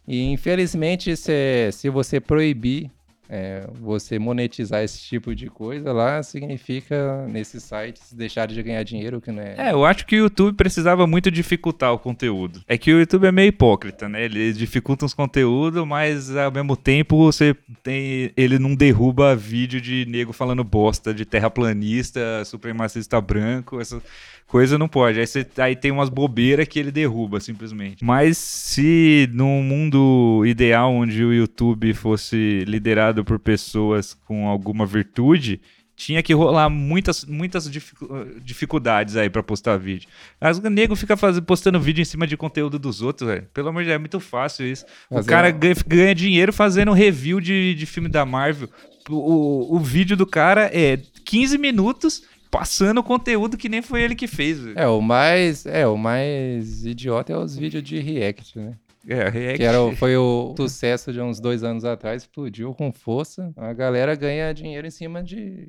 E 0.06 0.30
infelizmente, 0.30 1.16
se, 1.16 1.72
se 1.72 1.88
você 1.88 2.20
proibir 2.20 2.90
é, 3.28 3.66
você 3.80 4.18
monetizar 4.18 4.82
esse 4.82 5.00
tipo 5.00 5.34
de 5.34 5.48
coisa 5.48 5.92
lá, 5.92 6.22
significa 6.22 7.26
nesses 7.26 7.62
sites 7.62 8.12
deixar 8.12 8.46
de 8.46 8.62
ganhar 8.62 8.82
dinheiro, 8.82 9.20
que 9.20 9.32
não 9.32 9.42
é. 9.42 9.54
É, 9.56 9.72
eu 9.72 9.84
acho 9.84 10.06
que 10.06 10.16
o 10.16 10.24
YouTube 10.24 10.56
precisava 10.56 11.06
muito 11.06 11.30
dificultar 11.30 11.92
o 11.92 11.98
conteúdo. 11.98 12.62
É 12.68 12.76
que 12.76 12.92
o 12.92 12.98
YouTube 12.98 13.26
é 13.26 13.32
meio 13.32 13.48
hipócrita, 13.48 14.08
né? 14.08 14.24
Ele 14.24 14.52
dificulta 14.52 15.06
os 15.06 15.14
conteúdos, 15.14 15.86
mas 15.86 16.34
ao 16.36 16.52
mesmo 16.52 16.76
tempo 16.76 17.16
você 17.16 17.56
tem. 17.82 18.30
Ele 18.36 18.58
não 18.58 18.74
derruba 18.74 19.34
vídeo 19.34 19.80
de 19.80 20.04
nego 20.06 20.32
falando 20.32 20.62
bosta, 20.62 21.14
de 21.14 21.24
terraplanista, 21.24 22.44
supremacista 22.44 23.20
branco, 23.20 23.80
essa 23.80 24.02
coisa 24.46 24.78
não 24.78 24.88
pode. 24.88 25.18
Aí, 25.18 25.26
você, 25.26 25.46
aí 25.58 25.74
tem 25.74 25.90
umas 25.90 26.08
bobeiras 26.08 26.68
que 26.68 26.78
ele 26.78 26.90
derruba, 26.90 27.40
simplesmente. 27.40 28.04
Mas 28.04 28.38
se 28.38 29.28
num 29.32 29.62
mundo 29.62 30.44
ideal 30.46 30.92
onde 30.92 31.24
o 31.24 31.32
YouTube 31.32 31.92
fosse 31.94 32.64
liderado 32.66 33.13
por 33.22 33.38
pessoas 33.38 34.14
com 34.26 34.48
alguma 34.48 34.86
virtude, 34.86 35.60
tinha 35.96 36.22
que 36.24 36.32
rolar 36.34 36.68
muitas, 36.68 37.24
muitas 37.24 37.70
dificu- 37.70 38.08
dificuldades 38.42 39.14
aí 39.16 39.30
pra 39.30 39.42
postar 39.44 39.76
vídeo. 39.76 40.08
Mas 40.40 40.58
o 40.58 40.68
nego 40.70 40.96
fica 40.96 41.16
faz- 41.16 41.38
postando 41.40 41.78
vídeo 41.78 42.02
em 42.02 42.04
cima 42.04 42.26
de 42.26 42.36
conteúdo 42.36 42.78
dos 42.78 43.00
outros, 43.02 43.28
velho. 43.28 43.46
Pelo 43.54 43.68
amor 43.68 43.82
de 43.82 43.88
Deus, 43.90 43.96
é 43.96 43.98
muito 43.98 44.18
fácil 44.18 44.66
isso. 44.66 44.84
O 45.08 45.16
Fazer 45.16 45.28
cara 45.28 45.50
ganha, 45.52 45.74
ganha 45.86 46.14
dinheiro 46.14 46.52
fazendo 46.52 46.90
review 46.92 47.40
de, 47.40 47.74
de 47.74 47.86
filme 47.86 48.08
da 48.08 48.24
Marvel. 48.26 48.68
O, 49.08 49.14
o, 49.14 49.76
o 49.76 49.78
vídeo 49.78 50.16
do 50.16 50.26
cara 50.26 50.68
é 50.72 50.96
15 51.24 51.58
minutos 51.58 52.22
passando 52.50 53.02
conteúdo 53.02 53.56
que 53.56 53.68
nem 53.68 53.82
foi 53.82 54.02
ele 54.02 54.14
que 54.14 54.26
fez. 54.26 54.58
velho. 54.58 54.78
É, 54.78 54.88
o 54.88 55.00
mais, 55.00 55.64
é, 55.66 55.86
o 55.86 55.96
mais 55.96 56.84
idiota 56.86 57.32
é 57.32 57.36
os 57.36 57.56
vídeos 57.56 57.82
de 57.82 57.98
react, 58.00 58.58
né? 58.58 58.74
É, 59.06 59.28
react. 59.28 59.58
Que 59.58 59.64
era, 59.64 59.82
o- 59.82 59.94
foi 59.96 60.16
o 60.16 60.54
sucesso 60.56 61.12
de 61.12 61.20
uns 61.20 61.38
dois 61.40 61.62
anos 61.62 61.84
atrás, 61.84 62.22
explodiu 62.22 62.74
com 62.74 62.90
força. 62.92 63.52
A 63.56 63.72
galera 63.72 64.14
ganha 64.14 64.52
dinheiro 64.54 64.86
em 64.86 64.90
cima 64.90 65.22
de. 65.22 65.68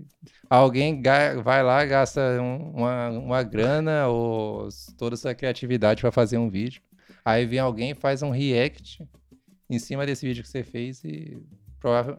Alguém 0.49 1.01
vai 1.43 1.61
lá, 1.63 1.83
gasta 1.85 2.21
um- 2.41 2.71
uma, 2.73 3.09
uma 3.09 3.43
grana 3.43 4.07
ou 4.07 4.69
toda 4.97 5.15
essa 5.15 5.35
criatividade 5.35 6.01
para 6.01 6.11
fazer 6.11 6.37
um 6.37 6.49
vídeo. 6.49 6.81
Aí 7.25 7.45
vem 7.45 7.59
alguém 7.59 7.91
e 7.91 7.95
faz 7.95 8.21
um 8.21 8.29
react 8.29 9.03
em 9.69 9.79
cima 9.79 10.05
desse 10.05 10.25
vídeo 10.25 10.43
que 10.43 10.49
você 10.49 10.63
fez 10.63 11.03
e. 11.03 11.37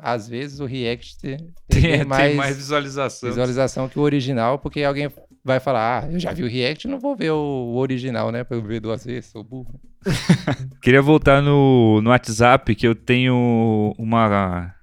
Às 0.00 0.28
vezes 0.28 0.60
o 0.60 0.64
react 0.64 1.16
te- 1.18 1.36
tem, 1.36 1.54
tem, 1.68 1.82
tem 1.82 2.04
mais, 2.04 2.36
mais, 2.36 2.56
visualização. 2.56 3.28
visualização 3.30 3.88
que 3.88 3.98
o 3.98 4.02
original, 4.02 4.60
porque 4.60 4.84
alguém 4.84 5.08
vai 5.46 5.60
falar, 5.60 6.04
ah, 6.04 6.12
eu 6.12 6.18
já 6.18 6.32
vi 6.32 6.42
o 6.42 6.48
react, 6.48 6.88
não 6.88 6.98
vou 6.98 7.14
ver 7.14 7.30
o, 7.30 7.76
original, 7.76 8.32
né? 8.32 8.42
Pra 8.42 8.56
eu 8.56 8.62
ver 8.62 8.80
duas 8.80 9.04
vezes, 9.04 9.30
sou 9.30 9.44
burro. 9.44 9.80
Queria 10.82 11.00
voltar 11.00 11.40
no, 11.40 12.00
no 12.02 12.10
WhatsApp, 12.10 12.74
que 12.74 12.86
eu 12.86 12.94
tenho 12.94 13.94
uma 13.96 14.74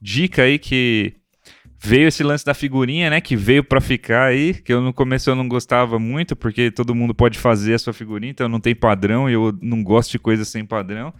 dica 0.00 0.42
aí 0.42 0.58
que 0.58 1.14
veio 1.82 2.08
esse 2.08 2.22
lance 2.22 2.44
da 2.44 2.52
figurinha, 2.52 3.08
né? 3.08 3.20
Que 3.20 3.34
veio 3.34 3.64
pra 3.64 3.80
ficar 3.80 4.26
aí, 4.26 4.52
que 4.52 4.70
eu 4.70 4.82
no 4.82 4.92
começo 4.92 5.30
eu 5.30 5.34
não 5.34 5.48
gostava 5.48 5.98
muito, 5.98 6.36
porque 6.36 6.70
todo 6.70 6.94
mundo 6.94 7.14
pode 7.14 7.38
fazer 7.38 7.72
a 7.72 7.78
sua 7.78 7.94
figurinha, 7.94 8.30
então 8.30 8.48
não 8.48 8.60
tem 8.60 8.74
padrão 8.74 9.28
e 9.28 9.32
eu 9.32 9.56
não 9.62 9.82
gosto 9.82 10.12
de 10.12 10.18
coisas 10.18 10.48
sem 10.48 10.66
padrão. 10.66 11.14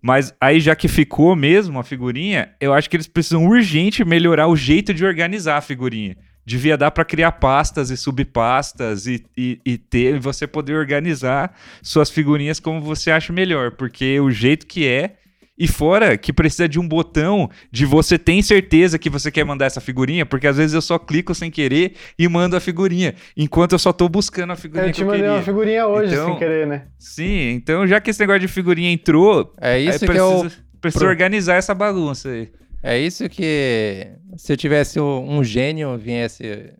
Mas 0.00 0.32
aí, 0.40 0.60
já 0.60 0.76
que 0.76 0.86
ficou 0.86 1.34
mesmo 1.34 1.78
a 1.78 1.84
figurinha, 1.84 2.54
eu 2.60 2.72
acho 2.72 2.88
que 2.88 2.96
eles 2.96 3.08
precisam 3.08 3.46
urgente 3.46 4.04
melhorar 4.04 4.46
o 4.46 4.56
jeito 4.56 4.94
de 4.94 5.04
organizar 5.04 5.58
a 5.58 5.60
figurinha. 5.60 6.16
Devia 6.50 6.76
dar 6.76 6.90
pra 6.90 7.04
criar 7.04 7.30
pastas 7.32 7.90
e 7.90 7.96
subpastas 7.96 9.06
e, 9.06 9.24
e, 9.36 9.60
e 9.64 9.78
ter 9.78 10.18
você 10.18 10.48
poder 10.48 10.74
organizar 10.74 11.54
suas 11.80 12.10
figurinhas 12.10 12.58
como 12.58 12.80
você 12.80 13.10
acha 13.12 13.32
melhor, 13.32 13.70
porque 13.70 14.18
o 14.18 14.32
jeito 14.32 14.66
que 14.66 14.84
é 14.84 15.14
e 15.56 15.68
fora 15.68 16.16
que 16.18 16.32
precisa 16.32 16.68
de 16.68 16.80
um 16.80 16.88
botão 16.88 17.48
de 17.70 17.86
você 17.86 18.18
tem 18.18 18.42
certeza 18.42 18.98
que 18.98 19.08
você 19.08 19.30
quer 19.30 19.44
mandar 19.44 19.66
essa 19.66 19.80
figurinha, 19.80 20.26
porque 20.26 20.48
às 20.48 20.56
vezes 20.56 20.74
eu 20.74 20.82
só 20.82 20.98
clico 20.98 21.34
sem 21.36 21.52
querer 21.52 21.94
e 22.18 22.26
mando 22.26 22.56
a 22.56 22.60
figurinha, 22.60 23.14
enquanto 23.36 23.72
eu 23.74 23.78
só 23.78 23.92
tô 23.92 24.08
buscando 24.08 24.52
a 24.52 24.56
figurinha 24.56 24.86
Eu 24.88 24.92
que 24.92 24.96
te 24.96 25.02
eu 25.02 25.06
mandei 25.06 25.20
queria. 25.20 25.36
uma 25.36 25.42
figurinha 25.44 25.86
hoje, 25.86 26.14
Então, 26.14 26.26
sem 26.30 26.36
querer, 26.38 26.66
né? 26.66 26.86
Sim, 26.98 27.50
então 27.50 27.86
já 27.86 28.00
que 28.00 28.10
esse 28.10 28.18
negócio 28.18 28.40
de 28.40 28.48
figurinha 28.48 28.90
entrou, 28.90 29.54
É 29.60 29.74
aí 29.74 29.86
isso 29.88 30.00
que 30.00 30.06
precisa, 30.06 30.24
eu 30.46 30.50
precisa 30.80 31.04
pro- 31.04 31.10
organizar 31.10 31.54
essa 31.54 31.74
bagunça 31.74 32.28
aí. 32.30 32.48
É 32.82 32.98
isso 32.98 33.28
que 33.28 34.08
se 34.36 34.52
eu 34.52 34.56
tivesse 34.56 34.98
um 34.98 35.38
um 35.38 35.44
gênio 35.44 35.96
viesse 35.98 36.72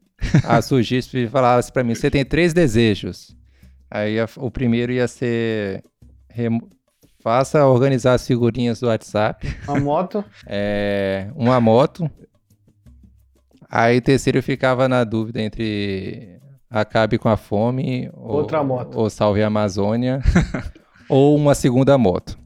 a 0.45 0.61
surgir 0.63 1.03
e 1.15 1.27
falasse 1.29 1.71
pra 1.73 1.85
mim, 1.85 1.95
você 1.95 2.11
tem 2.11 2.25
três 2.25 2.53
desejos. 2.55 3.37
Aí 3.91 4.19
a- 4.21 4.29
o 4.37 4.51
primeiro 4.51 4.93
ia 4.93 5.07
ser 5.09 5.83
remo- 6.29 6.69
faça 7.23 7.67
organizar 7.67 8.15
as 8.15 8.27
figurinhas 8.27 8.81
do 8.81 8.87
WhatsApp, 8.87 9.47
Uma 9.69 9.79
moto. 9.81 10.25
é, 10.47 11.29
uma 11.35 11.61
moto. 11.61 12.11
Aí 13.69 13.99
o 13.99 14.03
terceiro 14.03 14.43
ficava 14.43 14.89
na 14.89 15.05
dúvida 15.05 15.41
entre 15.41 16.39
acabe 16.69 17.19
com 17.19 17.29
a 17.29 17.37
fome 17.37 18.11
ou, 18.15 18.37
Outra 18.39 18.63
moto. 18.65 18.97
ou 18.99 19.11
salve 19.11 19.43
a 19.43 19.47
Amazônia 19.49 20.21
ou 21.09 21.37
uma 21.37 21.55
segunda 21.55 21.97
moto. 21.99 22.39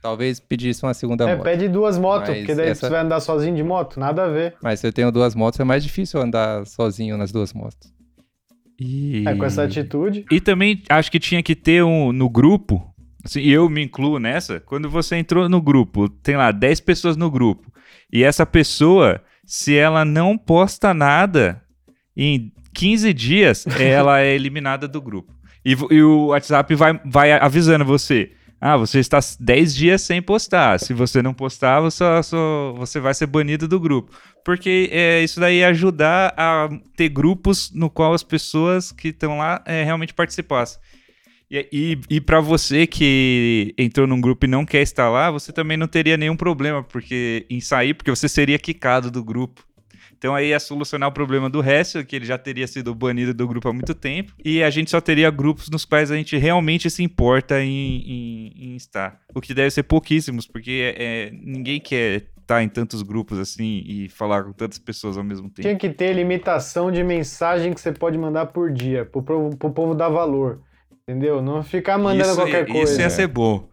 Talvez 0.00 0.38
pedisse 0.40 0.82
uma 0.84 0.94
segunda 0.94 1.28
É, 1.28 1.34
moto. 1.34 1.44
pede 1.44 1.68
duas 1.68 1.98
motos, 1.98 2.34
porque 2.34 2.54
daí 2.54 2.68
essa- 2.68 2.86
você 2.86 2.90
vai 2.92 3.00
andar 3.00 3.20
sozinho 3.20 3.56
de 3.56 3.62
moto, 3.62 3.98
nada 3.98 4.24
a 4.24 4.28
ver. 4.28 4.54
Mas 4.62 4.80
se 4.80 4.86
eu 4.86 4.92
tenho 4.92 5.10
duas 5.10 5.34
motos, 5.34 5.58
é 5.58 5.64
mais 5.64 5.82
difícil 5.82 6.20
andar 6.20 6.64
sozinho 6.66 7.16
nas 7.16 7.32
duas 7.32 7.52
motos. 7.52 7.92
E... 8.80 9.24
É, 9.26 9.34
com 9.34 9.44
essa 9.44 9.64
atitude. 9.64 10.24
E 10.30 10.40
também 10.40 10.82
acho 10.88 11.10
que 11.10 11.18
tinha 11.18 11.42
que 11.42 11.56
ter 11.56 11.82
um 11.82 12.12
no 12.12 12.28
grupo, 12.30 12.94
assim, 13.24 13.40
e 13.40 13.50
eu 13.52 13.68
me 13.68 13.82
incluo 13.84 14.18
nessa, 14.20 14.60
quando 14.60 14.88
você 14.88 15.16
entrou 15.16 15.48
no 15.48 15.60
grupo, 15.60 16.08
tem 16.08 16.36
lá 16.36 16.52
10 16.52 16.80
pessoas 16.80 17.16
no 17.16 17.28
grupo, 17.30 17.72
e 18.12 18.22
essa 18.22 18.46
pessoa, 18.46 19.20
se 19.44 19.76
ela 19.76 20.04
não 20.04 20.38
posta 20.38 20.94
nada, 20.94 21.60
em 22.16 22.52
15 22.72 23.12
dias, 23.12 23.66
ela 23.80 24.20
é 24.20 24.32
eliminada 24.34 24.86
do 24.86 25.02
grupo. 25.02 25.34
E, 25.64 25.72
e 25.90 26.02
o 26.02 26.26
WhatsApp 26.26 26.72
vai, 26.76 27.00
vai 27.04 27.32
avisando 27.32 27.84
você. 27.84 28.30
Ah, 28.60 28.76
você 28.76 28.98
está 28.98 29.20
10 29.38 29.74
dias 29.74 30.02
sem 30.02 30.20
postar. 30.20 30.80
Se 30.80 30.92
você 30.92 31.22
não 31.22 31.32
postar, 31.32 31.80
você, 31.80 32.04
você 32.76 32.98
vai 32.98 33.14
ser 33.14 33.26
banido 33.26 33.68
do 33.68 33.78
grupo. 33.78 34.12
Porque 34.44 34.88
é, 34.90 35.22
isso 35.22 35.38
daí 35.38 35.58
ia 35.58 35.68
ajudar 35.68 36.34
a 36.36 36.68
ter 36.96 37.08
grupos 37.08 37.70
no 37.72 37.88
qual 37.88 38.14
as 38.14 38.22
pessoas 38.22 38.90
que 38.90 39.08
estão 39.08 39.38
lá 39.38 39.62
é, 39.64 39.84
realmente 39.84 40.12
participassem. 40.12 40.80
E, 41.50 41.68
e, 41.72 42.16
e 42.16 42.20
para 42.20 42.40
você 42.40 42.86
que 42.86 43.74
entrou 43.78 44.06
num 44.06 44.20
grupo 44.20 44.44
e 44.44 44.48
não 44.48 44.66
quer 44.66 44.82
estar 44.82 45.08
lá, 45.08 45.30
você 45.30 45.52
também 45.52 45.76
não 45.76 45.86
teria 45.86 46.16
nenhum 46.16 46.36
problema 46.36 46.82
porque 46.82 47.46
em 47.48 47.60
sair, 47.60 47.94
porque 47.94 48.10
você 48.10 48.28
seria 48.28 48.58
quicado 48.58 49.10
do 49.10 49.22
grupo. 49.22 49.67
Então 50.18 50.34
aí 50.34 50.48
ia 50.48 50.58
solucionar 50.60 51.08
o 51.08 51.12
problema 51.12 51.48
do 51.48 51.60
resto, 51.60 52.04
que 52.04 52.16
ele 52.16 52.24
já 52.26 52.36
teria 52.36 52.66
sido 52.66 52.92
banido 52.94 53.32
do 53.32 53.46
grupo 53.46 53.68
há 53.68 53.72
muito 53.72 53.94
tempo. 53.94 54.32
E 54.44 54.62
a 54.62 54.68
gente 54.70 54.90
só 54.90 55.00
teria 55.00 55.30
grupos 55.30 55.70
nos 55.70 55.84
quais 55.84 56.10
a 56.10 56.16
gente 56.16 56.36
realmente 56.36 56.90
se 56.90 57.02
importa 57.04 57.62
em, 57.62 58.02
em- 58.04 58.52
em 58.72 58.76
estar. 58.76 59.20
O 59.34 59.40
que 59.40 59.54
deve 59.54 59.70
ser 59.70 59.84
pouquíssimos, 59.84 60.46
porque 60.46 60.94
é, 60.98 61.30
ninguém 61.32 61.78
quer 61.80 62.26
estar 62.40 62.62
em 62.62 62.68
tantos 62.68 63.02
grupos 63.02 63.38
assim 63.38 63.82
e 63.86 64.08
falar 64.08 64.42
com 64.42 64.52
tantas 64.52 64.78
pessoas 64.78 65.16
ao 65.16 65.22
mesmo 65.22 65.48
tempo. 65.48 65.62
Tinha 65.62 65.76
que 65.76 65.90
ter 65.90 66.12
limitação 66.14 66.90
de 66.90 67.04
mensagem 67.04 67.72
que 67.72 67.80
você 67.80 67.92
pode 67.92 68.18
mandar 68.18 68.46
por 68.46 68.72
dia, 68.72 69.04
pro, 69.04 69.22
povo- 69.22 69.56
pro 69.56 69.70
povo 69.70 69.94
dar 69.94 70.08
valor. 70.08 70.60
Entendeu? 71.06 71.40
Não 71.40 71.62
ficar 71.62 71.96
mandando 71.96 72.22
isso, 72.28 72.34
qualquer 72.36 72.64
Isso 72.64 72.72
coisa. 72.72 73.00
ia 73.02 73.08
ser 73.10 73.26
bom. 73.28 73.66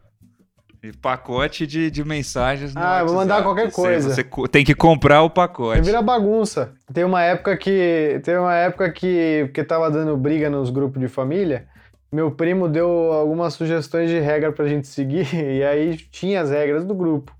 Pacote 0.93 1.65
de, 1.67 1.89
de 1.91 2.03
mensagens. 2.03 2.73
no 2.73 2.81
Ah, 2.81 2.99
eu 2.99 3.05
vou 3.07 3.15
mandar 3.15 3.35
WhatsApp. 3.35 3.43
qualquer 3.55 3.71
Você- 3.71 3.81
coisa. 3.81 4.09
Você, 4.13 4.23
co- 4.23 4.47
tem 4.47 4.63
que 4.65 4.73
comprar 4.75 5.21
o 5.23 5.29
pacote. 5.29 5.81
Vira 5.81 6.01
bagunça. 6.01 6.73
Tem 6.93 7.03
uma 7.03 7.21
época 7.21 7.55
que. 7.57 8.19
Tem 8.23 8.37
uma 8.37 8.53
época 8.55 8.91
que. 8.91 9.43
Porque 9.45 9.63
tava 9.63 9.89
dando 9.91 10.15
briga 10.17 10.49
nos 10.49 10.69
grupos 10.69 10.99
de 11.01 11.07
família. 11.07 11.65
Meu 12.11 12.31
primo 12.31 12.69
deu 12.69 12.89
algumas 13.11 13.53
sugestões 13.53 14.09
de 14.09 14.19
regra 14.19 14.51
pra 14.51 14.67
gente 14.67 14.87
seguir. 14.87 15.27
E 15.35 15.63
aí 15.63 15.97
tinha 15.97 16.41
as 16.41 16.49
regras 16.49 16.85
do 16.85 16.93
grupo. 16.95 17.33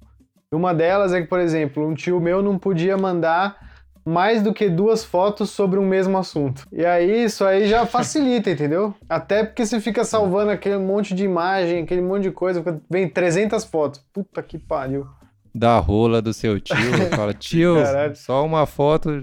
Uma 0.52 0.74
delas 0.74 1.14
é 1.14 1.22
que, 1.22 1.28
por 1.28 1.40
exemplo, 1.40 1.86
um 1.86 1.94
tio 1.94 2.20
meu 2.20 2.42
não 2.42 2.58
podia 2.58 2.96
mandar 2.98 3.58
mais 4.06 4.44
do 4.44 4.54
que 4.54 4.70
duas 4.70 5.04
fotos 5.04 5.50
sobre 5.50 5.80
um 5.80 5.86
mesmo 5.86 6.16
assunto. 6.18 6.68
E 6.72 6.86
aí 6.86 7.24
isso 7.24 7.44
aí 7.44 7.68
já 7.68 7.86
facilita, 7.88 8.52
entendeu? 8.52 8.94
Até 9.10 9.44
porque 9.44 9.66
você 9.66 9.82
fica 9.82 10.04
salvando 10.04 10.52
aquele 10.52 10.78
monte 10.78 11.16
de 11.16 11.24
imagem, 11.26 11.84
aquele 11.84 12.02
monte 12.02 12.24
de 12.24 12.32
coisa, 12.32 12.64
vem 12.90 13.10
300 13.10 13.66
fotos. 13.66 14.00
Puta 14.14 14.44
que 14.44 14.60
pariu. 14.60 15.08
Da 15.54 15.80
rola 15.80 16.22
do 16.22 16.34
seu 16.34 16.60
tio, 16.60 16.76
fala, 17.16 17.34
tio, 17.34 17.76
Caralho. 17.76 18.16
só 18.16 18.46
uma 18.46 18.66
foto 18.66 19.22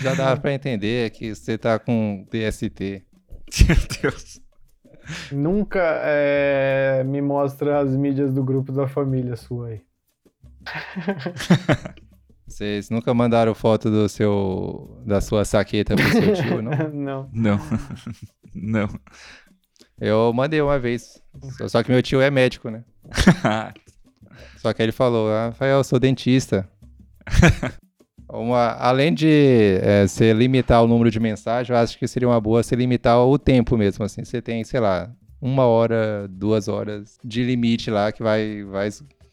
já 0.00 0.14
dá 0.14 0.36
pra 0.36 0.52
entender 0.52 1.10
que 1.10 1.34
você 1.34 1.58
tá 1.58 1.78
com 1.78 2.24
DST. 2.30 3.02
Meu 3.68 3.76
Deus. 4.00 4.40
Nunca 5.32 5.80
é, 6.04 7.02
me 7.04 7.20
mostra 7.20 7.80
as 7.80 7.94
mídias 7.96 8.32
do 8.32 8.42
grupo 8.42 8.70
da 8.72 8.86
família 8.86 9.36
sua 9.36 9.68
aí. 9.68 9.80
Vocês 12.52 12.90
nunca 12.90 13.12
mandaram 13.14 13.54
foto 13.54 13.90
do 13.90 14.08
seu 14.08 15.00
da 15.06 15.20
sua 15.20 15.44
saqueta 15.44 15.94
pro 15.96 16.08
seu 16.10 16.34
tio, 16.34 16.62
não? 16.62 16.70
Não. 16.92 17.30
Não. 17.32 17.58
Não. 18.54 18.88
Eu 20.00 20.32
mandei 20.32 20.60
uma 20.60 20.78
vez. 20.78 21.22
Só- 21.56 21.68
Só 21.68 21.82
que 21.82 21.90
meu 21.90 22.02
tio 22.02 22.20
é 22.20 22.30
médico, 22.30 22.68
né? 22.70 22.84
Só 24.58 24.72
que 24.72 24.82
ele 24.82 24.92
falou, 24.92 25.30
ah, 25.30 25.46
Rafael, 25.46 25.78
eu 25.78 25.84
sou 25.84 25.98
dentista. 25.98 26.68
Uma, 28.28 28.72
além 28.78 29.12
de 29.12 29.78
é, 29.82 30.06
você 30.06 30.32
limitar 30.32 30.82
o 30.82 30.86
número 30.86 31.10
de 31.10 31.20
mensagens, 31.20 31.68
eu 31.70 31.76
acho 31.76 31.98
que 31.98 32.06
seria 32.08 32.28
uma 32.28 32.40
boa 32.40 32.62
você 32.62 32.74
limitar 32.74 33.18
o 33.18 33.38
tempo 33.38 33.76
mesmo. 33.76 34.04
Assim, 34.04 34.24
você 34.24 34.40
tem, 34.40 34.64
sei 34.64 34.80
lá, 34.80 35.10
uma 35.40 35.64
hora, 35.66 36.26
duas 36.30 36.66
horas 36.68 37.18
de 37.24 37.42
limite 37.42 37.90
lá 37.90 38.10
que 38.12 38.22
vai, 38.22 38.62
vai 38.64 38.88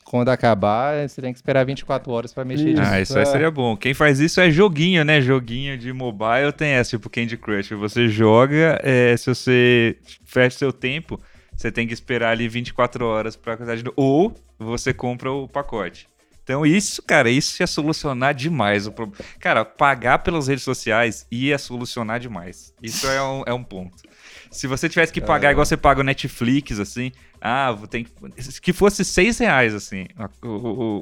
quando 0.10 0.30
acabar, 0.30 1.07
você 1.07 1.22
tem 1.22 1.32
que 1.32 1.38
esperar 1.38 1.64
24 1.64 2.12
horas 2.12 2.34
pra 2.34 2.43
mexer 2.43 2.70
Isso. 2.70 2.82
Ah, 2.82 2.99
isso 2.99 3.18
aí 3.18 3.28
seria 3.28 3.51
bom. 3.51 3.78
Quem 3.78 3.93
faz 3.93 4.20
isso 4.20 4.41
é 4.41 4.49
joguinho, 4.49 5.05
né? 5.05 5.22
Joguinho 5.22 5.78
de 5.78 5.93
mobile 5.93 6.51
tem 6.51 6.70
essa, 6.70 6.89
tipo 6.89 7.12
Candy 7.12 7.38
Crush. 7.38 7.70
Você 7.76 8.07
joga, 8.07 8.82
é, 8.82 9.16
se 9.16 9.28
você 9.28 9.97
fecha 10.26 10.57
seu 10.57 10.74
tempo, 10.74 11.22
você 11.55 11.72
tem 11.72 11.86
que 11.86 11.93
esperar 11.93 12.32
ali 12.32 12.47
24 12.47 13.05
horas 13.05 13.36
pra 13.36 13.55
coisar 13.55 13.76
de 13.76 13.84
novo. 13.84 13.93
Ou 13.97 14.36
você 14.57 14.91
compra 14.95 15.32
o 15.32 15.47
pacote. 15.47 16.10
Então 16.43 16.66
isso, 16.66 17.03
cara, 17.03 17.30
isso 17.30 17.62
ia 17.62 17.68
solucionar 17.68 18.34
demais 18.34 18.88
o 18.88 18.91
problema. 18.91 19.24
Cara, 19.39 19.64
pagar 19.64 20.18
pelas 20.18 20.47
redes 20.47 20.64
sociais 20.64 21.28
ia 21.30 21.60
solucionar 21.60 22.20
demais. 22.20 22.74
Isso 22.82 23.05
é 23.05 23.22
um, 23.22 23.43
é 23.45 23.53
um 23.53 23.64
ponto. 23.64 24.09
Se 24.51 24.65
você 24.67 24.89
tivesse 24.89 25.13
que 25.13 25.21
pagar 25.21 25.51
igual 25.51 25.65
você 25.65 25.77
paga 25.77 26.01
o 26.01 26.03
Netflix, 26.03 26.79
assim, 26.79 27.11
ah, 27.39 27.75
ter 27.89 28.03
que... 28.03 28.61
que 28.61 28.73
fosse 28.73 29.05
6 29.05 29.37
reais, 29.37 29.75
assim, 29.75 30.07
o, 30.41 30.47
o, 30.47 30.49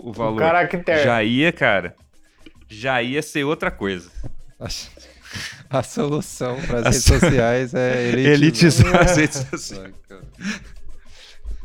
o 0.07 0.09
O 0.09 0.13
valor. 0.13 0.39
caractere. 0.39 1.03
Já 1.03 1.23
ia, 1.23 1.51
cara. 1.51 1.95
Já 2.67 3.01
ia 3.01 3.21
ser 3.21 3.45
outra 3.45 3.71
coisa. 3.71 4.09
A 5.69 5.81
solução 5.83 6.57
para 6.67 6.79
as 6.79 6.85
redes 6.85 7.03
so- 7.03 7.19
sociais 7.19 7.73
é 7.73 8.07
elitizar. 8.09 8.33
Elitizar 8.33 9.01
as 9.01 9.17
redes 9.17 9.45
sociais. 9.49 9.93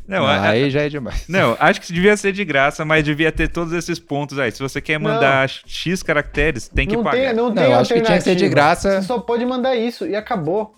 Não, 0.07 0.27
a- 0.27 0.49
aí 0.51 0.69
já 0.69 0.83
é 0.83 0.89
demais. 0.89 1.25
não, 1.29 1.57
acho 1.61 1.81
que 1.81 1.93
devia 1.93 2.17
ser 2.17 2.33
de 2.33 2.45
graça, 2.45 2.85
mas 2.85 3.05
devia 3.05 3.31
ter 3.33 3.49
todos 3.49 3.73
esses 3.73 3.99
pontos 3.99 4.39
aí. 4.39 4.51
Se 4.51 4.59
você 4.61 4.81
quer 4.81 4.99
mandar 4.99 5.49
X 5.49 6.03
caracteres, 6.03 6.69
tem 6.69 6.87
que 6.89 6.97
não 6.97 7.05
pagar. 7.05 7.17
tem, 7.19 7.33
não 7.35 7.49
Não, 7.49 7.55
tem 7.55 7.65
eu 7.65 7.75
acho 7.79 7.95
que 7.95 8.01
tinha 8.01 8.19
que 8.19 8.25
ser 8.25 8.35
de 8.35 8.45
alternativa. 8.45 8.55
graça. 8.55 9.01
Você 9.01 9.07
só 9.07 9.19
pode 9.21 9.45
mandar 9.47 9.75
isso 9.77 10.07
e 10.07 10.15
acabou. 10.17 10.75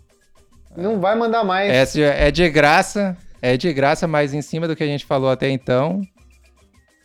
Não 0.77 1.01
vai 1.01 1.15
mandar 1.15 1.45
mais. 1.45 1.97
É, 1.97 2.29
é 2.29 2.31
de 2.31 2.49
graça, 2.51 3.17
é 3.41 3.57
de 3.57 3.73
graça, 3.73 4.07
mas 4.07 4.35
em 4.35 4.43
cima 4.43 4.67
do 4.67 4.75
que 4.75 4.83
a 4.83 4.87
gente 4.87 5.05
falou 5.05 5.31
até 5.31 5.49
então, 5.49 6.01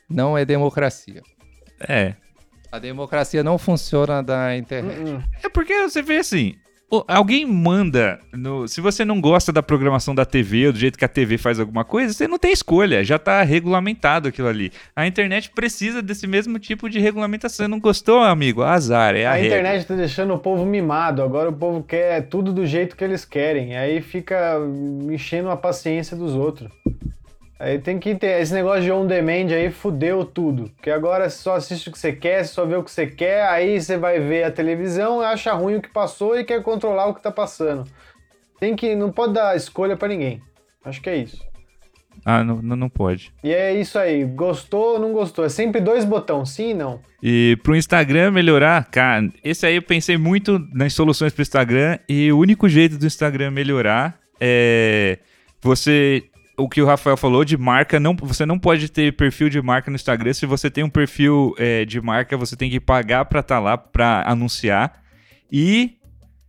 não 0.10 0.38
é 0.38 0.44
democracia. 0.44 1.22
É. 1.88 2.16
A 2.72 2.80
democracia 2.80 3.44
não 3.44 3.58
funciona 3.58 4.22
da 4.22 4.56
internet. 4.56 5.00
Hum, 5.00 5.18
hum. 5.18 5.24
É 5.44 5.50
porque 5.50 5.82
você 5.82 6.02
vê 6.02 6.18
assim. 6.18 6.56
Alguém 7.08 7.46
manda. 7.46 8.20
no- 8.34 8.68
se 8.68 8.82
você 8.82 9.06
não 9.06 9.22
gosta 9.22 9.52
da 9.52 9.62
programação 9.62 10.16
da 10.16 10.26
TV 10.26 10.68
ou 10.68 10.74
do 10.74 10.80
jeito 10.80 10.98
que 10.98 11.06
a 11.06 11.08
TV 11.08 11.38
faz 11.38 11.60
alguma 11.60 11.84
coisa, 11.86 12.14
você 12.14 12.28
não 12.28 12.40
tem 12.40 12.52
escolha. 12.52 13.04
Já 13.04 13.20
tá 13.20 13.42
regulamentado 13.44 14.28
aquilo 14.28 14.48
ali. 14.48 14.72
A 14.96 15.06
internet 15.06 15.52
precisa 15.52 16.02
desse 16.02 16.26
mesmo 16.26 16.58
tipo 16.58 16.90
de 16.90 17.00
regulamentação. 17.00 17.68
Não 17.68 17.80
gostou, 17.80 18.20
amigo? 18.24 18.64
Azar, 18.64 19.16
é 19.16 19.26
a, 19.26 19.34
A 19.34 19.46
internet 19.46 19.86
tá 19.86 19.96
deixando 19.96 20.34
o 20.34 20.40
povo 20.40 20.66
mimado. 20.66 21.22
Agora 21.22 21.50
o 21.50 21.54
povo 21.54 21.84
quer 21.84 22.28
tudo 22.28 22.52
do 22.52 22.66
jeito 22.66 22.96
que 22.96 23.04
eles 23.04 23.24
querem. 23.26 23.78
Aí 23.78 24.02
fica 24.02 24.58
enchendo 25.12 25.50
a 25.50 25.58
paciência 25.58 26.18
dos 26.18 26.34
outros. 26.34 26.70
Aí 27.60 27.78
tem 27.78 28.00
que 28.00 28.16
ter. 28.16 28.42
Esse 28.42 28.54
negócio 28.54 28.84
de 28.84 28.92
on 28.92 29.06
demand 29.06 29.54
aí 29.54 29.70
fudeu 29.70 30.24
tudo. 30.24 30.72
Porque 30.76 30.90
agora 30.90 31.30
você 31.30 31.38
só 31.38 31.56
assiste 31.56 31.90
o 31.90 31.92
que 31.92 32.00
você 32.00 32.14
quer, 32.14 32.46
você 32.46 32.54
só 32.54 32.66
vê 32.66 32.76
o 32.76 32.84
que 32.84 32.92
você 32.92 33.06
quer, 33.06 33.44
aí 33.50 33.80
você 33.80 33.98
vai 33.98 34.20
ver 34.20 34.46
a 34.46 34.52
televisão, 34.52 35.20
acha 35.20 35.52
ruim 35.54 35.76
o 35.76 35.82
que 35.82 35.90
passou 35.90 36.40
e 36.40 36.46
quer 36.46 36.64
controlar 36.64 37.08
o 37.08 37.14
que 37.14 37.22
tá 37.22 37.32
passando. 37.32 37.84
Tem 38.60 38.76
que. 38.76 38.96
Não 38.96 39.12
pode 39.12 39.34
dar 39.34 39.58
escolha 39.58 39.98
pra 39.98 40.08
ninguém. 40.08 40.42
Acho 40.86 41.02
que 41.02 41.10
é 41.10 41.18
isso. 41.18 41.50
Ah, 42.26 42.44
não, 42.44 42.62
não, 42.62 42.76
não 42.76 42.90
pode. 42.90 43.34
E 43.44 43.54
é 43.54 43.74
isso 43.74 43.98
aí. 43.98 44.24
Gostou 44.24 44.94
ou 44.94 45.00
não 45.00 45.12
gostou? 45.14 45.46
É 45.46 45.50
sempre 45.50 45.82
dois 45.82 46.06
botões, 46.06 46.50
sim 46.50 46.72
e 46.72 46.74
não. 46.74 47.02
E 47.22 47.58
pro 47.64 47.76
Instagram 47.76 48.32
melhorar, 48.32 48.90
cara, 48.90 49.28
esse 49.44 49.66
aí 49.66 49.76
eu 49.76 49.82
pensei 49.82 50.18
muito 50.18 50.60
nas 50.74 50.94
soluções 50.94 51.34
pro 51.34 51.42
Instagram 51.42 52.00
e 52.08 52.32
o 52.32 52.38
único 52.38 52.68
jeito 52.68 52.98
do 52.98 53.06
Instagram 53.06 53.52
melhorar 53.52 54.20
é 54.40 55.20
você 55.62 56.24
o 56.60 56.70
que 56.70 56.82
o 56.82 56.86
Rafael 56.86 57.18
falou 57.18 57.44
de 57.44 57.58
marca, 57.58 58.00
não, 58.00 58.16
você 58.16 58.46
não 58.46 58.60
pode 58.60 58.90
ter 58.90 59.14
perfil 59.14 59.50
de 59.50 59.62
marca 59.62 59.90
no 59.90 59.96
Instagram. 59.96 60.34
Se 60.34 60.46
você 60.46 60.70
tem 60.70 60.84
um 60.84 60.90
perfil 60.90 61.56
é, 61.58 61.86
de 61.86 62.00
marca, 62.02 62.38
você 62.38 62.56
tem 62.56 62.70
que 62.70 62.80
pagar 62.80 63.26
pra 63.26 63.40
estar 63.40 63.60
lá 63.60 63.78
pra 63.78 64.24
anunciar 64.28 65.02
e 65.52 65.94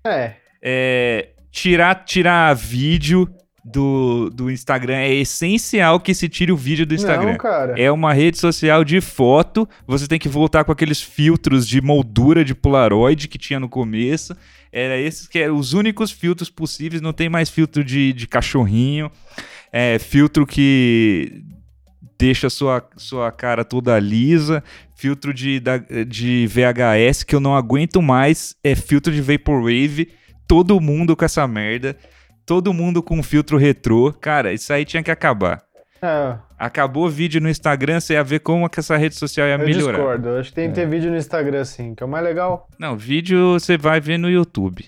É. 0.05 0.35
é, 0.63 1.29
tirar 1.51 2.05
tirar 2.05 2.55
vídeo 2.55 3.29
do, 3.65 4.31
do 4.31 4.51
Instagram 4.51 4.97
é 4.97 5.15
essencial 5.15 6.01
que 6.01 6.15
se 6.15 6.29
tire 6.29 6.51
o 6.51 6.57
vídeo 6.57 6.87
do 6.87 6.95
Instagram. 6.95 7.33
Não, 7.33 7.39
cara. 7.39 7.75
É 7.79 7.91
uma 7.93 8.13
rede 8.13 8.39
social 8.39 8.83
de 8.83 9.01
foto. 9.01 9.69
Você 9.87 10.07
tem 10.09 10.19
que 10.19 10.29
voltar 10.29 10.65
com 10.65 10.73
aqueles 10.73 11.01
filtros 11.03 11.69
de 11.69 11.81
moldura 11.81 12.45
de 12.45 12.55
Polaroid 12.55 13.29
que 13.29 13.39
tinha 13.39 13.61
no 13.61 13.69
começo. 13.69 14.35
Era 14.73 14.97
esses 14.99 15.27
que 15.27 15.39
eram 15.39 15.57
os 15.57 15.73
únicos 15.75 16.11
filtros 16.11 16.49
possíveis. 16.49 17.03
Não 17.03 17.13
tem 17.13 17.29
mais 17.29 17.51
filtro 17.51 17.85
de, 17.85 18.13
de 18.13 18.27
cachorrinho. 18.27 19.11
É, 19.73 19.99
filtro 19.99 20.47
que 20.47 21.43
deixa 22.18 22.51
sua, 22.51 22.87
sua 22.97 23.31
cara 23.33 23.64
toda 23.64 23.99
lisa. 23.99 24.62
Filtro 24.97 25.33
de, 25.33 25.59
da- 25.61 25.79
de 25.79 26.47
VHS 26.47 27.23
que 27.25 27.35
eu 27.35 27.41
não 27.41 27.55
aguento 27.57 28.03
mais. 28.03 28.55
É 28.62 28.75
filtro 28.75 29.12
de 29.12 29.21
Vaporwave. 29.23 30.11
Todo 30.47 30.81
mundo 30.81 31.16
com 31.16 31.25
essa 31.25 31.47
merda. 31.47 31.97
Todo 32.45 32.75
mundo 32.75 33.03
com 33.03 33.23
filtro 33.23 33.57
retrô. 33.57 34.12
Cara, 34.12 34.53
isso 34.53 34.73
aí 34.73 34.85
tinha 34.85 35.03
que 35.03 35.11
acabar. 35.11 35.62
É, 36.03 36.37
Acabou 36.59 37.07
o 37.07 37.11
vídeo 37.11 37.41
no 37.41 37.49
Instagram, 37.49 38.01
você 38.01 38.14
ia 38.14 38.25
ver 38.25 38.41
como 38.41 38.68
que 38.68 38.81
essa 38.81 38.97
rede 38.97 39.14
social 39.14 39.47
ia 39.47 39.55
eu 39.55 39.59
melhorar. 39.59 39.93
discordo. 39.99 40.29
Eu 40.31 40.41
Acho 40.41 40.49
que 40.51 40.55
tem 40.57 40.68
que 40.68 40.75
ter 40.75 40.87
vídeo 40.89 41.11
no 41.11 41.16
Instagram, 41.16 41.64
sim, 41.64 41.95
que 41.95 42.03
é 42.03 42.07
o 42.07 42.09
mais 42.09 42.25
legal. 42.25 42.66
Não, 42.79 42.97
vídeo 42.97 43.53
você 43.53 43.79
vai 43.79 44.01
ver 44.01 44.18
no 44.18 44.29
YouTube. 44.29 44.85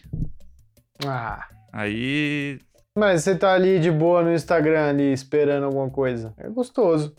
Ah. 1.07 1.45
Aí. 1.73 2.59
Mas 2.99 3.23
você 3.25 3.35
tá 3.35 3.55
ali 3.55 3.79
de 3.79 3.91
boa 3.91 4.23
no 4.23 4.33
Instagram, 4.35 4.89
ali, 4.89 5.13
esperando 5.13 5.65
alguma 5.65 5.89
coisa. 5.89 6.35
É 6.39 6.49
gostoso. 6.49 7.15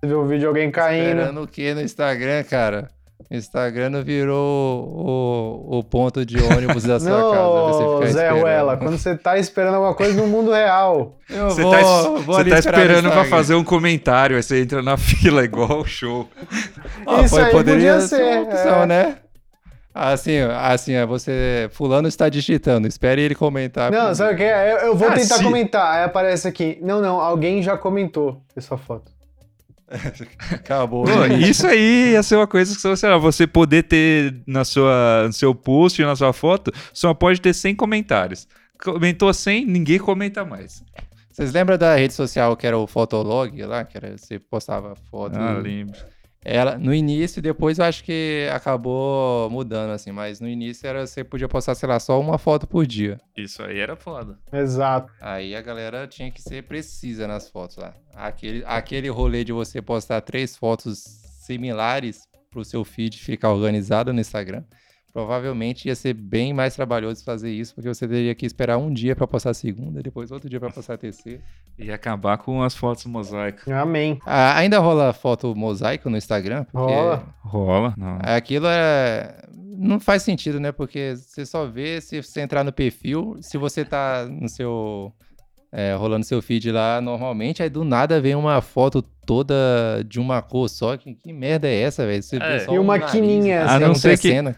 Você 0.00 0.06
vê 0.10 0.14
um 0.14 0.24
vídeo 0.24 0.40
de 0.40 0.46
alguém 0.46 0.70
caindo. 0.70 1.18
Esperando 1.20 1.42
o 1.42 1.46
que 1.48 1.72
no 1.72 1.80
Instagram, 1.80 2.44
cara? 2.44 2.88
O 3.30 3.34
Instagram 3.34 3.88
não 3.88 4.04
virou 4.04 4.86
o, 5.72 5.78
o 5.78 5.82
ponto 5.84 6.24
de 6.24 6.36
ônibus 6.38 6.84
da 6.84 7.00
sua 7.00 7.10
casa. 7.10 7.72
Você 7.72 7.82
Não, 7.82 7.98
Zé 8.02 8.08
esperando. 8.08 8.40
Ruela, 8.40 8.76
quando 8.76 8.98
você 8.98 9.16
tá 9.16 9.38
esperando 9.38 9.74
alguma 9.76 9.94
coisa 9.94 10.12
no 10.20 10.28
mundo 10.28 10.52
real. 10.52 11.16
Eu 11.30 11.48
Você 11.48 11.62
vou- 11.62 11.72
tá, 11.72 11.80
vou 11.80 12.20
você 12.22 12.40
ali 12.42 12.50
tá 12.50 12.58
esperando 12.58 13.10
pra 13.10 13.24
fazer 13.24 13.54
um 13.54 13.64
comentário, 13.64 14.36
aí 14.36 14.42
você 14.42 14.60
entra 14.60 14.82
na 14.82 14.96
fila 14.98 15.42
igual 15.42 15.80
o 15.80 15.86
show. 15.86 16.28
Ah, 17.06 17.22
Isso 17.22 17.34
pô, 17.34 17.40
aí 17.40 17.50
poderia 17.50 17.94
podia 17.94 18.00
ser 18.06 18.16
ser, 18.18 18.22
uma 18.38 18.42
opção, 18.42 18.82
é. 18.82 18.86
né? 18.86 19.16
Assim, 19.96 20.38
assim, 20.38 20.92
é 20.92 21.06
você. 21.06 21.68
Fulano 21.72 22.06
está 22.06 22.28
digitando, 22.28 22.86
espere 22.86 23.22
ele 23.22 23.34
comentar. 23.34 23.90
Não, 23.90 24.14
sabe 24.14 24.34
o 24.34 24.36
que 24.36 24.42
é? 24.42 24.72
Eu, 24.72 24.76
eu 24.88 24.96
vou 24.96 25.08
Ah, 25.08 25.12
tentar 25.14 25.36
sim. 25.36 25.44
comentar. 25.44 25.94
Aí 25.96 26.04
aparece 26.04 26.46
aqui. 26.46 26.78
Não, 26.82 27.00
não, 27.00 27.20
alguém 27.20 27.62
já 27.62 27.76
comentou 27.76 28.42
essa 28.54 28.76
foto. 28.76 29.10
Acabou. 30.52 31.04
Pô, 31.04 31.24
isso 31.26 31.66
aí 31.66 32.12
ia 32.12 32.22
ser 32.22 32.36
uma 32.36 32.46
coisa 32.46 32.74
que, 32.74 32.96
sei 32.96 33.08
lá, 33.08 33.16
você 33.18 33.46
poder 33.46 33.84
ter 33.84 34.34
na 34.46 34.64
sua, 34.64 35.24
no 35.26 35.32
seu 35.32 35.54
post, 35.54 36.02
na 36.02 36.16
sua 36.16 36.32
foto, 36.32 36.72
só 36.92 37.14
pode 37.14 37.40
ter 37.40 37.54
100 37.54 37.74
comentários. 37.76 38.48
Comentou 38.82 39.32
100, 39.32 39.64
ninguém 39.64 39.98
comenta 39.98 40.44
mais. 40.44 40.82
Vocês 41.32 41.52
lembram 41.52 41.78
da 41.78 41.94
rede 41.94 42.14
social 42.14 42.56
que 42.56 42.66
era 42.66 42.76
o 42.76 42.86
Fotolog 42.86 43.62
lá? 43.62 43.84
Que 43.84 43.96
era, 43.96 44.16
você 44.18 44.38
postava 44.38 44.94
foto. 45.10 45.36
Ah, 45.38 45.52
lembro. 45.52 45.96
Ela, 46.48 46.78
no 46.78 46.94
início, 46.94 47.42
depois 47.42 47.80
eu 47.80 47.84
acho 47.84 48.04
que 48.04 48.48
acabou 48.52 49.50
mudando, 49.50 49.90
assim, 49.90 50.12
mas 50.12 50.40
no 50.40 50.48
início 50.48 50.86
era 50.86 51.04
você 51.04 51.24
podia 51.24 51.48
postar, 51.48 51.74
sei 51.74 51.88
lá, 51.88 51.98
só 51.98 52.20
uma 52.20 52.38
foto 52.38 52.68
por 52.68 52.86
dia. 52.86 53.20
Isso 53.36 53.64
aí 53.64 53.80
era 53.80 53.96
foda. 53.96 54.38
Exato. 54.52 55.12
Aí 55.20 55.56
a 55.56 55.60
galera 55.60 56.06
tinha 56.06 56.30
que 56.30 56.40
ser 56.40 56.62
precisa 56.62 57.26
nas 57.26 57.50
fotos 57.50 57.78
lá. 57.78 57.96
Aquele, 58.14 58.62
aquele 58.64 59.08
rolê 59.08 59.42
de 59.42 59.52
você 59.52 59.82
postar 59.82 60.20
três 60.20 60.56
fotos 60.56 61.02
similares 61.40 62.22
pro 62.48 62.64
seu 62.64 62.84
feed 62.84 63.18
ficar 63.18 63.50
organizado 63.52 64.12
no 64.12 64.20
Instagram. 64.20 64.62
provavelmente 65.12 65.88
ia 65.88 65.96
ser 65.96 66.14
bem 66.14 66.52
mais 66.52 66.76
trabalhoso 66.76 67.24
fazer 67.24 67.50
isso, 67.50 67.74
porque 67.74 67.88
você 67.88 68.06
teria 68.06 68.34
que 68.36 68.46
esperar 68.46 68.76
um 68.76 68.92
dia 68.92 69.16
pra 69.16 69.26
postar 69.26 69.50
a 69.50 69.54
segunda, 69.54 70.00
depois 70.00 70.30
outro 70.30 70.48
dia 70.48 70.60
pra 70.60 70.70
postar 70.70 70.94
a 70.94 70.98
terceira. 70.98 71.42
E 71.78 71.92
acabar 71.92 72.38
com 72.38 72.62
as 72.62 72.74
fotos 72.74 73.04
mosaico. 73.04 73.70
Amém. 73.72 74.18
Ah, 74.24 74.56
ainda 74.56 74.78
rola 74.78 75.12
foto 75.12 75.54
mosaico 75.54 76.08
no 76.08 76.16
Instagram? 76.16 76.64
Porque 76.72 76.92
Rola. 76.94 77.34
Rola? 77.40 77.94
Não. 77.96 78.18
Aquilo 78.22 78.66
é. 78.66 79.42
Não 79.78 80.00
faz 80.00 80.22
sentido, 80.22 80.58
né? 80.58 80.72
Porque 80.72 81.14
você 81.16 81.44
só 81.44 81.66
vê 81.66 82.00
se 82.00 82.22
você 82.22 82.40
entrar 82.40 82.64
no 82.64 82.72
perfil, 82.72 83.36
se 83.42 83.58
você 83.58 83.84
tá 83.84 84.26
no 84.26 84.48
seu. 84.48 85.12
é, 85.70 85.94
rolando 85.94 86.24
seu 86.24 86.40
feed 86.40 86.70
lá 86.72 86.98
normalmente, 87.02 87.62
aí 87.62 87.68
do 87.68 87.84
nada 87.84 88.18
vem 88.22 88.34
uma 88.34 88.62
foto 88.62 89.02
toda 89.26 89.54
de 90.08 90.18
uma 90.18 90.40
cor 90.40 90.70
só. 90.70 90.96
Que, 90.96 91.14
que 91.14 91.30
merda 91.30 91.68
é 91.68 91.82
essa, 91.82 92.06
velho? 92.06 92.22
É. 92.40 92.64
E 92.72 92.78
um 92.78 92.82
uma 92.82 92.98
quininha, 92.98 93.64
assim, 93.64 93.74
A 93.74 93.80
não 93.88 93.94
ser 93.94 94.18
que- 94.18 94.28
acontecendo. 94.28 94.56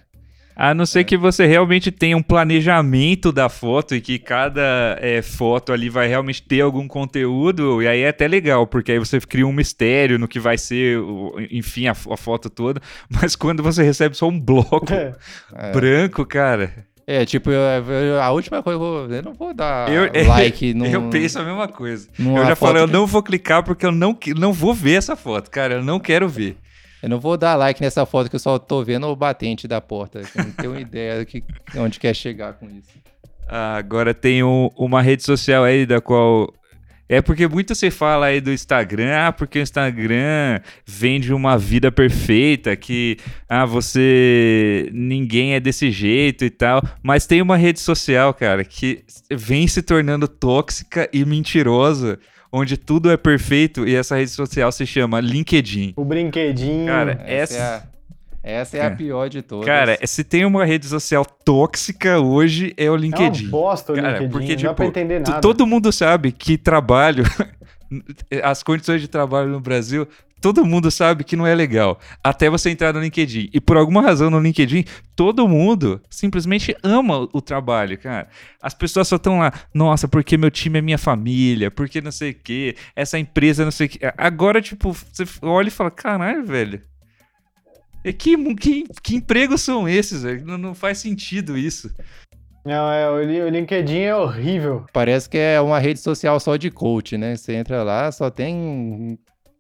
A 0.61 0.75
não 0.75 0.85
ser 0.85 1.05
que 1.05 1.17
você 1.17 1.47
realmente 1.47 1.93
tenha 1.93 2.17
um 2.17 2.23
planejamento 2.23 3.31
da 3.31 3.49
foto 3.49 3.95
e 3.95 4.01
que 4.01 4.19
cada 4.19 4.99
é, 5.01 5.23
foto 5.23 5.73
ali 5.73 5.89
vai 5.89 6.09
realmente 6.09 6.43
ter 6.43 6.63
algum 6.63 6.89
conteúdo, 6.89 7.81
e 7.81 7.87
aí 7.87 8.01
é 8.01 8.09
até 8.09 8.27
legal, 8.27 8.67
porque 8.67 8.91
aí 8.91 8.99
você 8.99 9.21
cria 9.21 9.47
um 9.47 9.53
mistério 9.53 10.19
no 10.19 10.27
que 10.27 10.41
vai 10.41 10.59
ser, 10.59 10.99
enfim, 11.51 11.87
a, 11.87 11.93
a 11.93 12.17
foto 12.17 12.51
toda. 12.51 12.81
Mas 13.09 13.37
quando 13.37 13.63
você 13.63 13.85
recebe 13.85 14.17
só 14.17 14.27
um 14.27 14.39
bloco 14.41 14.93
É. 14.93 15.15
É. 15.55 15.71
branco, 15.71 16.27
cara, 16.27 16.73
É, 17.07 17.25
tipo, 17.25 17.51
eu- 17.51 17.91
eu- 17.91 18.21
a 18.21 18.31
última 18.33 18.63
coisa, 18.63 18.75
eu, 18.75 18.81
vou- 18.81 19.07
eu 19.15 19.23
não 19.23 19.33
vou 19.35 19.55
dar 19.55 19.89
eu, 19.91 20.11
like 20.27 20.75
num, 20.75 20.85
eu 20.87 21.09
penso 21.09 21.39
a 21.39 21.45
mesma 21.45 21.67
coisa. 21.69 22.07
eu 22.19 22.45
já 22.45 22.57
falei, 22.57 22.83
eu 22.83 22.87
que- 22.87 22.93
não 22.93 23.07
vou 23.07 23.23
clicar 23.23 23.63
porque 23.63 23.87
eu 23.87 23.93
não, 23.93 24.15
não 24.37 24.53
vou 24.53 24.75
ver 24.75 24.95
essa 24.99 25.15
foto, 25.17 25.51
cara, 25.51 25.75
eu 25.75 25.85
não 25.85 25.99
quero 26.01 26.29
ver. 26.29 26.57
Eu 27.03 27.09
não 27.09 27.21
vou 27.21 27.37
dar 27.37 27.55
like 27.55 27.81
nessa 27.81 28.05
foto 28.05 28.29
que 28.29 28.37
eu 28.37 28.41
só 28.41 28.59
tô 28.59 28.83
vendo 28.85 29.07
o 29.07 29.15
batente 29.17 29.69
da 29.69 29.81
porta. 29.81 30.21
eu 30.21 30.45
não 30.45 30.53
tenho 30.53 30.79
ideia 30.81 31.19
do 31.21 31.27
que, 31.27 31.43
onde 31.77 31.99
quer 32.01 32.15
chegar 32.15 32.55
com 32.55 32.67
isso. 32.67 32.91
Ah, 33.49 33.77
agora 33.77 34.13
tem 34.13 34.43
um- 34.43 34.69
uma 34.77 35.01
rede 35.01 35.23
social 35.23 35.65
aí 35.65 35.87
da 35.87 36.01
qual. 36.01 36.53
É 37.11 37.23
porque 37.23 37.49
muito 37.49 37.75
se 37.75 37.91
fala 37.91 38.27
aí 38.27 38.39
do 38.39 38.53
Instagram, 38.53 39.11
ah, 39.29 39.33
porque 39.33 39.59
o 39.59 39.63
Instagram 39.63 40.61
vende 40.85 41.33
uma 41.33 41.57
vida 41.57 41.91
perfeita, 41.91 42.77
que 42.77 43.17
ah, 43.49 43.65
você. 43.65 44.91
ninguém 44.93 45.55
é 45.55 45.61
desse 45.61 45.91
jeito 45.91 46.45
e 46.45 46.51
tal. 46.51 46.83
Mas 47.03 47.27
tem 47.27 47.41
uma 47.41 47.57
rede 47.57 47.81
social, 47.81 48.35
cara, 48.35 48.63
que 48.65 49.05
vem 49.31 49.67
se 49.67 49.81
tornando 49.81 50.29
tóxica 50.29 51.09
e 51.13 51.25
mentirosa, 51.25 52.19
onde 52.53 52.77
tudo 52.77 53.11
é 53.11 53.17
perfeito, 53.17 53.87
e 53.87 53.95
essa 53.95 54.17
rede 54.17 54.31
social 54.31 54.71
se 54.73 54.87
chama 54.87 55.21
LinkedIn. 55.21 55.93
O 55.97 56.05
brinquedinho. 56.05 56.87
Cara, 56.87 57.23
Essa, 57.27 57.55
é, 57.57 57.61
a, 57.61 57.65
essa. 57.75 57.91
essa 58.43 58.77
é 58.79 58.81
a 58.81 58.85
É. 58.85 58.91
pior 58.91 59.29
de 59.29 59.43
todas. 59.43 59.67
Cara, 59.67 59.99
se 60.07 60.25
tem 60.25 60.45
uma 60.45 60.65
rede 60.65 60.87
social 60.87 61.25
tóxica 61.25 62.19
hoje, 62.21 62.73
é 62.77 62.91
o 62.91 62.95
é 62.95 62.99
LinkedIn. 62.99 63.45
uma 63.45 63.51
bosta 63.51 63.93
o 63.93 63.97
Cara, 63.97 64.09
LinkedIn. 64.19 64.31
porque, 64.31 64.57
não 64.57 64.63
dá 64.63 64.75
pra 64.75 64.87
tipo, 64.87 64.99
entender 64.99 65.23
Tu- 65.23 65.31
nada. 65.31 65.41
Todo 65.43 65.67
mundo 65.67 65.93
sabe 65.93 66.33
que 66.33 66.57
trabalho, 66.57 67.25
as 68.43 68.63
condições 68.63 69.01
de 69.01 69.09
trabalho 69.09 69.49
no 69.51 69.61
Brasil, 69.61 70.07
todo 70.41 70.65
mundo 70.65 70.91
sabe 70.91 71.25
que 71.25 71.37
não 71.37 71.47
é 71.47 71.55
legal. 71.55 71.99
Até 72.23 72.49
você 72.49 72.71
entrar 72.71 72.93
no 72.93 73.01
LinkedIn. 73.01 73.51
E 73.53 73.61
por 73.61 73.77
alguma 73.77 74.03
razão 74.03 74.31
no 74.31 74.41
LinkedIn, 74.41 74.85
todo 75.15 75.49
mundo 75.49 76.01
simplesmente 76.11 76.77
ama 76.83 77.29
o, 77.33 77.41
trabalho, 77.41 77.99
cara. 77.99 78.29
As 78.63 78.75
pessoas 78.75 79.09
só 79.09 79.17
estão 79.17 79.39
lá, 79.39 79.53
nossa, 79.73 80.07
porque 80.07 80.37
meu 80.37 80.51
time 80.51 80.79
é 80.79 80.83
minha 80.83 80.99
família, 80.99 81.71
porque 81.71 82.01
não 82.01 82.13
sei 82.13 82.31
o 82.31 82.35
quê, 82.35 82.77
essa 82.95 83.19
empresa 83.19 83.65
não 83.65 83.73
sei 83.73 83.87
o 83.87 83.91
quê. 83.91 83.99
Agora, 84.17 84.61
tipo, 84.61 84.93
você 84.93 85.25
olha 85.43 85.69
e 85.69 85.73
fala, 85.73 85.91
caralho, 85.91 86.45
velho. 86.45 86.83
E 88.05 88.13
que, 88.13 88.55
que, 88.55 88.85
que 89.03 89.17
empregos 89.17 89.63
são 89.63 89.89
esses, 89.89 90.23
velho? 90.23 90.47
Não, 90.47 90.57
não 90.57 90.75
faz 90.75 90.99
sentido 90.99 91.59
isso. 91.59 91.93
Não, 92.65 92.91
é, 92.93 93.11
o 93.11 93.49
LinkedIn 93.49 94.01
é 94.01 94.15
horrível. 94.15 94.85
Parece 94.93 95.29
que 95.29 95.39
é 95.39 95.61
uma 95.61 95.79
rede 95.79 96.01
social 96.01 96.39
só 96.39 96.57
de 96.57 96.71
coach, 96.71 97.17
né? 97.17 97.35
Você 97.35 97.55
entra 97.55 97.83
lá, 97.83 98.13
só 98.13 98.31
tem 98.31 99.19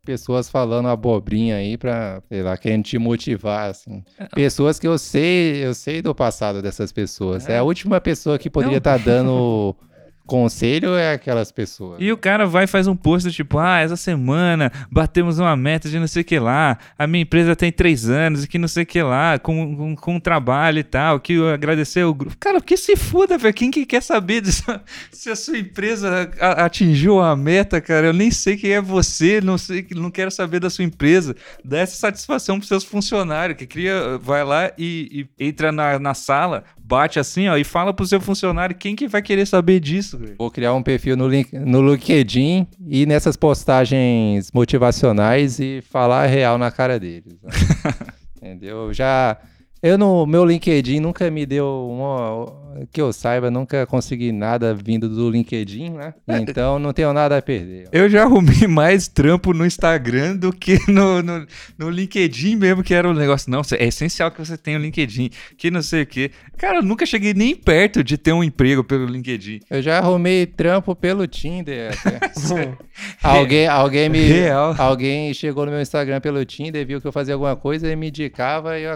pessoas 0.09 0.49
falando 0.49 0.89
abobrinha 0.89 1.57
aí 1.57 1.77
pra, 1.77 2.23
sei 2.31 2.43
lá, 2.43 2.57
querendo 2.57 2.83
te 2.83 2.97
motivar, 2.97 3.69
assim. 3.69 4.03
Pessoas 4.35 4.79
que 4.79 4.89
eu 4.89 4.97
sei, 4.97 5.63
eu 5.63 5.75
sei 5.75 6.01
do 6.01 6.15
passado 6.15 6.63
dessas 6.63 6.91
pessoas. 6.91 7.47
É, 7.47 7.59
a 7.59 7.63
última 7.63 8.01
pessoa 8.01 8.39
que 8.39 8.49
poderia 8.49 8.79
estar 8.79 8.97
dando 8.97 9.77
conselho 10.29 10.95
é 10.95 11.15
aquelas 11.15 11.51
pessoas. 11.51 11.97
E 12.01 12.13
o 12.13 12.17
cara 12.19 12.45
vai 12.45 12.65
e 12.65 12.67
faz 12.67 12.87
um 12.87 12.95
post 12.95 13.33
tipo, 13.33 13.59
ah, 13.59 13.79
essa 13.81 13.97
semana 13.97 14.71
batemos 14.91 15.39
uma 15.39 15.57
meta 15.57 15.89
de 15.89 15.99
não 15.99 16.07
sei 16.07 16.21
o 16.21 16.25
que 16.25 16.39
lá, 16.39 16.77
a 16.99 17.07
minha 17.07 17.23
empresa 17.23 17.57
tem 17.57 17.73
três 17.73 18.11
anos 18.11 18.45
e 18.45 18.49
que 18.49 18.59
não 18.59 18.69
sei 18.69 18.83
o 18.83 18.87
que 18.87 19.03
lá, 19.03 19.39
com, 19.39 19.75
com, 19.75 19.97
com 19.97 20.21
trabalho 20.21 20.79
e 20.79 20.85
tal, 20.85 21.19
que 21.19 21.33
eu 21.33 21.49
agradecer 21.49 22.05
o 22.05 22.13
grupo. 22.13 22.37
Cara, 22.39 22.61
que 22.61 22.77
se 22.77 22.95
foda, 22.95 23.39
velho, 23.39 23.55
quem 23.55 23.71
que 23.71 23.87
quer 23.87 24.03
saber 24.03 24.43
disso? 24.43 24.63
se 25.11 25.31
a 25.31 25.37
sua 25.37 25.59
empresa 25.59 26.31
atingiu 26.39 27.21
a 27.21 27.35
meta, 27.35 27.81
cara, 27.81 28.09
eu 28.09 28.13
nem 28.13 28.31
sei 28.31 28.59
quem 28.59 28.73
é 28.73 28.83
você, 28.83 29.41
não 29.41 29.57
sei, 29.57 29.87
não 29.95 30.11
quero 30.11 30.31
saber 30.31 30.61
da 30.61 30.69
sua 30.69 30.85
empresa. 30.85 31.35
Dá 31.65 31.79
essa 31.79 31.97
satisfação 31.97 32.59
pros 32.59 32.69
seus 32.69 32.85
funcionários, 32.85 33.57
que 33.57 33.67
cria, 33.67 34.19
vai 34.21 34.45
lá 34.45 34.71
e, 34.77 35.27
e 35.39 35.47
entra 35.47 35.73
na, 35.73 35.99
na 35.99 36.13
sala, 36.13 36.65
bate 36.89 37.19
assim, 37.19 37.49
ó, 37.49 37.57
e 37.59 37.65
fala 37.65 37.93
pro 37.93 38.07
seu 38.07 38.19
funcionário 38.19 38.75
quem 38.75 38.97
que 38.97 39.07
vai 39.07 39.21
querer 39.21 39.45
saber 39.45 39.79
disso, 39.79 40.17
velho. 40.17 40.37
Vou 40.39 40.51
criar 40.51 40.73
um 40.73 40.83
perfil 40.83 41.19
no, 41.19 41.29
link, 41.29 41.53
no 41.53 41.87
LinkedIn 41.87 42.67
e 42.87 43.05
nessas 43.05 43.37
postagens 43.37 44.51
motivacionais 44.53 45.61
e 45.61 45.83
falar 45.83 46.25
real 46.27 46.57
na 46.57 46.71
cara 46.71 46.99
deles. 46.99 47.39
né? 47.43 47.51
Entendeu? 48.41 48.95
Já. 48.95 49.37
Eu 49.81 49.97
no 49.97 50.27
meu 50.27 50.45
LinkedIn 50.45 50.99
nunca 50.99 51.31
me 51.31 51.47
deu 51.47 51.89
uma. 51.89 52.69
Que 52.93 53.01
eu 53.01 53.13
saiba, 53.13 53.51
nunca 53.51 53.87
consegui 53.87 54.31
nada 54.31 54.73
vindo 54.73 55.09
do 55.09 55.31
LinkedIn, 55.31 55.91
né? 55.91 56.15
Então 56.29 56.79
não 56.79 56.93
tenho 56.93 57.13
nada 57.13 57.37
a 57.37 57.43
perder. 57.43 57.89
Eu 57.91 58.09
já 58.09 58.23
arrumei 58.23 58.67
mais 58.69 59.09
trampo 59.09 59.53
no 59.53 59.67
Instagram 59.67 60.37
do 60.37 60.53
que 60.53 60.79
no, 60.89 61.23
no, 61.23 61.47
no 61.77 61.91
LinkedIn 61.91 62.57
mesmo, 62.57 62.83
que 62.83 62.95
era 62.95 63.09
um 63.09 63.15
negócio. 63.15 63.51
Não, 63.51 63.63
é 63.79 63.87
essencial 63.87 64.31
que 64.31 64.39
você 64.39 64.57
tenha 64.57 64.79
o 64.79 64.83
LinkedIn, 64.83 65.31
que 65.57 65.71
não 65.71 65.83
sei 65.83 66.03
o 66.03 66.07
quê. 66.07 66.31
Cara, 66.57 66.79
eu 66.79 66.83
nunca 66.83 67.07
cheguei 67.07 67.35
nem 67.35 67.55
perto 67.55 68.03
de 68.03 68.19
ter 68.19 68.33
um 68.33 68.43
emprego 68.43 68.83
pelo 68.85 69.07
LinkedIn. 69.07 69.61
Eu 69.71 69.81
já 69.81 69.99
arrumei 69.99 70.45
trampo 70.47 70.95
pelo 70.95 71.27
Tinder. 71.27 71.97
alguém, 73.23 73.67
alguém 73.67 74.09
me. 74.09 74.19
Real. 74.19 74.75
Alguém 74.79 75.33
chegou 75.35 75.65
no 75.65 75.73
meu 75.73 75.81
Instagram 75.81 76.21
pelo 76.21 76.45
Tinder, 76.45 76.87
viu 76.87 77.01
que 77.01 77.07
eu 77.07 77.13
fazia 77.13 77.35
alguma 77.35 77.57
coisa 77.57 77.91
e 77.91 77.97
me 77.97 78.09
indicava 78.09 78.79
e 78.79 78.85
eu 78.85 78.93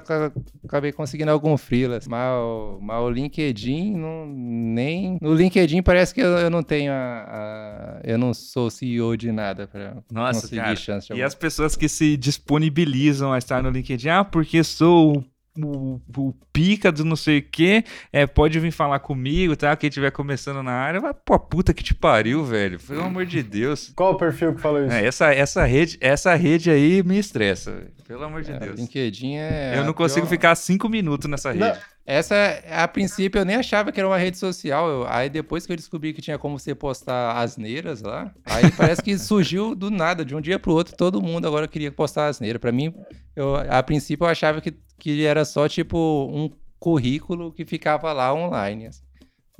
acabei 0.72 0.90
conseguindo 0.92 1.30
algum 1.30 1.56
freelas. 1.56 2.06
Mas, 2.08 2.32
o- 2.34 2.78
mas 2.80 3.00
o 3.00 3.10
LinkedIn, 3.10 3.94
não, 3.96 4.26
nem. 4.26 5.18
No 5.20 5.34
LinkedIn 5.34 5.82
parece 5.82 6.14
que 6.14 6.20
eu, 6.20 6.28
eu 6.38 6.48
não 6.50 6.62
tenho 6.62 6.90
a, 6.92 6.96
a- 6.96 8.00
Eu 8.04 8.16
não 8.18 8.32
sou 8.32 8.70
CEO 8.70 9.16
de 9.16 9.30
nada 9.30 9.68
Nossa, 10.10 10.40
conseguir 10.42 10.60
cara. 10.62 10.76
chance 10.76 11.06
de 11.08 11.18
E 11.18 11.22
as 11.22 11.34
pessoas 11.34 11.76
que 11.76 11.88
se 11.88 12.16
disponibilizam 12.16 13.32
a 13.32 13.38
estar 13.38 13.62
no 13.62 13.70
LinkedIn, 13.70 14.08
ah, 14.08 14.24
porque 14.24 14.64
sou 14.64 15.22
o, 15.58 16.00
o- 16.16 16.34
pica 16.52 16.92
do 16.92 17.04
não 17.04 17.16
sei 17.16 17.38
o 17.38 17.42
quê, 17.42 17.82
é, 18.12 18.26
pode 18.26 18.58
vir 18.60 18.70
falar 18.70 18.98
comigo, 19.00 19.56
tá? 19.56 19.74
Quem 19.76 19.88
estiver 19.88 20.10
começando 20.10 20.62
na 20.62 20.72
área, 20.72 21.00
vai, 21.00 21.12
pô, 21.14 21.38
puta 21.38 21.72
que 21.74 21.82
te 21.82 21.94
pariu, 21.94 22.44
velho. 22.44 22.78
Pelo 22.78 23.02
amor 23.04 23.24
de 23.26 23.42
Deus. 23.42 23.90
Qual 23.96 24.12
o 24.12 24.16
perfil 24.16 24.54
que 24.54 24.60
falou 24.60 24.84
isso? 24.86 24.94
É, 24.94 25.04
essa, 25.06 25.32
essa, 25.34 25.64
rede, 25.64 25.96
essa 26.00 26.34
rede 26.34 26.70
aí 26.70 27.02
me 27.02 27.18
estressa, 27.18 27.72
velho. 27.72 27.90
Pelo 28.06 28.24
amor 28.24 28.42
de 28.42 28.52
É, 28.52 28.58
Deus. 28.58 28.78
LinkedIn 28.78 29.36
é. 29.36 29.74
Eu 29.78 29.84
não 29.84 29.94
consigo 29.94 30.26
pior- 30.26 30.30
ficar 30.30 30.54
cinco 30.54 30.88
minutos 30.88 31.28
nessa 31.30 31.54
Não. 31.54 31.74
Essa, 32.04 32.34
a 32.68 32.88
princípio, 32.88 33.38
eu 33.40 33.44
nem 33.44 33.56
achava 33.56 33.92
que 33.92 34.00
era 34.00 34.08
uma 34.08 34.18
rede 34.18 34.36
social. 34.36 34.88
Eu- 34.88 35.06
aí 35.08 35.30
depois 35.30 35.64
que 35.64 35.72
eu 35.72 35.76
descobri 35.76 36.12
que 36.12 36.20
tinha 36.20 36.36
como 36.38 36.58
você 36.58 36.74
postar 36.74 37.36
asneiras 37.38 38.02
lá, 38.02 38.32
aí 38.44 38.70
parece 38.72 39.02
que 39.02 39.16
surgiu 39.18 39.74
do 39.74 39.90
nada, 39.90 40.24
de 40.24 40.34
um 40.34 40.40
dia 40.40 40.58
pro 40.58 40.72
outro, 40.72 40.96
todo 40.96 41.22
mundo 41.22 41.46
agora 41.46 41.68
queria 41.68 41.92
postar 41.92 42.26
asneira. 42.26 42.58
Pra 42.58 42.72
mim, 42.72 42.92
eu, 43.36 43.54
a 43.54 43.82
princípio 43.82 44.24
eu 44.24 44.28
achava 44.28 44.60
que, 44.60 44.74
que 44.98 45.24
era 45.24 45.44
só 45.44 45.68
tipo 45.68 45.96
um 46.32 46.50
currículo 46.78 47.52
que 47.52 47.64
ficava 47.64 48.12
lá 48.12 48.34
online. 48.34 48.86
assim. 48.88 49.02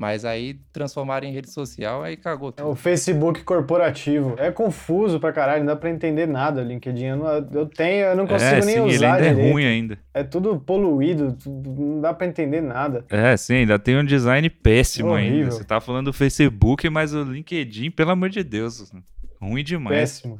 Mas 0.02 0.24
aí 0.24 0.58
transformaram 0.72 1.28
em 1.28 1.32
rede 1.32 1.48
social, 1.48 2.02
aí 2.02 2.16
cagou 2.16 2.48
É 2.48 2.52
tudo. 2.54 2.70
o 2.70 2.74
Facebook 2.74 3.44
corporativo. 3.44 4.34
É 4.36 4.50
confuso 4.50 5.20
pra 5.20 5.32
caralho, 5.32 5.60
não 5.60 5.66
dá 5.68 5.76
pra 5.76 5.90
entender 5.90 6.26
nada 6.26 6.60
o 6.60 6.64
LinkedIn. 6.64 7.04
Eu, 7.04 7.16
não, 7.18 7.26
eu 7.52 7.66
tenho, 7.66 8.06
eu 8.06 8.16
não 8.16 8.26
consigo 8.26 8.50
é, 8.50 8.64
nem 8.64 8.74
sim, 8.74 8.82
ele 8.82 8.96
usar 8.96 9.14
ainda 9.14 9.26
é 9.28 9.32
direito. 9.32 9.52
ruim 9.52 9.64
ainda. 9.64 9.98
É 10.12 10.24
tudo 10.24 10.58
poluído, 10.58 11.34
tudo- 11.34 11.70
não 11.80 12.00
dá 12.00 12.12
pra 12.12 12.26
entender 12.26 12.60
nada. 12.60 13.04
É, 13.08 13.36
sim, 13.36 13.54
ainda 13.54 13.78
tem 13.78 13.96
um 13.96 14.04
design 14.04 14.50
péssimo 14.50 15.14
ainda. 15.14 15.52
Você 15.52 15.62
tá 15.62 15.80
falando 15.80 16.06
do 16.06 16.12
Facebook, 16.12 16.90
mas 16.90 17.14
o 17.14 17.22
LinkedIn, 17.22 17.92
pelo 17.92 18.10
amor 18.10 18.28
de 18.28 18.42
Deus, 18.42 18.92
ruim 19.40 19.62
demais. 19.62 19.96
Péssimo. 20.20 20.36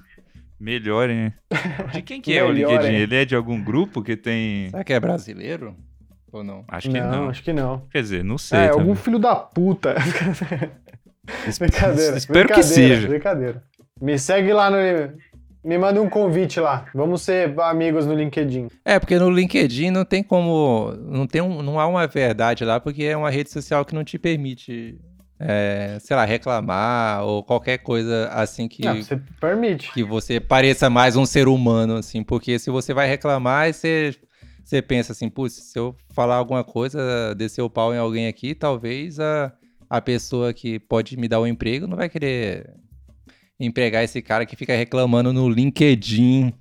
Melhorem, 0.58 1.16
né? 1.16 1.32
De 1.94 2.02
quem 2.02 2.20
que 2.20 2.36
é 2.36 2.42
o. 2.42 2.50
LinkedIn? 2.50 2.94
Ele 2.94 3.14
é 3.14 3.24
de 3.24 3.36
algum 3.36 3.62
grupo 3.62 4.02
que 4.02 4.16
tem... 4.16 4.70
Será 4.70 4.82
que 4.82 4.92
é 4.92 4.98
brasileiro? 4.98 5.76
Ou 6.32 6.42
não? 6.42 6.64
Acho 6.66 6.88
que 6.90 6.98
não, 7.00 7.10
não. 7.10 7.28
acho 7.28 7.42
que 7.42 7.52
não. 7.52 7.82
Quer 7.92 8.00
dizer, 8.02 8.24
não 8.24 8.38
sei 8.38 8.58
É, 8.58 8.68
também. 8.68 8.80
algum 8.80 8.94
filho 8.94 9.18
da 9.18 9.36
puta. 9.36 9.94
brincadeira. 11.58 12.16
Espero 12.16 12.48
que 12.48 12.54
brincadeira, 12.54 12.62
seja. 12.62 13.08
Brincadeira. 13.08 13.62
Me 14.00 14.18
segue 14.18 14.52
lá 14.52 14.70
no. 14.70 14.76
Me 15.64 15.78
manda 15.78 16.02
um 16.02 16.08
convite 16.08 16.58
lá. 16.58 16.86
Vamos 16.92 17.22
ser 17.22 17.54
amigos 17.60 18.04
no 18.04 18.14
LinkedIn. 18.14 18.66
É, 18.84 18.98
porque 18.98 19.16
no 19.18 19.30
LinkedIn 19.30 19.90
não 19.92 20.04
tem 20.04 20.22
como. 20.22 20.92
Não, 21.02 21.26
tem 21.26 21.40
um, 21.40 21.62
não 21.62 21.78
há 21.78 21.86
uma 21.86 22.06
verdade 22.06 22.64
lá, 22.64 22.80
porque 22.80 23.04
é 23.04 23.16
uma 23.16 23.30
rede 23.30 23.50
social 23.50 23.84
que 23.84 23.94
não 23.94 24.02
te 24.02 24.18
permite, 24.18 24.98
é, 25.38 25.98
sei 26.00 26.16
lá, 26.16 26.24
reclamar 26.24 27.22
ou 27.22 27.44
qualquer 27.44 27.78
coisa 27.78 28.28
assim 28.32 28.66
que, 28.66 28.84
Não, 28.84 28.96
você 29.00 29.20
permite. 29.40 29.92
que 29.92 30.02
você 30.02 30.40
pareça 30.40 30.90
mais 30.90 31.14
um 31.14 31.24
ser 31.24 31.46
humano, 31.46 31.94
assim. 31.96 32.24
Porque 32.24 32.58
se 32.58 32.68
você 32.68 32.92
vai 32.92 33.06
reclamar, 33.06 33.66
aí 33.66 33.72
você, 33.72 34.16
você 34.64 34.80
pensa 34.80 35.12
assim, 35.12 35.28
putz, 35.28 35.54
se 35.54 35.78
eu 35.78 35.96
falar 36.10 36.36
alguma 36.36 36.64
coisa, 36.64 37.34
descer 37.34 37.62
o 37.62 37.70
pau 37.70 37.94
em 37.94 37.98
alguém 37.98 38.26
aqui, 38.26 38.54
talvez 38.54 39.18
a, 39.18 39.52
a 39.88 40.00
pessoa 40.00 40.52
que 40.52 40.78
pode 40.78 41.16
me 41.16 41.28
dar 41.28 41.40
o 41.40 41.46
emprego 41.46 41.86
não 41.86 41.96
vai 41.96 42.08
querer 42.08 42.74
empregar 43.58 44.02
esse 44.02 44.20
cara 44.20 44.46
que 44.46 44.56
fica 44.56 44.76
reclamando 44.76 45.32
no 45.32 45.48
LinkedIn. 45.48 46.52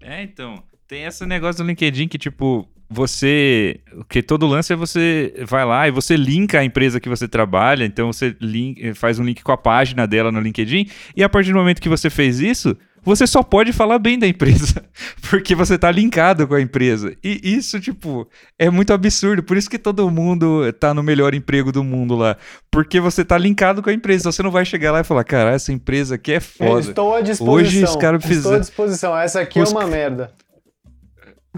É, 0.00 0.22
então. 0.22 0.62
Tem 0.86 1.04
esse 1.04 1.26
negócio 1.26 1.62
do 1.62 1.68
LinkedIn 1.68 2.08
que, 2.08 2.16
tipo, 2.16 2.66
você. 2.88 3.80
Que 4.08 4.22
todo 4.22 4.46
lance 4.46 4.72
é 4.72 4.76
você 4.76 5.34
vai 5.46 5.64
lá 5.64 5.86
e 5.88 5.90
você 5.90 6.16
linka 6.16 6.58
a 6.60 6.64
empresa 6.64 7.00
que 7.00 7.08
você 7.08 7.28
trabalha. 7.28 7.84
Então 7.84 8.12
você 8.12 8.34
link, 8.40 8.94
faz 8.94 9.18
um 9.18 9.24
link 9.24 9.42
com 9.42 9.52
a 9.52 9.56
página 9.56 10.06
dela 10.06 10.32
no 10.32 10.40
LinkedIn. 10.40 10.88
E 11.16 11.22
a 11.22 11.28
partir 11.28 11.52
do 11.52 11.58
momento 11.58 11.80
que 11.82 11.88
você 11.88 12.08
fez 12.10 12.40
isso, 12.40 12.76
você 13.02 13.26
só 13.26 13.42
pode 13.42 13.72
falar 13.72 13.98
bem 13.98 14.18
da 14.18 14.26
empresa. 14.26 14.84
Porque 15.30 15.54
você 15.54 15.78
tá 15.78 15.90
linkado 15.90 16.46
com 16.46 16.54
a 16.54 16.60
empresa. 16.60 17.14
E 17.22 17.40
isso, 17.42 17.78
tipo, 17.80 18.28
é 18.58 18.68
muito 18.70 18.92
absurdo. 18.92 19.42
Por 19.42 19.56
isso 19.56 19.70
que 19.70 19.78
todo 19.78 20.10
mundo 20.10 20.70
tá 20.74 20.92
no 20.92 21.02
melhor 21.02 21.34
emprego 21.34 21.70
do 21.70 21.84
mundo 21.84 22.16
lá. 22.16 22.36
Porque 22.70 23.00
você 23.00 23.24
tá 23.24 23.38
linkado 23.38 23.82
com 23.82 23.88
a 23.90 23.92
empresa. 23.92 24.30
Você 24.32 24.42
não 24.42 24.50
vai 24.50 24.64
chegar 24.64 24.92
lá 24.92 25.00
e 25.00 25.04
falar, 25.04 25.24
cara, 25.24 25.50
essa 25.52 25.72
empresa 25.72 26.16
aqui 26.16 26.32
é 26.32 26.40
foda. 26.40 26.80
Estou 26.80 27.14
à 27.14 27.20
disposição. 27.20 27.54
Hoje 27.54 27.84
os 27.84 27.96
caras 27.96 28.20
Estou 28.22 28.32
à 28.32 28.36
fizeram- 28.36 28.60
disposição. 28.60 29.16
Essa 29.18 29.40
aqui 29.40 29.60
Os 29.60 29.70
é 29.70 29.74
uma 29.76 29.86
merda. 29.86 30.32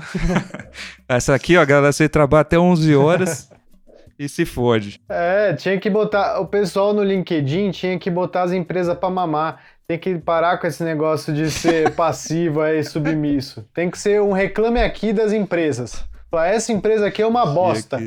Essa 1.08 1.34
aqui, 1.34 1.56
ó, 1.56 1.64
galera, 1.64 1.92
você 1.92 2.08
trabalha 2.08 2.42
até 2.42 2.58
11 2.58 2.94
horas 2.94 3.50
e 4.18 4.28
se 4.28 4.44
fode. 4.44 5.00
É, 5.08 5.54
tinha 5.54 5.78
que 5.80 5.88
botar. 5.88 6.40
O 6.40 6.46
pessoal 6.46 6.92
no 6.92 7.02
LinkedIn 7.02 7.70
tinha 7.70 7.98
que 7.98 8.10
botar 8.10 8.42
as 8.42 8.52
empresas 8.52 8.96
pra 8.96 9.08
mamar. 9.08 9.60
Tem 9.88 9.98
que 9.98 10.18
parar 10.18 10.58
com 10.58 10.66
esse 10.66 10.84
negócio 10.84 11.32
de 11.32 11.50
ser 11.50 11.90
passivo 11.96 12.60
aí, 12.60 12.84
submisso. 12.84 13.66
Tem 13.72 13.90
que 13.90 13.98
ser 13.98 14.20
um 14.20 14.32
reclame 14.32 14.80
aqui 14.80 15.12
das 15.12 15.32
empresas. 15.32 16.04
Essa 16.32 16.72
empresa 16.72 17.06
aqui 17.06 17.22
é 17.22 17.26
uma 17.26 17.46
bosta. 17.46 17.98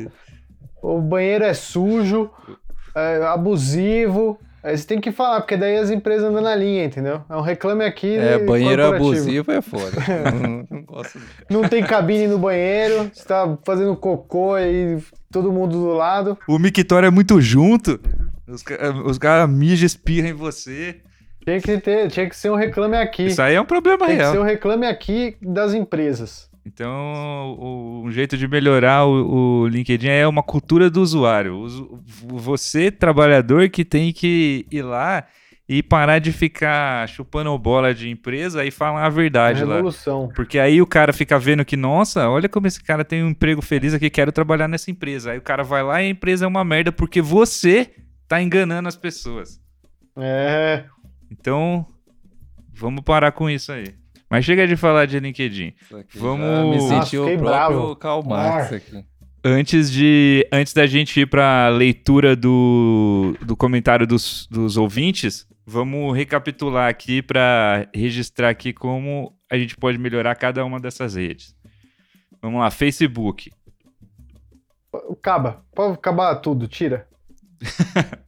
O 0.80 1.00
banheiro 1.00 1.44
é 1.44 1.52
sujo, 1.52 2.30
é 2.94 3.26
abusivo. 3.26 4.38
Aí 4.64 4.78
você 4.78 4.86
tem 4.86 4.98
que 4.98 5.12
falar, 5.12 5.42
porque 5.42 5.58
daí 5.58 5.76
as 5.76 5.90
empresas 5.90 6.24
andam 6.26 6.40
na 6.40 6.56
linha, 6.56 6.86
entendeu? 6.86 7.20
É 7.28 7.36
um 7.36 7.42
reclame 7.42 7.84
aqui. 7.84 8.16
É, 8.16 8.38
banheiro 8.38 8.86
abusivo 8.86 9.52
é 9.52 9.60
foda. 9.60 9.92
não, 10.32 10.66
não 10.70 10.82
gosto. 10.86 11.20
Não 11.50 11.68
tem 11.68 11.84
cabine 11.84 12.26
no 12.26 12.38
banheiro, 12.38 13.10
você 13.12 13.24
tá 13.26 13.58
fazendo 13.62 13.94
cocô 13.94 14.58
e 14.58 14.98
todo 15.30 15.52
mundo 15.52 15.72
do 15.72 15.92
lado. 15.92 16.38
O 16.48 16.58
mictório 16.58 17.06
é 17.06 17.10
muito 17.10 17.38
junto. 17.42 18.00
Os, 18.48 18.64
os 19.04 19.18
caras 19.18 19.50
mijam, 19.50 19.84
espirram 19.84 20.28
em 20.28 20.32
você. 20.32 20.96
Tinha 21.44 21.60
que 21.60 21.78
ter, 21.78 22.10
tinha 22.10 22.26
que 22.26 22.34
ser 22.34 22.50
um 22.50 22.56
reclame 22.56 22.96
aqui. 22.96 23.26
Isso 23.26 23.42
aí 23.42 23.54
é 23.54 23.60
um 23.60 23.66
problema 23.66 24.06
Tem 24.06 24.16
que 24.16 24.22
real. 24.22 24.32
ser 24.32 24.38
um 24.38 24.44
reclame 24.44 24.86
aqui 24.86 25.36
das 25.42 25.74
empresas. 25.74 26.48
Então, 26.66 27.56
o, 27.58 28.02
um 28.04 28.10
jeito 28.10 28.36
de 28.38 28.48
melhorar 28.48 29.04
o, 29.04 29.62
o 29.62 29.68
LinkedIn 29.68 30.08
é 30.08 30.26
uma 30.26 30.42
cultura 30.42 30.88
do 30.88 31.02
usuário. 31.02 31.66
O 32.22 32.38
Você, 32.38 32.90
trabalhador, 32.90 33.68
que 33.68 33.84
tem 33.84 34.12
que 34.12 34.66
ir 34.70 34.82
lá 34.82 35.26
e 35.68 35.82
parar 35.82 36.18
de 36.18 36.32
ficar 36.32 37.08
chupando 37.08 37.56
bola 37.58 37.94
de 37.94 38.10
empresa 38.10 38.64
e 38.64 38.70
falar 38.70 39.04
a 39.04 39.10
verdade 39.10 39.64
lá. 39.64 39.76
Revolução. 39.76 40.30
Porque 40.34 40.58
aí 40.58 40.80
o 40.80 40.86
cara 40.86 41.12
fica 41.12 41.38
vendo 41.38 41.64
que, 41.64 41.76
nossa, 41.76 42.28
olha 42.28 42.48
como 42.48 42.66
esse 42.66 42.82
cara 42.82 43.04
tem 43.04 43.22
um 43.22 43.30
emprego 43.30 43.62
feliz 43.62 43.94
aqui, 43.94 44.10
quero 44.10 44.32
trabalhar 44.32 44.68
nessa 44.68 44.90
empresa. 44.90 45.32
Aí 45.32 45.38
o 45.38 45.42
cara 45.42 45.62
vai 45.62 45.82
lá 45.82 46.02
e 46.02 46.06
a 46.06 46.10
empresa 46.10 46.44
é 46.44 46.48
uma 46.48 46.64
merda 46.64 46.92
porque 46.92 47.20
você 47.22 47.90
tá 48.28 48.42
enganando 48.42 48.88
as 48.88 48.96
pessoas. 48.96 49.60
É. 50.16 50.84
Então, 51.30 51.86
vamos 52.72 53.02
parar 53.02 53.32
com 53.32 53.48
isso 53.48 53.72
aí. 53.72 53.94
Mas 54.34 54.44
chega 54.44 54.66
de 54.66 54.74
falar 54.76 55.06
de 55.06 55.20
LinkedIn. 55.20 55.74
Vamos- 56.12 56.70
Me 56.74 56.76
Nossa, 56.90 57.04
senti 57.04 57.16
o 57.16 57.38
próprio. 57.38 57.94
Karl 57.94 58.20
Marx 58.24 58.72
aqui. 58.72 59.04
Antes 59.44 59.92
de 59.92 60.44
antes 60.50 60.72
da 60.74 60.88
gente 60.88 61.20
ir 61.20 61.26
para 61.26 61.68
leitura 61.68 62.34
do, 62.34 63.36
do 63.42 63.56
comentário 63.56 64.08
dos, 64.08 64.48
dos 64.50 64.76
ouvintes, 64.76 65.46
vamos 65.64 66.16
recapitular 66.16 66.90
aqui 66.90 67.22
para 67.22 67.88
registrar 67.94 68.48
aqui 68.48 68.72
como 68.72 69.32
a 69.48 69.56
gente 69.56 69.76
pode 69.76 69.98
melhorar 69.98 70.34
cada 70.34 70.64
uma 70.64 70.80
dessas 70.80 71.14
redes. 71.14 71.54
Vamos 72.42 72.58
lá, 72.58 72.72
Facebook. 72.72 73.52
Acaba. 75.12 75.64
Pode 75.72 75.94
acabar 75.94 76.34
tudo, 76.40 76.66
tira. 76.66 77.06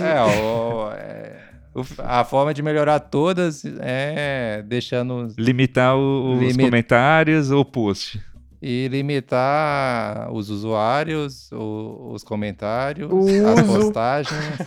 É, 0.00 0.20
ó, 0.20 0.92
é, 0.94 1.47
a 1.98 2.24
forma 2.24 2.52
de 2.54 2.62
melhorar 2.62 3.00
todas 3.00 3.62
é 3.80 4.62
deixando 4.66 5.28
Limitar 5.38 5.96
o- 5.96 6.38
os 6.38 6.56
comentários 6.56 7.50
ou 7.50 7.64
post. 7.64 8.20
e 8.60 8.88
limitar 8.88 10.32
os 10.32 10.50
usuários, 10.50 11.50
o- 11.52 12.10
os 12.12 12.24
comentários, 12.24 13.10
O 13.12 13.18
as 13.46 13.60
uso. 13.68 13.78
postagens, 13.84 14.58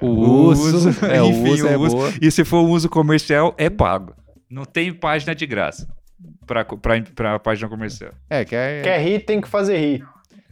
o 0.00 0.06
O 0.06 0.10
uso, 0.48 0.88
uso, 0.88 0.88
é, 1.06 1.20
o 1.22 1.26
enfim, 1.26 1.50
uso 1.50 1.66
é 1.68 1.76
o 1.76 1.80
uso. 1.80 1.96
boa. 1.96 2.12
E 2.20 2.30
se 2.30 2.44
for 2.44 2.62
um 2.62 2.70
uso 2.70 2.88
comercial, 2.88 3.54
é 3.58 3.68
pago. 3.70 4.14
Não 4.50 4.64
tem 4.64 4.92
página 4.92 5.34
de 5.34 5.46
graça 5.46 5.88
para 6.46 7.34
a 7.34 7.38
página 7.38 7.68
comercial. 7.68 8.10
É, 8.28 8.44
que 8.44 8.54
é, 8.54 8.82
Quer 8.82 9.00
rir, 9.02 9.20
tem 9.20 9.40
que 9.40 9.48
fazer 9.48 9.78
rir. 9.78 10.04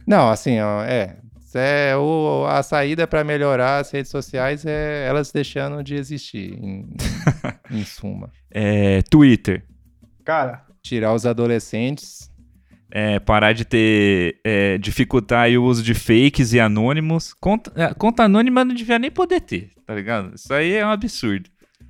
Não, 0.07 0.29
assim, 0.29 0.59
ó, 0.59 0.81
é. 0.83 1.17
É 1.55 1.95
o, 1.97 2.45
a 2.47 2.61
saída 2.63 3.05
para 3.07 3.23
melhorar 3.23 3.79
as 3.79 3.91
redes 3.91 4.11
sociais 4.11 4.65
é 4.65 5.05
elas 5.07 5.31
deixando 5.31 5.83
de 5.83 5.95
existir, 5.95 6.53
em, 6.53 6.87
em 7.71 7.83
suma. 7.85 8.29
É, 8.49 9.01
Twitter. 9.03 9.63
Cara, 10.23 10.65
Tirar 10.83 11.13
os 11.13 11.25
adolescentes. 11.27 12.29
É, 12.89 13.19
parar 13.19 13.53
de 13.53 13.63
ter. 13.63 14.39
é, 14.43 14.77
dificultar 14.77 15.43
aí 15.43 15.57
o 15.57 15.63
uso 15.63 15.81
de 15.83 15.93
fakes 15.93 16.53
e 16.53 16.59
anônimos. 16.59 17.33
Conta, 17.33 17.71
é, 17.75 17.93
conta 17.93 18.23
anônima 18.23 18.65
não 18.65 18.73
devia 18.75 18.97
nem 18.99 19.09
poder 19.11 19.41
ter, 19.41 19.71
tá 19.85 19.93
ligado? 19.95 20.33
Isso 20.35 20.51
aí 20.53 20.73
é 20.73 20.85
um 20.85 20.89
absurdo. 20.89 21.49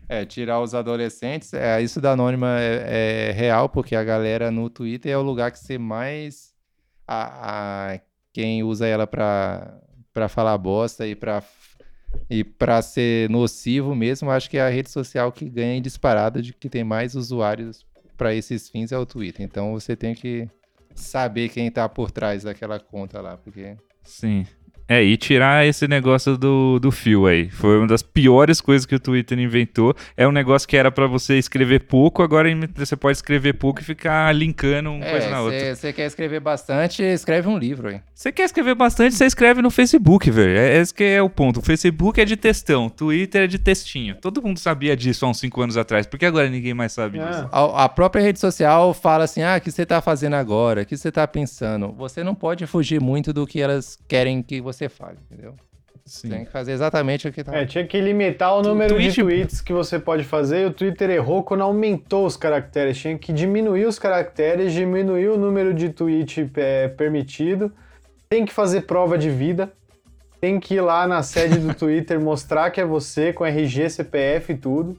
É, 0.10 0.26
tirar 0.26 0.60
os 0.60 0.76
adolescentes. 0.76 1.54
É, 1.54 1.82
isso 1.82 2.02
da 2.02 2.12
Anônima 2.12 2.60
é, 2.60 3.30
é 3.30 3.32
real, 3.32 3.70
porque 3.70 3.96
a 3.96 4.04
galera 4.04 4.52
no 4.52 4.70
Twitter 4.70 5.10
é 5.12 5.18
o 5.18 5.22
lugar 5.22 5.52
que 5.52 5.58
você 5.60 5.78
mais. 5.78 6.52
A, 7.08 7.94
a- 7.94 8.00
quem 8.34 8.64
usa 8.64 8.88
ela 8.88 9.06
pra 9.06 9.82
falar 10.30 10.58
bosta 10.58 11.08
e 11.08 11.16
pra, 11.16 11.44
e 12.30 12.44
pra 12.44 12.82
ser 12.82 13.30
nocivo 13.30 13.96
mesmo, 13.96 14.30
acho 14.32 14.50
que 14.50 14.58
é 14.58 14.62
a 14.62 14.70
rede 14.70 14.90
social 14.90 15.32
que 15.32 15.50
ganha 15.50 15.76
em 15.76 15.82
disparada 15.82 16.42
de 16.42 16.54
que 16.54 16.70
tem 16.70 16.84
mais 16.84 17.16
usuários 17.16 17.86
pra 18.18 18.34
esses 18.34 18.70
fins 18.70 18.92
é 18.92 18.98
o 18.98 19.06
Twitter. 19.06 19.46
Então 19.46 19.74
você 19.74 19.96
tem 19.96 20.14
que 20.14 20.48
saber 20.94 21.50
quem 21.50 21.72
tá 21.72 21.88
por 21.90 22.12
trás 22.12 22.44
daquela 22.44 22.80
conta 22.80 23.22
lá, 23.22 23.38
porque. 23.38 23.76
Sim. 24.04 24.46
É, 24.92 25.02
e 25.02 25.16
tirar 25.16 25.66
esse 25.66 25.88
negócio 25.88 26.38
do, 26.38 26.78
do 26.78 26.92
fio 26.92 27.26
aí. 27.26 27.50
Foi 27.50 27.78
uma 27.78 27.88
das 27.88 28.02
piores 28.02 28.60
coisas 28.60 28.86
que 28.86 28.94
o 28.94 29.00
Twitter 29.00 29.40
inventou. 29.40 29.96
É 30.18 30.28
um 30.28 30.34
negócio 30.34 30.68
que 30.68 30.76
era 30.76 30.92
pra 30.92 31.08
você 31.08 31.38
escrever 31.38 31.86
pouco, 31.86 32.22
agora 32.22 32.50
você 32.76 32.98
pode 32.98 33.18
escrever 33.18 33.54
pouco 33.54 33.80
e 33.80 33.86
ficar 33.86 34.36
linkando 34.36 34.92
uma 34.92 35.06
coisa 35.06 35.30
na 35.30 35.40
outra. 35.40 35.58
É, 35.58 35.76
você 35.76 35.94
quer 35.94 36.08
escrever 36.08 36.42
bastante, 36.42 37.02
escreve 37.04 37.48
um 37.48 37.58
livro 37.58 37.88
aí. 37.88 38.02
Você 38.14 38.34
quer 38.34 38.44
escrever 38.44 38.76
bastante, 38.76 39.16
você 39.16 39.26
escreve 39.26 39.62
no 39.62 39.72
Facebook, 39.72 40.30
velho. 40.30 40.58
É, 40.58 40.78
esse 40.78 40.94
que 40.94 41.06
é 41.06 41.22
o 41.22 41.30
ponto. 41.30 41.62
O 41.62 41.64
Facebook 41.64 42.20
é 42.20 42.26
de 42.26 42.36
textão, 42.36 42.90
Twitter 42.90 43.44
é 43.44 43.48
de 43.48 43.58
textinho. 43.58 44.16
Todo 44.20 44.42
mundo 44.42 44.60
sabia 44.60 44.98
disso 44.98 45.26
há 45.26 45.30
uns 45.30 45.40
5 45.40 45.62
anos 45.62 45.78
atrás. 45.78 46.06
Por 46.06 46.20
que 46.20 46.26
agora 46.26 46.50
ninguém 46.50 46.74
mais 46.74 46.92
sabe 46.92 47.18
É. 47.18 47.26
disso? 47.26 47.48
A, 47.50 47.86
a 47.86 47.88
própria 47.88 48.22
rede 48.22 48.42
social 48.42 48.94
fala 48.94 49.24
assim: 49.24 49.42
ah, 49.42 49.56
o 49.58 49.62
que 49.62 49.72
você 49.72 49.86
tá 49.86 50.02
fazendo 50.02 50.36
agora? 50.36 50.82
O 50.82 50.86
que 50.86 50.98
você 50.98 51.10
tá 51.12 51.26
pensando? 51.26 51.94
Você 51.94 52.26
não 52.26 52.36
pode 52.36 52.68
fugir 52.68 53.00
muito 53.00 53.32
do 53.32 53.48
que 53.48 53.62
elas 53.62 53.98
querem 54.08 54.44
que 54.44 54.60
você 54.60 54.81
fale, 54.90 55.18
entendeu? 55.30 55.56
Sim. 56.04 56.30
Tem 56.30 56.46
que 56.46 56.52
fazer 56.52 56.72
exatamente 56.72 57.28
o 57.28 57.32
que 57.32 57.44
tá. 57.44 57.56
é, 57.56 57.64
tinha 57.66 57.86
que 57.86 58.02
limitar 58.02 58.56
o 58.58 58.62
número 58.64 58.96
tweet- 58.96 59.14
de 59.14 59.22
tweets 59.22 59.62
que 59.62 59.72
você 59.72 60.00
pode 60.00 60.24
fazer. 60.24 60.64
E 60.64 60.66
o 60.66 60.74
Twitter 60.74 61.10
errou 61.12 61.44
quando 61.44 61.62
aumentou 61.62 62.26
os 62.26 62.36
caracteres. 62.36 62.98
Tinha 62.98 63.18
que 63.18 63.32
diminuir 63.32 63.86
os 63.86 64.00
caracteres, 64.00 64.74
diminuir 64.74 65.30
o 65.30 65.38
número 65.38 65.74
de 65.74 65.90
tweet 65.90 66.50
é, 66.56 66.88
permitido. 66.88 67.72
Tem 68.28 68.46
que 68.46 68.52
fazer 68.52 68.82
prova 68.82 69.16
de 69.18 69.30
vida. 69.30 69.72
Tem 70.40 70.60
que 70.60 70.74
ir 70.76 70.82
lá 70.82 71.06
na 71.08 71.22
sede 71.22 71.60
do 71.60 71.72
Twitter 71.76 72.20
mostrar 72.20 72.72
que 72.72 72.82
é 72.82 72.86
você, 72.86 73.32
com 73.32 73.46
RG, 73.46 73.88
CPF 73.92 74.54
e 74.54 74.58
tudo. 74.58 74.98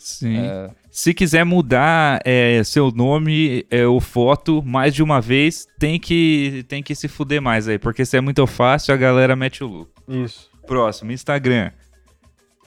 Sim. 0.00 0.38
É, 0.38 0.70
Se 0.90 1.12
quiser 1.12 1.44
mudar 1.44 2.20
é, 2.24 2.64
seu 2.64 2.90
nome 2.90 3.66
é, 3.70 3.86
ou 3.86 4.00
foto 4.00 4.62
mais 4.62 4.94
de 4.94 5.02
uma 5.02 5.20
vez, 5.20 5.66
tem 5.78 6.00
que, 6.00 6.64
tem 6.68 6.82
que 6.82 6.94
se 6.94 7.06
fuder 7.06 7.42
mais 7.42 7.68
aí. 7.68 7.78
Porque 7.78 8.04
se 8.06 8.16
é 8.16 8.20
muito 8.20 8.46
fácil, 8.46 8.94
a 8.94 8.96
galera 8.96 9.36
mete 9.36 9.62
o 9.62 9.66
louco. 9.66 9.92
Isso. 10.08 10.50
Próximo, 10.66 11.12
Instagram. 11.12 11.70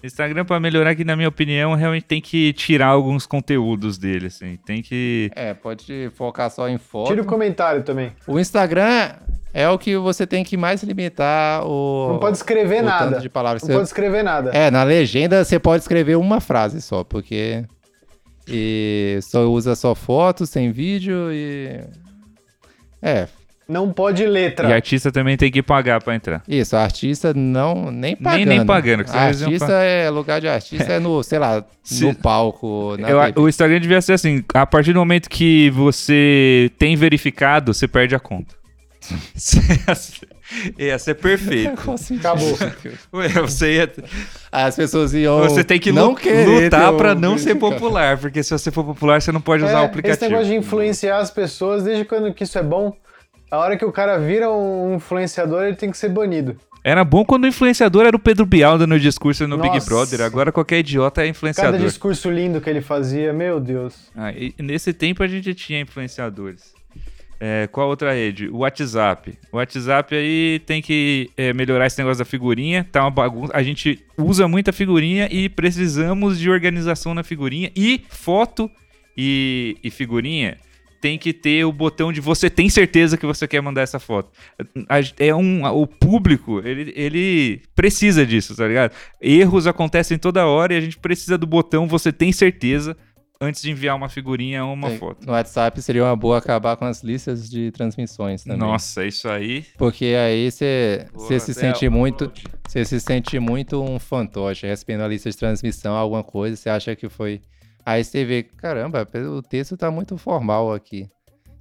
Instagram, 0.04 0.44
pra 0.46 0.60
melhorar, 0.60 0.96
que 0.96 1.04
na 1.06 1.16
minha 1.16 1.30
opinião, 1.30 1.74
realmente 1.76 2.04
tem 2.04 2.20
que 2.22 2.52
tirar 2.54 2.88
alguns 2.88 3.26
conteúdos 3.26 3.98
dele, 3.98 4.28
assim. 4.28 4.58
Tem 4.66 4.82
que. 4.82 5.32
É, 5.36 5.54
pode 5.54 6.12
focar 6.16 6.50
só 6.52 6.68
em 6.68 6.78
foto. 6.78 7.08
Tira 7.08 7.22
o 7.22 7.26
comentário 7.26 7.84
também. 7.84 8.12
O 8.28 8.38
Instagram 8.40 9.14
é 9.54 9.70
o 9.70 9.78
que 9.78 9.96
você 9.96 10.28
tem 10.28 10.44
que 10.44 10.58
mais 10.58 10.84
limitar 10.84 11.66
o. 11.66 12.10
Não 12.14 12.20
pode 12.20 12.36
escrever 12.38 12.82
o 12.82 12.86
nada. 12.86 13.12
tanto 13.12 13.22
de 13.22 13.30
palavras. 13.30 13.62
Não 13.64 13.68
Você- 13.68 13.74
pode 13.76 13.88
escrever 13.88 14.24
nada. 14.24 14.50
É, 14.54 14.70
na 14.70 14.84
legenda 14.84 15.44
você 15.44 15.58
pode 15.58 15.84
escrever 15.84 16.18
uma 16.18 16.42
frase 16.42 16.82
só, 16.82 17.04
porque. 17.04 17.64
E 18.48 19.20
só 19.22 19.46
usa 19.50 19.74
só 19.74 19.96
foto, 19.96 20.46
sem 20.46 20.70
vídeo 20.72 21.32
e. 21.32 21.80
É, 23.02 23.28
Não 23.68 23.92
pode 23.94 24.26
letra. 24.26 24.70
E 24.70 24.74
artista 24.74 25.12
também 25.12 25.38
tem 25.38 25.50
que 25.52 25.64
pagar 25.64 26.02
pra 26.04 26.14
entrar. 26.16 26.44
isso, 26.48 26.76
artista 26.76 27.34
não. 27.34 27.90
Nem 27.92 28.16
pagando. 28.16 28.46
nem 28.46 28.66
pagando, 28.66 29.08
vocês 29.08 29.42
iam 29.42 29.48
Artista 29.52 29.72
é. 29.82 30.10
Lugar 30.10 30.42
de 30.42 30.48
artista 30.48 30.92
é 30.94 31.00
no, 31.00 31.22
sei 31.24 31.40
lá, 31.40 31.64
Se- 31.82 32.04
no 32.06 32.14
palco. 32.14 32.98
Na 33.00 33.10
Eu- 33.10 33.42
o 33.44 33.48
Instagram 33.48 33.80
devia 33.80 34.02
ser 34.02 34.14
assim: 34.14 34.44
a 34.54 34.66
partir 34.66 34.92
do 34.94 35.00
momento 35.00 35.30
que 35.30 35.70
você 35.70 36.70
tem 36.78 36.96
verificado, 36.96 37.74
você 37.74 37.88
perde 37.88 38.14
a 38.16 38.20
conta. 38.20 38.54
ia 40.78 40.98
ser 41.00 41.16
perfeito. 41.16 41.72
Acabou. 42.20 42.58
Ué, 43.14 43.30
Você, 43.30 43.74
ia, 43.76 43.92
As 44.52 44.76
pessoas 44.76 45.14
iam. 45.14 45.40
você 45.40 45.64
tem 45.64 45.80
que 45.80 45.92
não 45.92 46.10
lu- 46.12 46.16
querer 46.16 46.46
lutar 46.66 46.94
o 46.94 47.16
não 47.16 47.38
ser 47.38 47.56
popular, 47.56 48.18
porque 48.18 48.44
se 48.44 48.52
você 48.52 48.72
for 48.72 48.84
popular, 48.84 49.22
você 49.22 49.32
não 49.32 49.42
pode 49.42 49.64
usar 49.64 49.74
o 49.74 49.78
É, 49.78 49.80
esse 49.82 49.90
aplicativo. 49.90 50.32
negócio 50.32 50.48
de 50.52 50.56
influenciar 50.58 51.18
as 51.20 51.32
pessoas, 51.32 51.84
desde 51.84 52.06
quando 52.06 52.34
que 52.34 52.44
isso 52.44 52.58
é 52.58 52.64
bom, 52.64 52.94
a 53.54 53.58
hora 53.60 53.78
que 53.78 53.86
o 53.86 53.92
cara 53.92 54.18
vira 54.18 54.52
um 54.52 54.96
influenciador, 54.96 55.62
ele 55.62 55.76
tem 55.76 55.92
que 55.92 55.98
ser 55.98 56.10
banido. 56.10 56.58
Era 56.84 57.04
bom 57.04 57.24
quando 57.24 57.44
o 57.44 57.48
influenciador 57.48 58.04
era 58.04 58.16
o 58.16 58.20
Pedro 58.20 58.48
Bial 58.48 58.80
dando 58.80 59.00
discurso 59.00 59.48
no 59.48 59.58
Big 59.60 59.76
Nossa. 59.76 59.88
Brother. 59.88 60.22
Agora 60.22 60.52
qualquer 60.52 60.80
idiota 60.80 61.22
é 61.22 61.26
Cada 61.26 61.30
influenciador. 61.30 61.80
discurso 61.80 62.32
lindo 62.32 62.60
que 62.60 62.68
ele 62.68 62.82
fazia, 62.82 63.32
meu 63.32 63.60
Deus. 63.60 64.10
Ah, 64.16 64.32
nesse 64.58 64.92
tempo 64.92 65.22
a 65.22 65.28
gente 65.28 65.54
tinha 65.54 65.80
influenciadores. 65.80 66.74
É, 67.40 67.68
qual 67.72 67.90
outra 67.90 68.12
rede? 68.12 68.48
O 68.48 68.60
WhatsApp. 68.60 69.38
O 69.52 69.58
WhatsApp 69.58 70.16
aí 70.16 70.60
tem 70.66 70.82
que 70.82 71.30
é, 71.38 71.54
melhorar 71.54 71.86
esse 71.86 72.00
negócio 72.00 72.20
da 72.20 72.26
figurinha. 72.26 72.88
Tá 72.92 73.02
uma 73.02 73.12
bagunça. 73.12 73.52
A 73.56 73.62
gente 73.62 74.04
usa 74.18 74.48
muita 74.48 74.74
figurinha 74.74 75.30
e 75.32 75.48
precisamos 75.48 76.40
de 76.40 76.50
organização 76.50 77.14
na 77.14 77.22
figurinha. 77.22 77.72
E 77.76 78.04
foto 78.10 78.70
e, 79.16 79.78
e 79.84 79.92
figurinha 79.92 80.58
tem 81.04 81.18
que 81.18 81.34
ter 81.34 81.66
o 81.66 81.72
botão 81.74 82.14
de 82.14 82.22
você 82.22 82.50
tem 82.50 82.70
certeza 82.70 83.18
que 83.18 83.26
você 83.26 83.46
quer 83.46 83.62
mandar 83.62 83.82
essa 83.82 84.00
foto. 84.00 84.32
É 85.20 85.36
um, 85.36 85.66
o 85.66 85.86
público, 85.86 86.62
ele, 86.64 86.94
ele 86.96 87.62
precisa 87.76 88.26
disso, 88.26 88.56
tá 88.56 88.66
ligado? 88.66 88.94
Erros 89.22 89.68
acontecem 89.68 90.18
toda 90.18 90.46
hora 90.48 90.74
e 90.74 90.78
a 90.78 90.80
gente 90.80 90.98
precisa 90.98 91.38
do 91.38 91.46
botão 91.46 91.90
você 91.90 92.10
tem 92.14 92.32
certeza 92.32 92.96
antes 93.42 93.62
de 93.62 93.70
enviar 93.70 93.98
uma 93.98 94.08
figurinha 94.08 94.64
ou 94.64 94.72
uma 94.72 94.92
É, 94.92 94.98
foto. 94.98 95.26
No 95.26 95.34
WhatsApp 95.34 95.82
seria 95.82 96.06
uma 96.06 96.16
boa 96.16 96.38
acabar 96.38 96.78
com 96.78 96.86
as 96.86 97.04
listas 97.04 97.50
de 97.50 97.70
transmissões 97.72 98.46
também. 98.46 98.60
Nossa, 98.60 99.06
isso 99.06 99.28
aí. 99.28 99.66
Porque 99.78 100.06
aí 100.06 100.50
você 100.50 101.06
se 101.42 101.54
sente 101.54 101.90
muito. 101.90 102.32
Você 102.66 102.86
se 102.86 102.98
sente 103.02 103.38
muito 103.40 103.84
um 103.84 104.00
fantoche, 104.00 104.66
recebendo 104.66 105.02
a 105.02 105.08
lista 105.10 105.30
de 105.30 105.36
transmissão, 105.36 105.96
alguma 105.96 106.24
coisa, 106.24 106.56
você 106.56 106.70
acha 106.70 106.96
que 106.96 107.10
foi. 107.10 107.42
Aí 107.86 108.04
você 108.04 108.24
vê, 108.24 108.44
caramba, 108.44 109.08
o 109.38 109.42
texto 109.42 109.76
tá 109.78 109.92
muito 109.92 110.18
formal 110.18 110.74
aqui. 110.74 111.08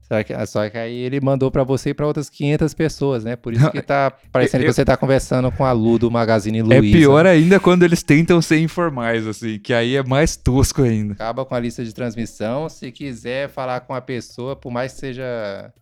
Será 0.02 0.22
que... 0.22 0.46
Só 0.46 0.68
que 0.68 0.76
aí 0.76 0.94
ele 0.94 1.20
mandou 1.20 1.50
pra 1.50 1.64
você 1.64 1.90
e 1.90 1.94
pra 1.94 2.06
outras 2.06 2.28
500 2.28 2.74
pessoas, 2.74 3.24
né? 3.24 3.34
Por 3.34 3.52
isso 3.54 3.70
que 3.70 3.80
tá 3.80 4.12
parecendo 4.30 4.62
eu- 4.64 4.68
que 4.68 4.74
você 4.74 4.84
tá 4.84 4.96
conversando 4.96 5.50
com 5.50 5.64
a 5.64 5.72
Lu 5.72 5.98
do 5.98 6.10
Magazine 6.10 6.58
É 6.58 6.62
Luiza. 6.62 6.96
pior 6.98 7.26
ainda 7.26 7.58
quando 7.58 7.82
eles 7.82 8.02
tentam 8.02 8.42
ser 8.42 8.58
informais, 8.58 9.26
assim, 9.26 9.58
que 9.58 9.72
aí 9.72 9.96
é 9.96 10.02
mais 10.02 10.36
tosco 10.36 10.82
ainda. 10.82 11.14
Acaba 11.14 11.44
com 11.44 11.54
a 11.54 11.60
lista 11.60 11.84
de 11.84 11.94
transmissão. 11.94 12.68
Se 12.68 12.92
quiser 12.92 13.48
falar 13.48 13.80
com 13.80 13.94
a 13.94 14.00
pessoa, 14.00 14.54
por 14.54 14.70
mais 14.70 14.92
que 14.92 15.00
seja 15.00 15.72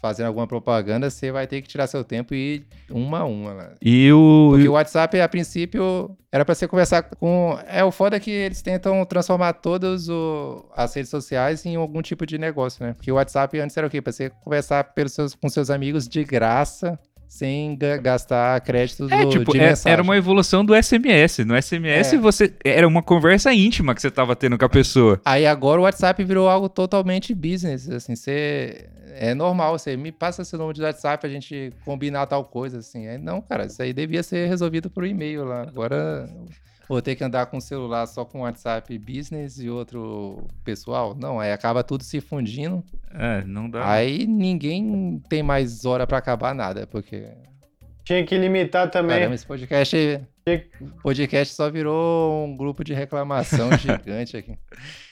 fazendo 0.00 0.26
alguma 0.26 0.46
propaganda, 0.46 1.10
você 1.10 1.30
vai 1.32 1.46
ter 1.46 1.60
que 1.62 1.68
tirar 1.68 1.86
seu 1.86 2.04
tempo 2.04 2.34
e 2.34 2.56
ir 2.56 2.66
uma 2.90 3.20
a 3.20 3.24
uma. 3.24 3.52
Lá. 3.52 3.70
E 3.82 4.12
o. 4.12 4.50
Porque 4.52 4.68
o 4.68 4.72
WhatsApp, 4.72 5.20
a 5.20 5.28
princípio, 5.28 6.16
era 6.30 6.44
pra 6.44 6.54
você 6.54 6.68
conversar 6.68 7.02
com. 7.02 7.58
É 7.66 7.82
o 7.84 7.90
foda 7.90 8.18
que 8.20 8.30
eles 8.30 8.62
tentam 8.62 9.04
transformar 9.04 9.54
todas 9.54 10.08
o- 10.08 10.64
as 10.76 10.94
redes 10.94 11.10
sociais 11.10 11.64
em 11.66 11.76
algum 11.76 12.00
tipo 12.02 12.24
de 12.26 12.38
negócio, 12.38 12.84
né? 12.84 12.92
Porque 12.94 13.10
o 13.10 13.16
WhatsApp 13.16 13.58
antes 13.58 13.76
era 13.76 13.86
o 13.86 13.90
quê? 13.90 14.00
Pra 14.00 14.12
você 14.12 14.30
conversar 14.44 14.84
pelos 14.94 15.12
seus- 15.12 15.34
com 15.34 15.48
seus 15.48 15.70
amigos 15.70 16.08
de 16.08 16.22
graça, 16.24 16.98
sem 17.28 17.76
ga- 17.76 17.98
gastar 17.98 18.60
créditos 18.62 19.10
É, 19.12 19.22
do- 19.24 19.30
tipo, 19.30 19.52
de 19.52 19.58
é- 19.58 19.68
mensagem. 19.68 19.92
era 19.92 20.02
uma 20.02 20.16
evolução 20.16 20.64
do 20.64 20.74
SMS. 20.74 21.44
No 21.44 21.54
SMS 21.54 22.14
É. 22.16 22.18
você. 22.18 22.52
Era 22.64 22.86
uma 22.88 23.02
conversa 23.02 23.52
íntima 23.52 23.94
que 23.94 24.00
você 24.00 24.10
tava 24.10 24.34
tendo 24.34 24.56
com 24.58 24.64
a 24.64 24.68
pessoa. 24.68 25.20
Aí 25.24 25.46
agora 25.46 25.80
o 25.80 25.84
WhatsApp 25.84 26.22
virou 26.24 26.48
algo 26.48 26.68
totalmente 26.68 27.34
business, 27.34 27.88
assim, 27.90 28.16
você 28.16 28.88
é 29.20 29.34
normal, 29.34 29.78
você 29.78 29.96
me 29.96 30.12
passa 30.12 30.44
seu 30.44 30.58
número 30.58 30.74
de 30.74 30.82
WhatsApp 30.82 31.26
a 31.26 31.30
gente 31.30 31.72
combinar 31.84 32.26
tal 32.26 32.44
coisa, 32.44 32.78
assim. 32.78 33.06
Aí, 33.08 33.18
não, 33.18 33.40
cara, 33.40 33.66
isso 33.66 33.82
aí 33.82 33.92
devia 33.92 34.22
ser 34.22 34.48
resolvido 34.48 34.88
por 34.88 35.04
e-mail 35.04 35.44
lá. 35.44 35.62
Agora 35.62 36.28
vou 36.88 37.02
ter 37.02 37.14
que 37.16 37.22
andar 37.24 37.46
com 37.46 37.58
o 37.58 37.60
celular 37.60 38.06
só 38.06 38.24
com 38.24 38.40
WhatsApp 38.40 38.96
business 38.98 39.58
e 39.58 39.68
outro 39.68 40.46
pessoal. 40.64 41.14
Não, 41.14 41.38
aí 41.38 41.52
acaba 41.52 41.84
tudo 41.84 42.02
se 42.04 42.20
fundindo. 42.20 42.82
É, 43.14 43.44
não 43.44 43.68
dá. 43.68 43.90
Aí 43.90 44.26
ninguém 44.26 45.22
tem 45.28 45.42
mais 45.42 45.84
hora 45.84 46.06
pra 46.06 46.18
acabar 46.18 46.54
nada, 46.54 46.86
porque 46.86 47.28
Tinha 48.04 48.24
que 48.24 48.36
limitar 48.38 48.90
também. 48.90 49.16
caramba, 49.18 49.34
esse 49.34 49.46
podcast 49.46 50.20
podcast 51.02 51.54
só 51.54 51.70
virou 51.70 52.44
um 52.46 52.56
grupo 52.56 52.82
de 52.82 52.94
reclamação 52.94 53.70
gigante 53.76 54.36
aqui. 54.36 54.56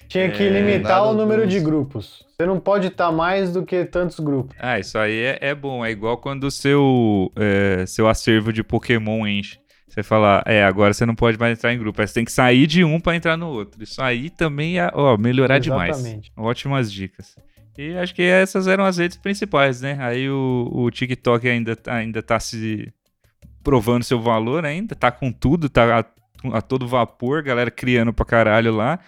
Tinha 0.09 0.31
que 0.31 0.43
É, 0.43 0.49
limitar 0.49 1.03
o 1.05 1.13
número 1.13 1.43
dos- 1.43 1.53
de 1.53 1.61
grupos. 1.61 2.25
Você 2.31 2.47
não 2.47 2.61
pode 2.61 2.87
estar 2.89 3.11
mais 3.11 3.53
do 3.53 3.65
que 3.65 3.85
tantos 3.85 4.21
grupos. 4.21 4.57
Ah, 4.61 4.79
isso 4.79 4.97
aí 4.97 5.19
é, 5.19 5.39
é 5.41 5.55
bom. 5.55 5.85
É 5.85 5.91
igual 5.91 6.17
quando 6.19 6.45
o 6.45 6.51
seu, 6.51 7.31
é, 7.37 7.85
seu 7.87 8.07
acervo 8.09 8.53
de 8.53 8.63
Pokémon 8.63 9.27
enche. 9.27 9.59
Você 9.89 10.03
fala, 10.03 10.43
é, 10.45 10.65
agora 10.65 10.93
você 10.93 11.07
não 11.07 11.15
pode 11.15 11.39
mais 11.39 11.57
entrar 11.59 11.73
em 11.73 11.79
grupo. 11.79 12.01
Aí 12.01 12.07
você 12.09 12.15
tem 12.15 12.25
que 12.25 12.33
sair 12.33 12.67
de 12.67 12.85
um 12.85 12.99
pra 13.01 13.15
entrar 13.17 13.37
no 13.37 13.49
outro. 13.49 13.83
Isso 13.83 14.03
aí 14.03 14.29
também 14.31 14.79
é, 14.79 14.91
ó, 14.93 15.17
melhorar 15.17 15.59
demais. 15.59 15.97
Exatamente. 15.97 16.33
Ótimas 16.37 16.93
dicas. 16.93 17.37
E 17.79 17.97
acho 17.97 18.15
que 18.15 18.23
essas 18.23 18.67
eram 18.67 18.85
as 18.85 18.99
redes 18.99 19.17
principais, 19.17 19.81
né? 19.81 19.97
Aí 20.01 20.29
o, 20.29 20.69
o 20.73 20.91
TikTok 20.91 21.49
ainda, 21.49 21.77
tá- 21.77 21.95
ainda 21.95 22.23
tá 22.23 22.41
se 22.41 22.93
provando 23.63 24.03
seu 24.03 24.21
valor 24.21 24.65
ainda, 24.65 24.95
tá 24.95 25.11
com 25.11 25.31
tudo, 25.33 25.69
tá 25.69 26.01
a, 26.01 26.57
a 26.59 26.63
todo 26.63 26.87
vapor, 26.87 27.43
galera 27.43 27.71
criando 27.71 28.13
pra 28.13 28.25
caralho 28.25 28.75
lá. 28.75 28.99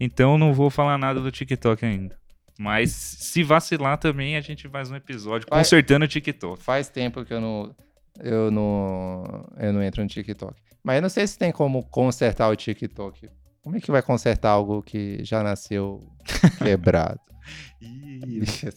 Então 0.00 0.38
não 0.38 0.52
vou 0.52 0.70
falar 0.70 0.98
nada 0.98 1.20
do 1.20 1.30
TikTok 1.30 1.84
ainda. 1.84 2.16
Mas 2.58 2.90
se 2.92 3.42
vacilar 3.42 3.98
também, 3.98 4.36
a 4.36 4.40
gente 4.40 4.68
faz 4.68 4.90
um 4.90 4.96
episódio 4.96 5.46
Vai. 5.50 5.60
consertando 5.60 6.04
o 6.04 6.08
TikTok. 6.08 6.62
Faz 6.62 6.88
tempo 6.88 7.24
que 7.24 7.32
eu 7.34 7.40
não, 7.40 7.74
eu 8.22 8.50
não, 8.50 9.44
eu 9.58 9.72
não 9.72 9.82
entro 9.82 10.02
no 10.02 10.08
TikTok. 10.08 10.54
Mas 10.82 10.96
eu 10.96 11.02
não 11.02 11.08
sei 11.08 11.26
se 11.26 11.36
tem 11.36 11.52
como 11.52 11.84
consertar 11.84 12.48
o 12.48 12.56
TikTok. 12.56 13.28
Como 13.62 13.76
é 13.76 13.80
que 13.80 13.90
vai 13.90 14.02
consertar 14.02 14.50
algo 14.50 14.82
que 14.82 15.22
já 15.24 15.42
nasceu 15.42 16.00
quebrado? 16.58 17.20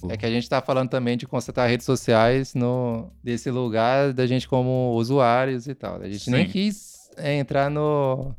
É 0.09 0.17
que 0.17 0.25
a 0.25 0.29
gente 0.29 0.49
tá 0.49 0.61
falando 0.61 0.89
também 0.89 1.15
de 1.15 1.27
consertar 1.27 1.67
redes 1.67 1.85
sociais 1.85 2.55
no, 2.55 3.11
desse 3.23 3.51
lugar 3.51 4.13
da 4.13 4.25
gente 4.25 4.47
como 4.47 4.93
usuários 4.95 5.67
e 5.67 5.75
tal. 5.75 6.01
A 6.01 6.09
gente 6.09 6.29
nem 6.29 6.45
Sim. 6.45 6.51
quis 6.51 7.09
é, 7.17 7.35
entrar 7.35 7.69
no, 7.69 8.35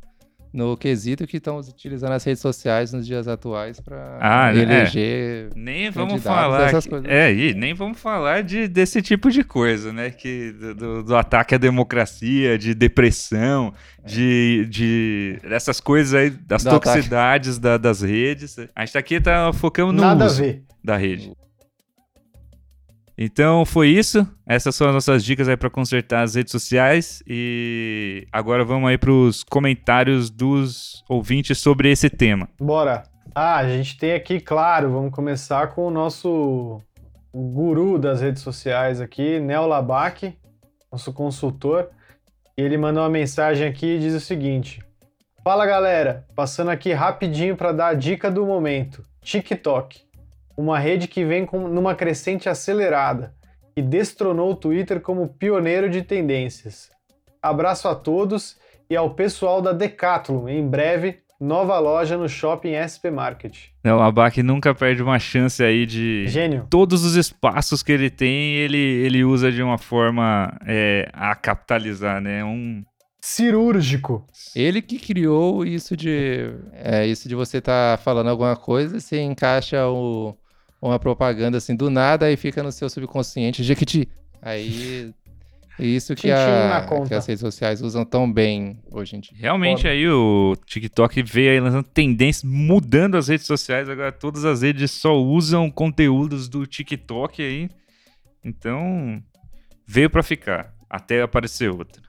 no 0.53 0.75
quesito 0.77 1.27
que 1.27 1.37
estão 1.37 1.57
utilizando 1.59 2.11
as 2.13 2.23
redes 2.23 2.41
sociais 2.41 2.91
nos 2.93 3.05
dias 3.05 3.27
atuais 3.27 3.79
para 3.79 4.17
Ah, 4.21 4.51
né? 4.51 4.61
eleger. 4.61 5.49
Nem 5.55 5.89
vamos 5.91 6.23
falar. 6.23 6.67
essas 6.67 6.83
que- 6.85 6.89
coisas. 6.89 7.07
é, 7.09 7.33
e 7.33 7.53
nem 7.53 7.73
vamos 7.73 7.99
falar 7.99 8.43
de, 8.43 8.67
desse 8.67 9.01
tipo 9.01 9.29
de 9.29 9.43
coisa, 9.43 9.91
né? 9.93 10.09
Que, 10.09 10.51
do- 10.51 11.03
do, 11.03 11.15
ataque 11.15 11.55
à 11.55 11.57
democracia, 11.57 12.57
de 12.57 12.73
depressão, 12.73 13.73
de, 14.05 14.65
de 14.69 15.39
dessas 15.47 15.79
coisas 15.79 16.13
aí, 16.13 16.29
das 16.29 16.63
Do 16.63 16.69
toxicidades 16.71 17.59
da- 17.59 17.77
das 17.77 18.01
redes. 18.01 18.55
A 18.75 18.85
gente 18.85 18.97
aqui 18.97 19.19
tá 19.21 19.51
focando 19.53 19.91
no 19.93 20.01
Nada 20.01 20.23
a 20.23 20.27
uso 20.27 20.41
ver. 20.41 20.63
da 20.83 20.95
rede. 20.97 21.31
Então 23.17 23.65
foi 23.65 23.89
isso. 23.89 24.27
Essas 24.45 24.75
são 24.75 24.87
as 24.87 24.93
nossas 24.93 25.23
dicas 25.23 25.49
aí 25.49 25.57
para 25.57 25.69
consertar 25.69 26.21
as 26.21 26.35
redes 26.35 26.51
sociais. 26.51 27.23
E 27.27 28.27
agora 28.31 28.63
vamos 28.63 28.89
aí 28.89 28.97
para 28.97 29.11
os 29.11 29.43
comentários 29.43 30.29
dos 30.29 31.03
ouvintes 31.09 31.57
sobre 31.57 31.91
esse 31.91 32.09
tema. 32.09 32.47
Bora. 32.59 33.03
Ah, 33.33 33.57
a 33.57 33.69
gente 33.69 33.97
tem 33.97 34.13
aqui, 34.13 34.39
claro, 34.39 34.91
vamos 34.91 35.11
começar 35.11 35.67
com 35.67 35.85
o 35.85 35.91
nosso 35.91 36.81
guru 37.31 37.99
das 37.99 38.21
redes 38.21 38.41
sociais 38.41 38.99
aqui, 38.99 39.39
Neo 39.39 39.67
Labac, 39.67 40.35
nosso 40.91 41.13
consultor. 41.13 41.89
Ele 42.57 42.77
mandou 42.77 43.03
uma 43.03 43.09
mensagem 43.09 43.67
aqui 43.67 43.85
e 43.85 43.99
diz 43.99 44.15
o 44.15 44.19
seguinte: 44.19 44.81
Fala 45.43 45.65
galera, 45.65 46.25
passando 46.35 46.71
aqui 46.71 46.93
rapidinho 46.93 47.55
para 47.55 47.71
dar 47.71 47.87
a 47.89 47.93
dica 47.93 48.31
do 48.31 48.45
momento: 48.45 49.03
TikTok, 49.21 50.01
uma 50.57 50.79
rede 50.79 51.07
que 51.07 51.23
vem 51.23 51.45
com, 51.45 51.67
numa 51.67 51.93
crescente 51.93 52.49
acelerada 52.49 53.33
e 53.75 53.81
destronou 53.81 54.51
o 54.51 54.55
Twitter 54.55 54.99
como 54.99 55.27
pioneiro 55.27 55.87
de 55.87 56.01
tendências. 56.01 56.89
Abraço 57.41 57.87
a 57.87 57.93
todos 57.93 58.57
e 58.89 58.95
ao 58.95 59.11
pessoal 59.11 59.61
da 59.61 59.71
Decathlon. 59.71 60.49
Em 60.49 60.67
breve, 60.67 61.19
nova 61.39 61.77
loja 61.77 62.17
no 62.17 62.27
shopping 62.27 62.73
SP 62.73 63.11
Market. 63.11 63.67
Não, 63.83 63.99
o 63.99 64.01
Abac 64.01 64.41
nunca 64.41 64.73
perde 64.73 65.03
uma 65.03 65.19
chance 65.19 65.63
aí 65.63 65.85
de. 65.85 66.25
Gênio. 66.27 66.65
Todos 66.69 67.05
os 67.05 67.15
espaços 67.15 67.83
que 67.83 67.91
ele 67.91 68.09
tem, 68.09 68.55
ele, 68.55 68.77
ele 68.77 69.23
usa 69.23 69.51
de 69.51 69.61
uma 69.61 69.77
forma 69.77 70.57
é, 70.65 71.07
a 71.13 71.35
capitalizar, 71.35 72.19
né? 72.19 72.43
Um, 72.43 72.83
Cirúrgico. 73.21 74.25
Ele 74.55 74.81
que 74.81 74.97
criou 74.97 75.65
isso 75.65 75.97
de. 75.97 76.49
É, 76.73 77.05
isso 77.05 77.27
de 77.27 77.35
você 77.35 77.57
estar 77.57 77.99
falando 77.99 78.29
alguma 78.29 78.55
coisa, 78.55 78.99
você 78.99 79.19
encaixa 79.19 79.85
o, 79.87 80.33
uma 80.81 80.99
propaganda 80.99 81.57
assim 81.57 81.75
do 81.75 81.89
nada 81.89 82.31
e 82.31 82.37
fica 82.37 82.61
no 82.63 82.71
seu 82.71 82.89
subconsciente. 82.89 83.63
Jequiti. 83.63 84.07
Aí. 84.41 85.13
Isso 85.79 86.15
que, 86.15 86.31
a, 86.31 86.87
que 87.07 87.13
as 87.13 87.27
redes 87.27 87.41
sociais 87.41 87.81
usam 87.83 88.03
tão 88.03 88.31
bem 88.31 88.79
hoje 88.91 89.15
em 89.15 89.19
dia. 89.19 89.37
Realmente 89.37 89.83
Foda. 89.83 89.89
aí 89.89 90.09
o 90.09 90.55
TikTok 90.65 91.21
veio 91.21 91.51
aí 91.51 91.59
lançando 91.59 91.83
tendências, 91.83 92.43
mudando 92.43 93.15
as 93.15 93.27
redes 93.27 93.45
sociais, 93.45 93.87
agora 93.87 94.11
todas 94.11 94.43
as 94.43 94.63
redes 94.63 94.89
só 94.89 95.15
usam 95.15 95.69
conteúdos 95.69 96.49
do 96.49 96.65
TikTok 96.65 97.43
aí. 97.43 97.69
Então, 98.43 99.21
veio 99.85 100.09
pra 100.09 100.23
ficar, 100.23 100.73
até 100.89 101.21
aparecer 101.21 101.69
outra. 101.69 102.01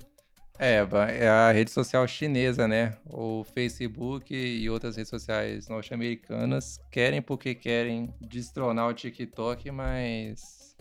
É, 0.59 0.85
é 1.21 1.29
a 1.29 1.53
rede 1.53 1.71
social 1.71 2.07
chinesa, 2.09 2.67
né? 2.67 2.95
O 3.09 3.45
Facebook 3.55 4.35
e 4.35 4.69
outras 4.69 4.97
redes 4.97 5.09
sociais 5.11 5.69
norte-americanas 5.69 6.81
querem 6.91 7.23
porque 7.23 7.55
querem 7.55 8.13
destronar 8.21 8.89
o 8.89 8.93
TikTok, 8.95 9.71
mas 9.71 10.77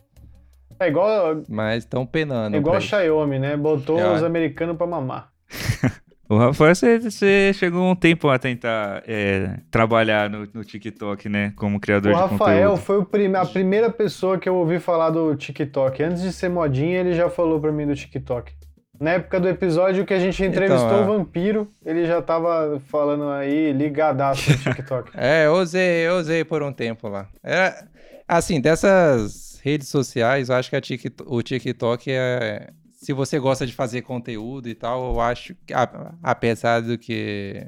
É 0.80 0.88
igual, 0.88 1.44
mas 1.48 1.84
estão 1.84 2.06
penando. 2.06 2.56
é 2.56 2.60
igual 2.60 2.78
o. 2.78 2.82
Xiaomi, 2.82 3.38
né? 3.40 3.56
Botou 3.56 4.00
É. 4.00 4.14
os 4.16 4.24
americanos 4.24 4.76
pra 4.78 4.88
mamar. 4.88 5.32
O 6.30 6.36
Rafael, 6.38 6.76
você, 6.76 7.00
você 7.00 7.54
chegou 7.54 7.90
um 7.90 7.96
tempo 7.96 8.28
a 8.28 8.38
tentar 8.38 9.02
é, 9.08 9.62
trabalhar 9.72 10.30
no, 10.30 10.46
no 10.54 10.62
TikTok, 10.62 11.30
né? 11.30 11.54
Como 11.56 11.80
criador 11.80 12.12
O 12.12 12.16
de 12.16 12.20
Rafael 12.22 12.72
conteúdo. 12.72 12.86
foi 12.86 12.98
o 12.98 13.06
prim- 13.06 13.34
a 13.34 13.46
primeira 13.46 13.90
pessoa 13.90 14.38
que 14.38 14.50
eu 14.50 14.56
ouvi 14.56 14.78
falar 14.78 15.10
do 15.10 15.34
TikTok. 15.38 16.04
Antes 16.04 16.22
de 16.22 16.34
ser 16.34 16.50
modinha, 16.50 17.00
ele 17.00 17.14
já 17.14 17.30
falou 17.30 17.62
pra 17.62 17.72
mim 17.72 17.88
do 17.88 17.96
TikTok. 17.96 18.52
Na 19.00 19.12
época 19.12 19.40
do 19.40 19.48
episódio 19.48 20.06
que 20.06 20.14
a 20.14 20.20
gente 20.20 20.44
entrevistou 20.44 20.88
Então, 20.88 21.00
é. 21.00 21.02
o 21.04 21.06
Vampiro, 21.18 21.72
ele 21.86 22.06
já 22.06 22.22
tava 22.22 22.82
falando 22.88 23.30
aí 23.30 23.72
ligadaço 23.74 24.50
no 24.52 24.58
TikTok. 24.58 25.12
É, 25.18 25.46
eu 25.46 25.54
usei, 25.54 26.08
eu 26.08 26.18
usei 26.18 26.44
por 26.44 26.64
um 26.64 26.72
tempo 26.74 27.08
lá. 27.08 27.28
Era, 27.44 27.88
assim, 28.28 28.60
dessas 28.62 29.60
redes 29.64 29.88
sociais, 29.90 30.50
eu 30.50 30.56
acho 30.56 30.70
que 30.70 30.76
a 30.76 30.82
Tik- 30.82 31.14
o 31.26 31.42
TikTok 31.42 32.10
é. 32.12 32.70
Se 33.00 33.14
você 33.14 33.38
gosta 33.38 33.66
de 33.68 33.74
fazer 33.74 34.02
conteúdo 34.02 34.68
e 34.68 34.74
tal, 34.74 35.14
eu 35.14 35.22
acho 35.22 35.56
que, 35.66 35.74
a- 35.74 36.14
apesar 36.24 36.82
do 36.82 36.98
que 36.98 37.68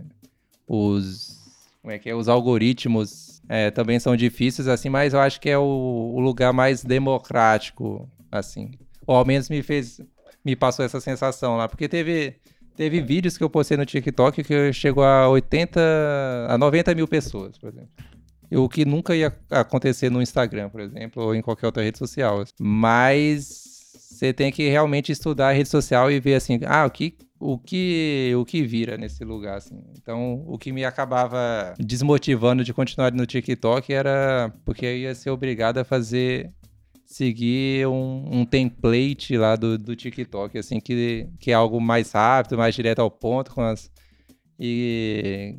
os. 0.68 1.38
Como 1.82 1.92
é 1.94 2.00
que 2.00 2.10
é? 2.10 2.16
Os 2.16 2.28
algoritmos 2.28 3.42
é, 3.48 3.72
também 3.72 4.00
são 4.00 4.16
difíceis, 4.16 4.68
assim, 4.68 4.90
mas 4.90 5.14
eu 5.14 5.20
acho 5.20 5.40
que 5.40 5.50
é 5.50 5.58
o, 5.58 5.62
o 6.16 6.20
lugar 6.20 6.52
mais 6.54 6.84
democrático, 6.84 8.10
assim. 8.32 8.72
Ou 9.06 9.16
ao 9.16 9.26
menos 9.26 9.50
me 9.50 9.62
fez. 9.62 10.02
Me 10.44 10.56
passou 10.56 10.86
essa 10.86 11.00
sensação 11.00 11.58
lá. 11.58 11.68
Porque 11.68 11.88
teve. 11.88 12.36
Teve 12.76 13.02
vídeos 13.02 13.38
que 13.38 13.44
eu 13.44 13.50
postei 13.50 13.76
no 13.76 13.86
TikTok 13.86 14.42
que 14.42 14.72
chegou 14.72 15.04
a 15.04 15.28
80, 15.28 15.82
a 16.48 16.58
90 16.58 16.96
mil 16.96 17.10
pessoas, 17.10 17.58
por 17.58 17.68
exemplo. 17.68 17.90
O 18.54 18.70
que 18.70 18.86
nunca 18.86 19.14
ia 19.14 19.36
acontecer 19.50 20.10
no 20.10 20.22
Instagram, 20.22 20.70
por 20.70 20.80
exemplo, 20.80 21.22
ou 21.22 21.36
em 21.36 21.42
qualquer 21.42 21.66
outra 21.66 21.84
rede 21.84 21.98
social. 21.98 22.42
Mas 22.58 23.70
você 24.20 24.34
tem 24.34 24.52
que 24.52 24.68
realmente 24.68 25.12
estudar 25.12 25.50
a 25.50 25.52
rede 25.52 25.70
social 25.70 26.12
e 26.12 26.20
ver 26.20 26.36
assim, 26.36 26.60
ah, 26.66 26.86
o 26.86 26.90
que, 26.90 27.18
o 27.40 27.58
que, 27.58 28.34
o 28.36 28.44
que 28.44 28.62
vira 28.64 28.98
nesse 28.98 29.24
lugar, 29.24 29.58
assim. 29.58 29.82
Então, 29.98 30.44
o 30.46 30.58
que 30.58 30.74
me 30.74 30.84
acabava 30.84 31.74
desmotivando 31.80 32.64
de 32.64 32.74
continuar 32.74 33.14
no 33.14 33.26
TikTok 33.26 33.94
era 33.94 34.54
porque 34.66 34.86
eu 34.86 34.98
ia 34.98 35.16
ser 35.16 35.30
obrigado 35.30 35.78
a 35.78 35.86
fazer 35.86 36.52
seguir 37.10 37.88
um, 37.88 38.40
um 38.42 38.46
template 38.46 39.36
lá 39.36 39.56
do, 39.56 39.78
do 39.80 39.96
TikTok, 39.96 40.58
assim, 40.60 40.80
que, 40.80 41.28
que 41.40 41.50
é 41.50 41.56
algo 41.56 41.82
mais 41.82 42.12
rápido, 42.12 42.56
mais 42.56 42.76
direto 42.76 43.00
ao 43.00 43.10
ponto, 43.10 43.52
com 43.52 43.62
as. 43.62 43.90
E 44.60 45.56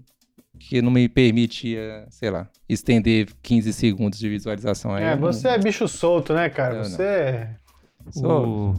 que 0.58 0.80
não 0.80 0.90
me 0.90 1.08
permitia, 1.08 2.06
sei 2.10 2.30
lá, 2.30 2.48
estender 2.68 3.28
15 3.42 3.72
segundos 3.72 4.18
de 4.18 4.28
visualização. 4.28 4.94
Aí 4.94 5.02
É, 5.04 5.12
eu 5.12 5.16
não- 5.16 5.22
você 5.32 5.48
é 5.48 5.58
bicho 5.58 5.88
solto, 5.88 6.32
né, 6.34 6.48
cara? 6.50 6.74
Eu 6.74 6.82
não. 6.82 6.84
Você 6.84 7.02
é. 7.02 7.56
sou- 8.10 8.76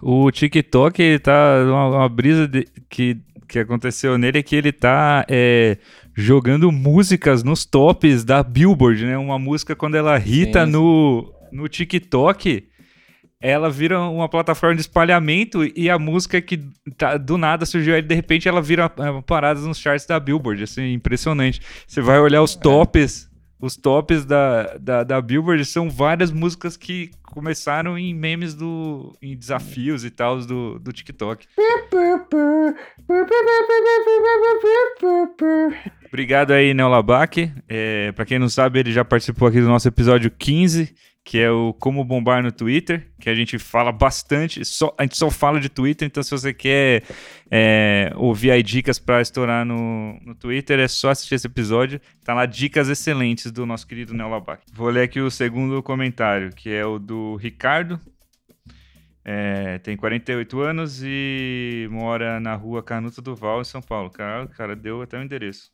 O, 0.00 0.24
o 0.26 0.30
TikTok 0.30 1.02
ele 1.02 1.18
tá 1.18 1.62
uma, 1.64 1.88
uma 1.88 2.08
brisa 2.08 2.46
de- 2.46 2.68
que, 2.90 3.16
que 3.48 3.58
aconteceu 3.58 4.16
nele 4.18 4.38
é 4.38 4.42
que 4.42 4.54
ele 4.54 4.70
tá 4.72 5.24
é, 5.28 5.78
jogando 6.14 6.70
músicas 6.70 7.42
nos 7.42 7.64
tops 7.64 8.24
da 8.24 8.42
Billboard, 8.42 9.06
né? 9.06 9.16
Uma 9.16 9.38
música 9.38 9.74
quando 9.74 9.94
ela 9.96 10.18
sim. 10.66 10.70
no, 10.70 11.32
no 11.52 11.68
TikTok, 11.68 12.66
ela 13.40 13.68
vira 13.68 14.00
uma 14.00 14.28
plataforma 14.28 14.74
de 14.76 14.82
espalhamento 14.82 15.64
e 15.76 15.90
a 15.90 15.98
música 15.98 16.40
que 16.40 16.60
tá- 16.96 17.16
do 17.16 17.36
nada 17.36 17.66
surgiu 17.66 17.94
aí, 17.94 18.00
de 18.02 18.14
repente 18.14 18.48
ela 18.48 18.62
vira 18.62 18.84
é, 18.84 19.22
parada 19.22 19.60
nos 19.60 19.78
charts 19.78 20.06
da 20.06 20.18
Billboard, 20.20 20.62
assim, 20.62 20.92
impressionante. 20.92 21.60
Você 21.86 22.00
vai 22.00 22.20
olhar 22.20 22.40
os 22.42 22.54
tops, 22.54 23.28
os 23.60 23.76
tops 23.76 24.24
da, 24.24 24.76
da, 24.78 25.02
da 25.04 25.20
Billboard 25.20 25.64
são 25.64 25.90
várias 25.90 26.30
músicas 26.30 26.76
que 26.76 27.10
começaram 27.22 27.96
em 27.98 28.14
memes 28.14 28.54
do 28.54 29.12
em 29.22 29.36
desafios 29.36 30.04
e 30.04 30.10
tal 30.10 30.38
do, 30.40 30.78
do 30.78 30.92
TikTok. 30.92 31.46
Obrigado 36.06 36.52
aí, 36.52 36.74
Neolabac. 36.74 37.50
É, 37.68 38.12
para 38.12 38.24
quem 38.26 38.38
não 38.38 38.48
sabe, 38.48 38.78
ele 38.78 38.92
já 38.92 39.04
participou 39.04 39.48
aqui 39.48 39.60
do 39.60 39.66
nosso 39.68 39.88
episódio 39.88 40.30
15, 40.30 40.94
que 41.24 41.38
é 41.38 41.50
o 41.50 41.72
Como 41.74 42.04
Bombar 42.04 42.42
no 42.42 42.50
Twitter, 42.50 43.08
que 43.20 43.30
a 43.30 43.34
gente 43.34 43.58
fala 43.58 43.92
bastante, 43.92 44.64
só, 44.64 44.94
a 44.98 45.04
gente 45.04 45.16
só 45.16 45.30
fala 45.30 45.60
de 45.60 45.68
Twitter, 45.68 46.06
então 46.06 46.22
se 46.22 46.30
você 46.30 46.52
quer 46.52 47.04
é, 47.50 48.12
ouvir 48.16 48.50
aí 48.50 48.62
dicas 48.62 48.98
para 48.98 49.20
estourar 49.20 49.64
no, 49.64 50.18
no 50.24 50.34
Twitter, 50.34 50.80
é 50.80 50.88
só 50.88 51.10
assistir 51.10 51.36
esse 51.36 51.46
episódio. 51.46 52.00
Tá 52.24 52.34
lá 52.34 52.44
dicas 52.44 52.88
excelentes 52.88 53.52
do 53.52 53.64
nosso 53.64 53.86
querido 53.86 54.12
Neolabac. 54.12 54.64
Vou 54.72 54.88
ler 54.90 55.02
aqui 55.02 55.20
o 55.20 55.30
segundo 55.30 55.82
comentário, 55.82 56.50
que 56.50 56.70
é 56.70 56.84
o 56.84 56.98
do 56.98 57.36
Ricardo. 57.36 58.00
É, 59.24 59.78
tem 59.78 59.96
48 59.96 60.60
anos 60.60 61.00
e 61.04 61.86
mora 61.90 62.40
na 62.40 62.56
rua 62.56 62.82
Canuto 62.82 63.22
do 63.22 63.36
Val, 63.36 63.60
em 63.60 63.64
São 63.64 63.80
Paulo. 63.80 64.10
Cara, 64.10 64.44
o 64.44 64.48
cara 64.48 64.74
deu 64.74 65.00
até 65.00 65.16
o 65.16 65.22
endereço. 65.22 65.70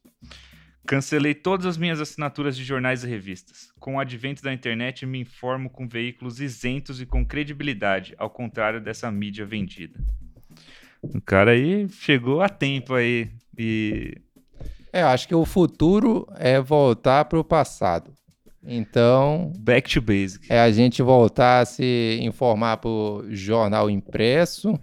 Cancelei 0.88 1.34
todas 1.34 1.66
as 1.66 1.76
minhas 1.76 2.00
assinaturas 2.00 2.56
de 2.56 2.64
jornais 2.64 3.04
e 3.04 3.06
revistas. 3.06 3.70
Com 3.78 3.96
o 3.96 4.00
advento 4.00 4.42
da 4.42 4.54
internet, 4.54 5.04
me 5.04 5.20
informo 5.20 5.68
com 5.68 5.86
veículos 5.86 6.40
isentos 6.40 6.98
e 6.98 7.04
com 7.04 7.26
credibilidade, 7.26 8.14
ao 8.16 8.30
contrário 8.30 8.80
dessa 8.80 9.10
mídia 9.10 9.44
vendida. 9.44 10.00
O 11.02 11.20
cara 11.20 11.50
aí 11.50 11.86
chegou 11.90 12.40
a 12.40 12.48
tempo 12.48 12.94
aí 12.94 13.30
e 13.56 14.16
É, 14.90 15.02
acho 15.02 15.28
que 15.28 15.34
o 15.34 15.44
futuro 15.44 16.26
é 16.36 16.58
voltar 16.58 17.26
pro 17.26 17.44
passado. 17.44 18.10
Então, 18.66 19.52
back 19.58 19.92
to 19.92 20.00
basic. 20.00 20.50
é 20.50 20.58
a 20.58 20.70
gente 20.70 21.02
voltar 21.02 21.60
a 21.60 21.66
se 21.66 22.18
informar 22.22 22.78
por 22.78 23.26
jornal 23.28 23.90
impresso, 23.90 24.80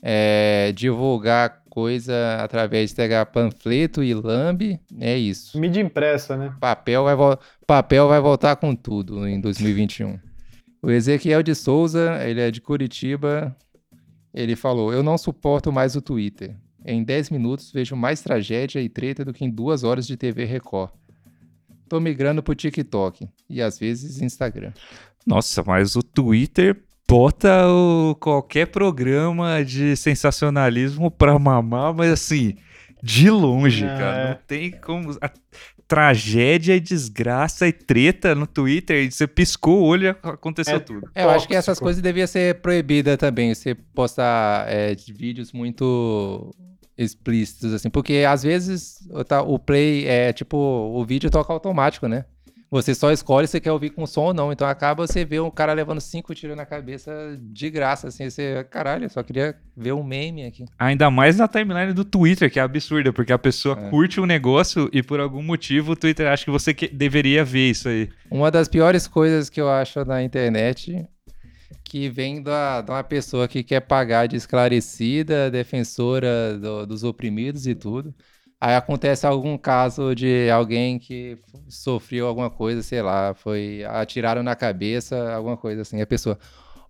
é, 0.00 0.70
divulgar 0.76 1.63
coisa 1.74 2.38
através 2.40 2.90
de 2.90 2.96
pegar 2.96 3.26
panfleto 3.26 4.02
e 4.02 4.14
lambe, 4.14 4.78
é 5.00 5.18
isso. 5.18 5.58
Mídia 5.58 5.80
impressa, 5.80 6.36
né? 6.36 6.54
Papel 6.60 7.02
vai, 7.02 7.16
papel 7.66 8.08
vai 8.08 8.20
voltar 8.20 8.54
com 8.54 8.76
tudo 8.76 9.26
em 9.26 9.40
2021. 9.40 10.20
O 10.80 10.90
Ezequiel 10.90 11.42
de 11.42 11.54
Souza, 11.54 12.22
ele 12.24 12.40
é 12.40 12.50
de 12.50 12.60
Curitiba, 12.60 13.56
ele 14.32 14.54
falou: 14.54 14.92
Eu 14.92 15.02
não 15.02 15.18
suporto 15.18 15.72
mais 15.72 15.96
o 15.96 16.02
Twitter. 16.02 16.56
Em 16.86 17.02
10 17.02 17.30
minutos 17.30 17.72
vejo 17.72 17.96
mais 17.96 18.20
tragédia 18.20 18.80
e 18.80 18.88
treta 18.88 19.24
do 19.24 19.32
que 19.32 19.44
em 19.44 19.50
duas 19.50 19.82
horas 19.82 20.06
de 20.06 20.16
TV 20.16 20.44
Record. 20.44 20.92
Tô 21.88 21.98
migrando 21.98 22.42
pro 22.42 22.54
TikTok 22.54 23.28
e 23.50 23.60
às 23.60 23.78
vezes 23.78 24.22
Instagram. 24.22 24.72
Nossa, 25.26 25.62
mas 25.62 25.96
o 25.96 26.02
Twitter 26.02 26.83
bota 27.08 27.66
o, 27.68 28.14
qualquer 28.20 28.66
programa 28.66 29.64
de 29.64 29.96
sensacionalismo 29.96 31.10
pra 31.10 31.38
mamar, 31.38 31.94
mas 31.94 32.10
assim, 32.10 32.56
de 33.02 33.30
longe, 33.30 33.84
Ah, 33.84 33.96
cara. 33.98 34.16
é. 34.22 34.28
Não 34.30 34.38
tem 34.46 34.70
como. 34.70 35.16
A 35.20 35.30
tragédia 35.86 36.74
e 36.74 36.80
desgraça 36.80 37.68
e 37.68 37.72
treta 37.72 38.34
no 38.34 38.46
Twitter. 38.46 39.04
e 39.04 39.10
Você 39.12 39.26
piscou 39.26 39.80
o 39.82 39.84
olho 39.84 40.06
e 40.06 40.08
aconteceu 40.08 40.76
É. 40.76 40.80
tudo. 40.80 41.10
É, 41.14 41.24
eu 41.24 41.30
acho 41.30 41.46
que 41.46 41.54
essas 41.54 41.78
coisas 41.78 42.00
deviam 42.02 42.26
ser 42.26 42.60
proibidas 42.62 43.18
também, 43.18 43.54
você 43.54 43.74
postar 43.74 44.66
é, 44.68 44.94
de 44.94 45.12
vídeos 45.12 45.52
muito 45.52 46.50
explícitos, 46.96 47.74
assim, 47.74 47.90
porque 47.90 48.24
às 48.26 48.42
vezes 48.42 48.98
o, 49.10 49.22
tá- 49.24 49.42
o 49.42 49.58
play 49.58 50.06
é 50.06 50.32
tipo, 50.32 50.56
o 50.56 51.04
vídeo 51.04 51.28
toca 51.30 51.52
automático, 51.52 52.06
né? 52.08 52.24
Você 52.70 52.94
só 52.94 53.12
escolhe 53.12 53.46
se 53.46 53.60
quer 53.60 53.70
ouvir 53.72 53.90
com 53.90 54.06
som 54.06 54.22
ou 54.24 54.34
não. 54.34 54.52
Então 54.52 54.66
acaba 54.66 55.06
você 55.06 55.24
ver 55.24 55.40
um 55.40 55.50
cara 55.50 55.72
levando 55.72 56.00
cinco 56.00 56.34
tiros 56.34 56.56
na 56.56 56.66
cabeça 56.66 57.38
de 57.40 57.70
graça, 57.70 58.08
assim, 58.08 58.28
você, 58.28 58.66
caralho, 58.70 59.08
só 59.08 59.22
queria 59.22 59.54
ver 59.76 59.92
um 59.92 60.02
meme 60.02 60.44
aqui. 60.44 60.64
Ainda 60.78 61.10
mais 61.10 61.36
na 61.36 61.46
timeline 61.46 61.92
do 61.92 62.04
Twitter, 62.04 62.50
que 62.50 62.58
é 62.58 62.62
absurda, 62.62 63.12
porque 63.12 63.32
a 63.32 63.38
pessoa 63.38 63.78
É. 63.78 63.90
curte 63.90 64.20
um 64.20 64.26
negócio 64.26 64.88
e 64.92 65.02
por 65.02 65.20
algum 65.20 65.42
motivo 65.42 65.92
o 65.92 65.96
Twitter 65.96 66.26
acha 66.26 66.44
que 66.44 66.50
você 66.50 66.74
que- 66.74 66.88
deveria 66.88 67.44
ver 67.44 67.70
isso 67.70 67.88
aí. 67.88 68.08
Uma 68.30 68.50
das 68.50 68.66
piores 68.68 69.06
coisas 69.06 69.48
que 69.48 69.60
eu 69.60 69.68
acho 69.70 70.04
na 70.04 70.22
internet 70.22 71.06
que 71.84 72.08
vem 72.08 72.42
da, 72.42 72.80
de 72.80 72.90
uma 72.90 73.04
pessoa 73.04 73.46
que 73.46 73.62
quer 73.62 73.80
pagar 73.80 74.26
de 74.26 74.36
esclarecida, 74.36 75.50
defensora 75.50 76.58
do- 76.58 76.86
dos 76.86 77.04
oprimidos 77.04 77.66
e 77.66 77.74
tudo. 77.74 78.12
Aí 78.66 78.74
acontece 78.74 79.26
algum 79.26 79.58
caso 79.58 80.14
de 80.14 80.48
alguém 80.50 80.98
que 80.98 81.36
sofreu 81.68 82.26
alguma 82.26 82.48
coisa, 82.48 82.82
sei 82.82 83.02
lá, 83.02 83.34
foi 83.34 83.84
atiraram 83.84 84.42
na 84.42 84.56
cabeça, 84.56 85.34
alguma 85.34 85.54
coisa 85.54 85.82
assim. 85.82 86.00
A 86.00 86.06
pessoa, 86.06 86.38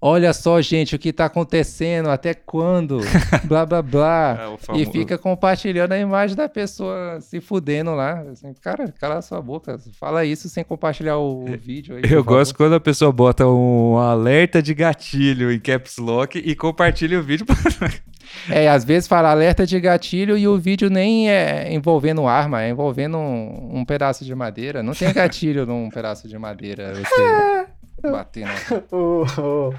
olha 0.07 0.35
só, 0.35 0.61
gente, 0.61 0.95
o 0.95 0.99
que 0.99 1.15
tá 1.15 1.25
acontecendo, 1.25 2.11
até 2.11 2.35
quando? 2.35 3.01
blá 3.49 3.65
blá 3.65 3.81
blá. 3.81 4.39
É, 4.69 4.79
E 4.79 4.85
fica 4.85 5.17
compartilhando 5.17 5.93
a 5.93 5.99
imagem 5.99 6.37
da 6.37 6.47
pessoa 6.47 7.19
se 7.23 7.41
fudendo 7.41 7.95
lá. 7.95 8.21
Assim, 8.31 8.53
cara, 8.61 8.93
cala 9.01 9.23
sua 9.23 9.41
boca. 9.41 9.79
Fala 9.99 10.23
isso 10.23 10.47
sem 10.51 10.63
compartilhar 10.63 11.17
o, 11.17 11.45
o 11.45 11.57
vídeo 11.57 11.97
aí. 11.97 12.03
Eu 12.03 12.23
favor. 12.23 12.37
gosto 12.37 12.55
quando 12.55 12.75
a 12.75 12.81
pessoa 12.81 13.11
bota 13.11 13.47
um 13.47 13.97
alerta 13.97 14.63
de 14.63 14.75
gatilho 14.75 15.51
em 15.51 15.59
caps 15.59 15.97
lock 15.97 16.39
e 16.39 16.55
compartilha 16.55 17.19
o 17.19 17.23
vídeo. 17.23 17.47
É, 18.51 18.69
às 18.69 18.85
vezes 18.85 19.07
fala 19.07 19.31
alerta 19.31 19.65
de 19.67 19.79
gatilho 19.79 20.37
e 20.37 20.49
o 20.49 20.59
vídeo 20.59 20.91
nem 20.91 21.31
é 21.31 21.73
envolvendo 21.73 22.27
arma, 22.27 22.63
é 22.63 22.71
envolvendo 22.71 23.17
um, 23.17 23.79
um 23.81 23.85
pedaço 23.85 24.25
de 24.25 24.35
madeira. 24.35 24.83
Não 24.83 24.93
tem 24.93 25.13
gatilho 25.13 25.65
num 25.65 25.89
pedaço 25.89 26.27
de 26.27 26.37
madeira. 26.37 26.95
Você 26.95 27.67
batendo. 28.11 28.51
O, 28.91 29.25
o, 29.41 29.75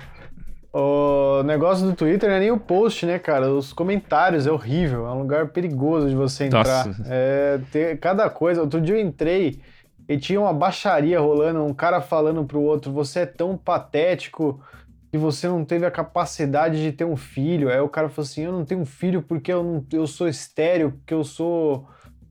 o 0.77 1.41
negócio 1.43 1.85
do 1.85 1.93
Twitter 1.93 2.27
não 2.27 2.35
é 2.35 2.39
nem 2.41 2.51
o 2.51 2.59
post, 2.59 3.05
né, 3.05 3.17
cara? 3.17 3.49
Os 3.49 3.71
comentários 3.71 4.45
é 4.45 4.51
horrível. 4.51 5.07
É 5.07 5.11
um 5.11 5.19
lugar 5.19 5.47
perigoso 5.47 6.09
de 6.09 6.15
você 6.15 6.47
entrar. 6.47 6.85
Nossa. 6.85 7.01
É, 7.07 7.61
ter 7.71 7.97
cada 7.97 8.29
coisa. 8.29 8.59
Outro 8.59 8.81
dia 8.81 8.95
eu 8.95 8.99
entrei 8.99 9.61
e 10.05 10.17
tinha 10.17 10.37
uma 10.37 10.53
baixaria 10.53 11.17
rolando, 11.17 11.63
um 11.63 11.73
cara 11.73 12.01
falando 12.01 12.43
pro 12.43 12.59
outro: 12.59 12.91
você 12.91 13.21
é 13.21 13.25
tão 13.25 13.55
patético 13.55 14.61
que 15.09 15.17
você 15.17 15.47
não 15.47 15.63
teve 15.63 15.85
a 15.85 15.91
capacidade 15.91 16.83
de 16.83 16.91
ter 16.91 17.05
um 17.05 17.15
filho. 17.15 17.69
Aí 17.69 17.79
o 17.79 17.87
cara 17.87 18.09
falou 18.09 18.25
assim: 18.25 18.43
eu 18.43 18.51
não 18.51 18.65
tenho 18.65 18.81
um 18.81 18.85
filho 18.85 19.21
porque 19.21 19.53
eu, 19.53 19.63
não, 19.63 19.85
eu 19.93 20.05
sou 20.05 20.27
estéreo, 20.27 20.91
porque 20.91 21.13
eu 21.13 21.23
sou 21.23 21.87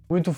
muito. 0.09 0.37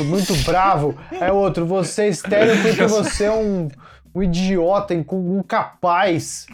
Muito 0.00 0.34
bravo. 0.44 0.96
Aí 1.20 1.30
o 1.30 1.36
outro, 1.36 1.64
você 1.64 2.02
é 2.02 2.08
estéreo 2.08 2.54
porque 2.62 2.84
você 2.84 3.24
é 3.24 3.32
um, 3.32 3.68
um 4.14 4.22
idiota, 4.24 4.92
incapaz. 4.92 6.46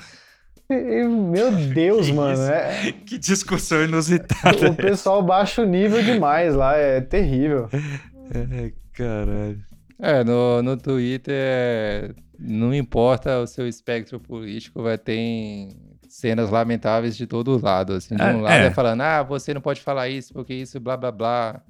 Meu 0.69 1.51
Deus, 1.53 2.07
Que 2.09 2.13
mano. 2.13 2.33
isso? 2.35 2.51
é- 2.51 2.93
que 3.07 3.19
discussão 3.19 3.83
inusitada. 3.85 4.71
o 4.71 4.75
pessoal 4.75 5.23
baixa 5.23 5.63
o 5.63 5.67
nível 5.67 6.03
demais 6.03 6.55
lá, 6.55 6.77
é 6.77 7.01
terrível. 7.01 7.69
É, 7.73 8.73
caralho. 8.93 9.61
É, 10.01 10.25
no, 10.25 10.63
no 10.63 10.77
Twitter, 10.77 12.15
não 12.39 12.75
importa 12.75 13.39
o 13.41 13.47
seu 13.47 13.69
espectro 13.69 14.19
político, 14.19 14.83
vai 14.83 14.99
ter 14.99 15.69
cenas 16.09 16.51
lamentáveis 16.51 17.17
de 17.17 17.27
todo 17.27 17.61
lado. 17.63 17.93
Assim, 17.95 18.17
de 18.17 18.23
É, 18.23 18.27
um 18.35 18.41
lado 18.41 18.55
é. 18.55 18.67
é. 18.67 18.71
falando, 18.71 19.03
ah, 19.03 19.23
você 19.23 19.53
não 19.55 19.61
pode 19.61 19.81
falar 19.81 20.09
isso 20.09 20.33
porque 20.33 20.55
isso, 20.55 20.81
blá 20.81 20.97
blá 20.97 21.13
blá. 21.13 21.61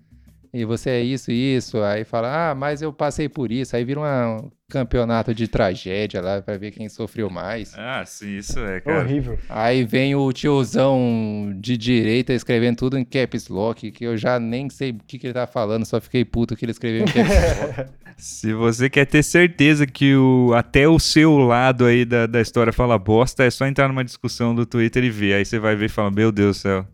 E 0.55 0.65
você 0.65 0.91
é 0.91 1.03
isso 1.03 1.33
e 1.33 1.57
isso. 1.57 1.83
Aí 1.83 2.05
fala, 2.05 2.51
ah, 2.51 2.55
mas 2.55 2.81
eu 2.81 2.93
passei 2.93 3.29
por 3.29 3.51
isso. 3.51 3.75
Aí 3.75 3.85
vira 3.85 3.99
uma- 3.99 4.37
um 4.43 4.51
campeonato 4.71 5.35
de 5.35 5.49
tragédia 5.49 6.21
lá 6.21 6.41
pra 6.41 6.57
ver 6.57 6.71
quem 6.71 6.89
sofreu 6.89 7.29
mais. 7.29 7.75
Ah, 7.77 8.05
sim, 8.07 8.37
isso 8.37 8.61
é, 8.61 8.81
cara. 8.81 9.01
horrível. 9.01 9.37
Aí 9.49 9.85
vem 9.85 10.15
o 10.15 10.33
tiozão 10.33 11.53
de 11.61 11.77
direita 11.77 12.33
escrevendo 12.33 12.77
tudo 12.77 12.97
em 12.99 13.05
caps 13.05 13.49
lock, 13.49 13.91
que 13.91 14.05
eu 14.05 14.17
já 14.17 14.39
nem 14.39 14.71
sei 14.71 14.91
o 14.93 14.99
que, 15.07 15.19
que 15.19 15.27
ele 15.27 15.35
tá 15.35 15.47
falando, 15.47 15.85
só 15.85 16.01
fiquei 16.01 16.25
puto 16.25 16.55
que 16.57 16.65
ele 16.65 16.73
escreveu 16.73 17.03
em 17.03 17.07
caps 17.07 17.59
lock. 17.61 17.91
Se 18.17 18.53
você 18.55 18.89
quer 18.89 19.07
ter 19.07 19.25
certeza 19.25 19.89
que 19.89 20.15
o, 20.15 20.53
até 20.55 20.87
o 20.89 21.01
seu 21.01 21.37
lado 21.37 21.85
aí 21.85 22.05
da, 22.05 22.27
da 22.27 22.41
história 22.41 22.73
fala 22.73 22.97
bosta, 22.97 23.43
é 23.43 23.51
só 23.51 23.67
entrar 23.67 23.89
numa 23.89 24.05
discussão 24.05 24.55
do 24.55 24.65
Twitter 24.65 25.03
e 25.03 25.11
ver. 25.11 25.35
Aí 25.35 25.45
você 25.45 25.59
vai 25.59 25.75
ver 25.75 25.87
e 25.87 25.89
fala, 25.89 26.13
meu 26.13 26.31
Deus 26.31 26.59
do 26.59 26.61
céu. 26.61 26.87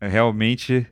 É, 0.00 0.06
Realmente, 0.06 0.86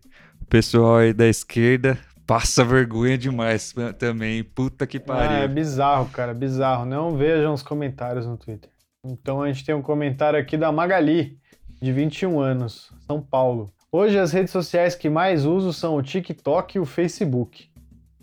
pessoal 0.53 0.97
aí 0.97 1.15
da 1.15 1.27
esquerda 1.27 1.99
passa 2.27 2.63
vergonha 2.63 3.17
demais 3.17 3.75
também. 3.99 4.45
Puta 4.45 4.87
que 4.87 4.99
Ah, 4.99 5.01
é 5.01 5.05
pariu. 5.07 5.49
bizarro, 5.49 6.11
cara, 6.11 6.35
bizarro. 6.35 6.85
Não 6.85 7.17
vejam 7.17 7.55
os 7.55 7.63
comentários 7.63 8.27
no 8.27 8.37
Twitter. 8.37 8.69
Então 9.03 9.41
a 9.41 9.51
gente 9.51 9.65
tem 9.65 9.75
um 9.75 9.81
comentário 9.81 10.39
aqui 10.39 10.59
da 10.59 10.71
Magali, 10.71 11.39
de 11.81 11.91
21 11.91 12.39
anos, 12.39 12.93
São 13.07 13.23
Paulo. 13.23 13.73
Hoje 13.91 14.19
as 14.19 14.31
redes 14.31 14.53
sociais 14.53 14.95
que 14.95 15.09
mais 15.09 15.47
uso 15.47 15.73
são 15.73 15.97
o 15.97 16.03
TikTok 16.03 16.77
e 16.77 16.81
o 16.81 16.85
Facebook. 16.85 17.71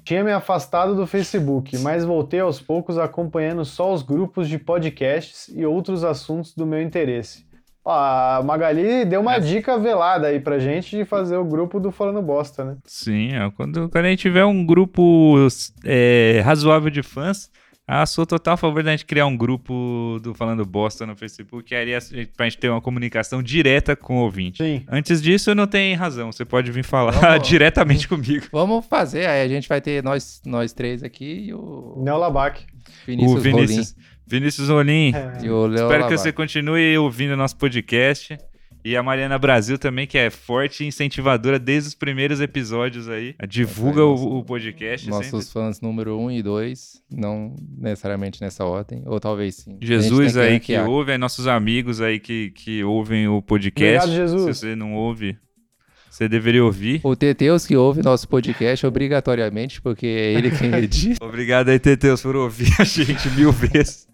Tinha 0.04 0.24
me 0.24 0.32
afastado 0.32 0.96
do 0.96 1.08
Facebook, 1.08 1.80
mas 1.80 2.06
voltei 2.06 2.42
aos 2.42 2.62
poucos 2.62 3.00
acompanhando 3.00 3.66
só 3.66 3.92
os 3.92 4.04
grupos 4.04 4.48
de 4.48 4.60
podcasts 4.60 5.48
e 5.52 5.66
outros 5.66 6.04
assuntos 6.04 6.54
do 6.54 6.68
meu 6.68 6.80
interesse. 6.80 7.49
Ó, 7.90 8.40
a 8.40 8.44
Magali 8.44 9.04
deu 9.06 9.20
uma 9.22 9.36
É. 9.36 9.40
dica 9.40 9.78
velada 9.80 10.28
aí 10.28 10.40
pra 10.40 10.60
gente 10.60 10.96
de 10.96 11.06
fazer 11.06 11.38
o 11.38 11.44
grupo 11.46 11.80
do 11.80 11.92
Falando 11.92 12.22
Bosta, 12.22 12.64
né? 12.64 12.78
Sim, 12.86 13.32
ó, 13.40 13.50
quando, 13.50 13.90
quando 13.90 14.06
a 14.06 14.10
gente 14.10 14.20
tiver 14.20 14.46
um 14.46 14.64
grupo 14.64 15.36
é, 15.84 16.42
razoável 16.46 16.90
de 16.92 17.02
fãs, 17.02 17.50
ah, 17.88 18.06
sou 18.06 18.24
total 18.28 18.54
a 18.54 18.58
favor 18.58 18.84
da 18.84 18.92
gente 18.92 19.06
criar 19.08 19.26
um 19.26 19.36
grupo 19.36 20.20
do 20.22 20.36
Falando 20.36 20.64
Bosta 20.64 21.08
no 21.08 21.16
Facebook, 21.16 21.74
aí 21.74 21.96
a 21.96 22.00
gente- 22.00 22.28
pra 22.38 22.46
gente 22.48 22.60
ter 22.60 22.70
uma 22.70 22.80
comunicação 22.80 23.42
direta 23.42 23.96
com 23.96 24.18
o 24.20 24.22
ouvinte. 24.26 24.64
Sim. 24.64 24.84
Antes 24.88 25.20
disso, 25.20 25.56
não 25.56 25.66
tem 25.66 25.96
razão. 25.96 26.32
Você 26.32 26.46
pode 26.46 26.72
vir 26.72 26.84
falar 26.84 27.12
Vamos- 27.14 27.48
diretamente 27.50 28.08
comigo. 28.08 28.46
Vamos 28.52 28.86
fazer, 28.86 29.26
aí 29.28 29.42
a 29.44 29.48
gente 29.48 29.68
vai 29.68 29.82
ter 29.82 30.04
nós, 30.04 30.40
nós 30.46 30.72
três 30.74 31.02
aqui 31.02 31.48
e 31.48 31.54
o 31.56 31.96
Neo 32.06 32.18
Labac. 32.18 32.64
Vinícius, 33.08 33.34
o 33.40 33.42
Vinícius, 33.42 33.96
Vinícius 34.30 34.70
Rolim. 34.70 35.12
É. 35.14 35.20
Rolim 35.20 35.46
e 35.46 35.50
o 35.50 35.66
Léo 35.66 35.86
Espero 35.86 36.08
que 36.08 36.18
você 36.18 36.32
continue 36.32 36.98
ouvindo 36.98 37.36
nosso 37.36 37.58
podcast. 37.58 38.38
E 38.86 38.96
a 38.96 39.04
Mariana 39.04 39.38
Brasil 39.38 39.78
também, 39.78 40.08
que 40.08 40.18
é 40.18 40.30
forte 40.30 40.84
e 40.84 40.88
incentivadora 40.88 41.60
desde 41.60 41.90
os 41.90 41.96
primeiros 41.96 42.40
episódios 42.40 43.10
aí. 43.10 43.36
Divulga 43.48 44.02
Nossa, 44.02 44.24
o, 44.24 44.38
o 44.38 44.44
podcast. 44.44 45.10
Nossos 45.10 45.46
sempre. 45.46 45.52
fãs 45.52 45.82
número 45.82 46.18
1 46.18 46.24
um 46.24 46.32
e 46.32 46.42
2, 46.42 47.04
não 47.12 47.56
necessariamente 47.78 48.40
nessa 48.42 48.64
ordem, 48.64 49.04
ou 49.06 49.20
talvez 49.20 49.56
sim. 49.56 49.78
Jesus 49.82 50.38
aí 50.38 50.60
que 50.62 50.74
ranquear. 50.74 50.90
ouve, 50.90 51.12
aí 51.12 51.18
nossos 51.18 51.46
amigos 51.46 52.00
aí 52.00 52.20
que, 52.20 52.52
que 52.52 52.82
ouvem 52.82 53.28
o 53.28 53.42
podcast. 53.42 54.08
Obrigado, 54.08 54.30
Jesus. 54.30 54.58
Se 54.58 54.62
você 54.62 54.76
não 54.78 54.94
ouve, 54.94 55.38
você 56.10 56.30
deveria 56.30 56.64
ouvir. 56.64 57.02
O 57.04 57.18
Teteus 57.18 57.68
que 57.68 57.76
ouve 57.76 58.02
nosso 58.02 58.30
podcast 58.30 58.86
obrigatoriamente, 58.88 59.82
porque 59.82 60.08
é 60.08 60.34
ele 60.34 60.52
quem 60.52 60.74
edita. 60.82 61.24
Obrigado 61.24 61.68
aí, 61.68 61.80
Teteus, 61.80 62.22
por 62.22 62.38
ouvir 62.38 62.72
a 62.80 62.86
gente 62.86 63.30
mil 63.32 63.52
vezes. 63.52 64.09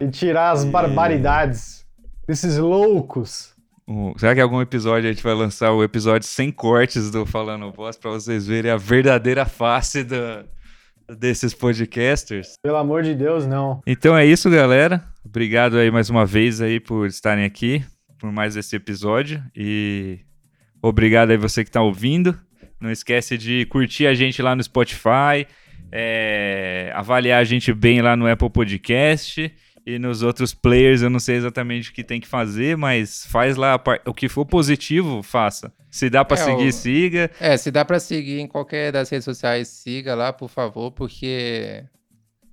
E 0.00 0.08
tirar 0.08 0.50
as 0.50 0.64
barbaridades 0.64 1.84
desses 2.26 2.58
loucos. 2.58 3.54
Será 4.16 4.32
que 4.34 4.40
em 4.40 4.42
algum 4.42 4.60
episódio 4.62 5.08
a 5.08 5.12
gente 5.12 5.22
vai 5.22 5.34
lançar 5.34 5.72
o 5.72 5.84
episódio 5.84 6.26
sem 6.26 6.50
cortes 6.50 7.10
do 7.10 7.26
Falando 7.26 7.70
Voz 7.70 7.96
pra 7.98 8.10
vocês 8.10 8.46
verem 8.46 8.70
a 8.70 8.76
verdadeira 8.78 9.44
face 9.44 10.02
da- 10.02 10.44
desses 11.18 11.52
podcasters? 11.52 12.54
Pelo 12.62 12.76
amor 12.78 13.02
de 13.02 13.14
Deus, 13.14 13.46
não. 13.46 13.82
Então 13.86 14.16
é 14.16 14.24
isso, 14.24 14.48
galera. 14.48 15.04
Obrigado 15.24 15.76
aí 15.76 15.90
mais 15.90 16.08
uma 16.08 16.24
vez 16.24 16.62
aí 16.62 16.80
por 16.80 17.06
estarem 17.06 17.44
aqui, 17.44 17.84
por 18.18 18.32
mais 18.32 18.56
esse 18.56 18.74
episódio 18.74 19.42
e 19.54 20.20
obrigado 20.82 21.30
aí 21.30 21.36
você 21.36 21.62
que 21.62 21.70
tá 21.70 21.82
ouvindo. 21.82 22.38
Não 22.80 22.90
esquece 22.90 23.36
de 23.36 23.66
curtir 23.66 24.06
a 24.06 24.14
gente 24.14 24.40
lá 24.40 24.56
no 24.56 24.62
Spotify, 24.62 25.46
é, 25.92 26.90
avaliar 26.94 27.40
a 27.40 27.44
gente 27.44 27.72
bem 27.72 28.00
lá 28.00 28.16
no 28.16 28.26
Apple 28.26 28.48
Podcast 28.50 29.52
e 29.86 29.98
nos 29.98 30.22
outros 30.22 30.54
players. 30.54 31.02
Eu 31.02 31.10
não 31.10 31.20
sei 31.20 31.36
exatamente 31.36 31.90
o 31.90 31.92
que 31.92 32.02
tem 32.04 32.20
que 32.20 32.26
fazer, 32.28 32.76
mas 32.76 33.26
faz 33.26 33.56
lá 33.56 33.74
a 33.74 33.78
par- 33.78 34.00
o 34.06 34.14
que 34.14 34.28
for 34.28 34.44
positivo, 34.46 35.22
faça. 35.22 35.72
Se 35.90 36.08
dá 36.10 36.24
pra 36.24 36.36
É, 36.38 36.44
seguir, 36.44 36.68
o- 36.68 36.72
siga. 36.72 37.30
É, 37.38 37.56
se 37.56 37.70
dá 37.70 37.84
pra 37.84 38.00
seguir 38.00 38.40
em 38.40 38.46
qualquer 38.48 38.90
das 38.92 39.08
redes 39.10 39.24
sociais, 39.24 39.68
siga 39.68 40.14
lá, 40.14 40.32
por 40.32 40.48
favor, 40.48 40.90
porque 40.90 41.84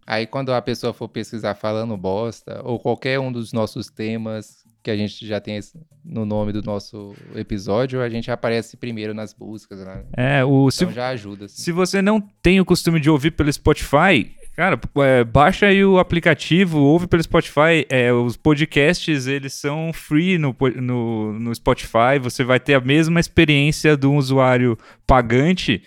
aí 0.05 0.27
quando 0.27 0.53
a 0.53 0.61
pessoa 0.61 0.93
for 0.93 1.07
pesquisar 1.07 1.55
falando 1.55 1.95
bosta, 1.97 2.61
ou 2.63 2.79
qualquer 2.79 3.19
um 3.19 3.31
dos 3.31 3.51
nossos 3.53 3.89
temas 3.89 4.61
que 4.83 4.89
a 4.89 4.97
gente 4.97 5.25
já 5.27 5.39
tem 5.39 5.59
no 6.03 6.25
nome 6.25 6.51
do 6.51 6.63
nosso 6.63 7.13
episódio, 7.35 8.01
a 8.01 8.09
gente 8.09 8.31
aparece 8.31 8.75
primeiro 8.75 9.13
nas 9.13 9.31
buscas 9.31 9.79
né? 9.79 10.03
É, 10.17 10.43
o 10.43 10.71
se, 10.71 10.83
Então 10.83 10.93
já 10.95 11.09
ajuda. 11.09 11.45
assim. 11.45 11.61
Se 11.61 11.71
você 11.71 12.01
não 12.01 12.19
tem 12.41 12.59
o 12.59 12.65
costume 12.65 12.99
de 12.99 13.07
ouvir 13.09 13.31
pelo 13.31 13.51
Spotify, 13.53 14.35
cara, 14.55 14.79
é, 14.97 15.23
baixa 15.23 15.67
aí 15.67 15.83
o 15.83 15.99
aplicativo, 15.99 16.79
ouve 16.79 17.07
pelo 17.07 17.23
Spotify. 17.23 17.85
É, 17.89 18.11
os 18.13 18.37
podcasts, 18.37 19.27
eles 19.27 19.53
são 19.53 19.91
free 19.93 20.37
no, 20.37 20.55
no, 20.75 21.39
no 21.39 21.55
Spotify. 21.55 22.19
Você 22.21 22.43
vai 22.43 22.59
ter 22.59 22.75
a 22.75 22.81
mesma 22.81 23.19
experiência 23.19 23.97
de 23.97 24.07
um 24.07 24.17
usuário 24.17 24.77
pagante 25.05 25.81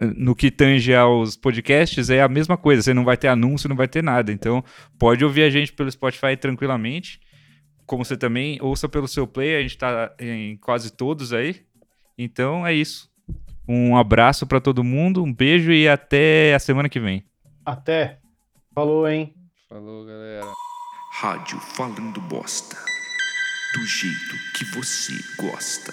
no 0.00 0.34
que 0.34 0.50
tange 0.50 0.94
aos 0.94 1.36
podcasts, 1.36 2.08
é 2.08 2.22
a 2.22 2.28
mesma 2.28 2.56
coisa. 2.56 2.82
Você 2.82 2.94
não 2.94 3.04
vai 3.04 3.16
ter 3.16 3.28
anúncio, 3.28 3.68
não 3.68 3.76
vai 3.76 3.88
ter 3.88 4.02
nada. 4.02 4.32
Então, 4.32 4.64
pode 4.98 5.24
ouvir 5.24 5.42
a 5.42 5.50
gente 5.50 5.72
pelo 5.72 5.90
Spotify 5.90 6.36
tranquilamente. 6.36 7.20
Como 7.86 8.04
você 8.04 8.16
também 8.16 8.58
ouça 8.60 8.88
pelo 8.88 9.08
seu 9.08 9.26
play, 9.26 9.56
a 9.56 9.62
gente 9.62 9.72
está 9.72 10.14
em 10.20 10.56
quase 10.58 10.92
todos 10.92 11.32
aí. 11.32 11.56
Então 12.16 12.66
é 12.66 12.74
isso. 12.74 13.08
Um 13.66 13.96
abraço 13.96 14.46
para 14.46 14.60
todo 14.60 14.84
mundo, 14.84 15.22
um 15.22 15.32
beijo 15.32 15.72
e 15.72 15.88
até 15.88 16.54
a 16.54 16.58
semana 16.58 16.88
que 16.88 17.00
vem. 17.00 17.24
Até. 17.68 18.18
Falou, 18.74 19.06
hein? 19.06 19.34
Falou, 19.68 20.06
galera. 20.06 20.50
Rádio 21.20 21.60
Falando 21.60 22.18
Bosta. 22.22 22.78
Do 23.74 23.84
jeito 23.84 24.36
que 24.56 24.64
você 24.74 25.12
gosta. 25.36 25.92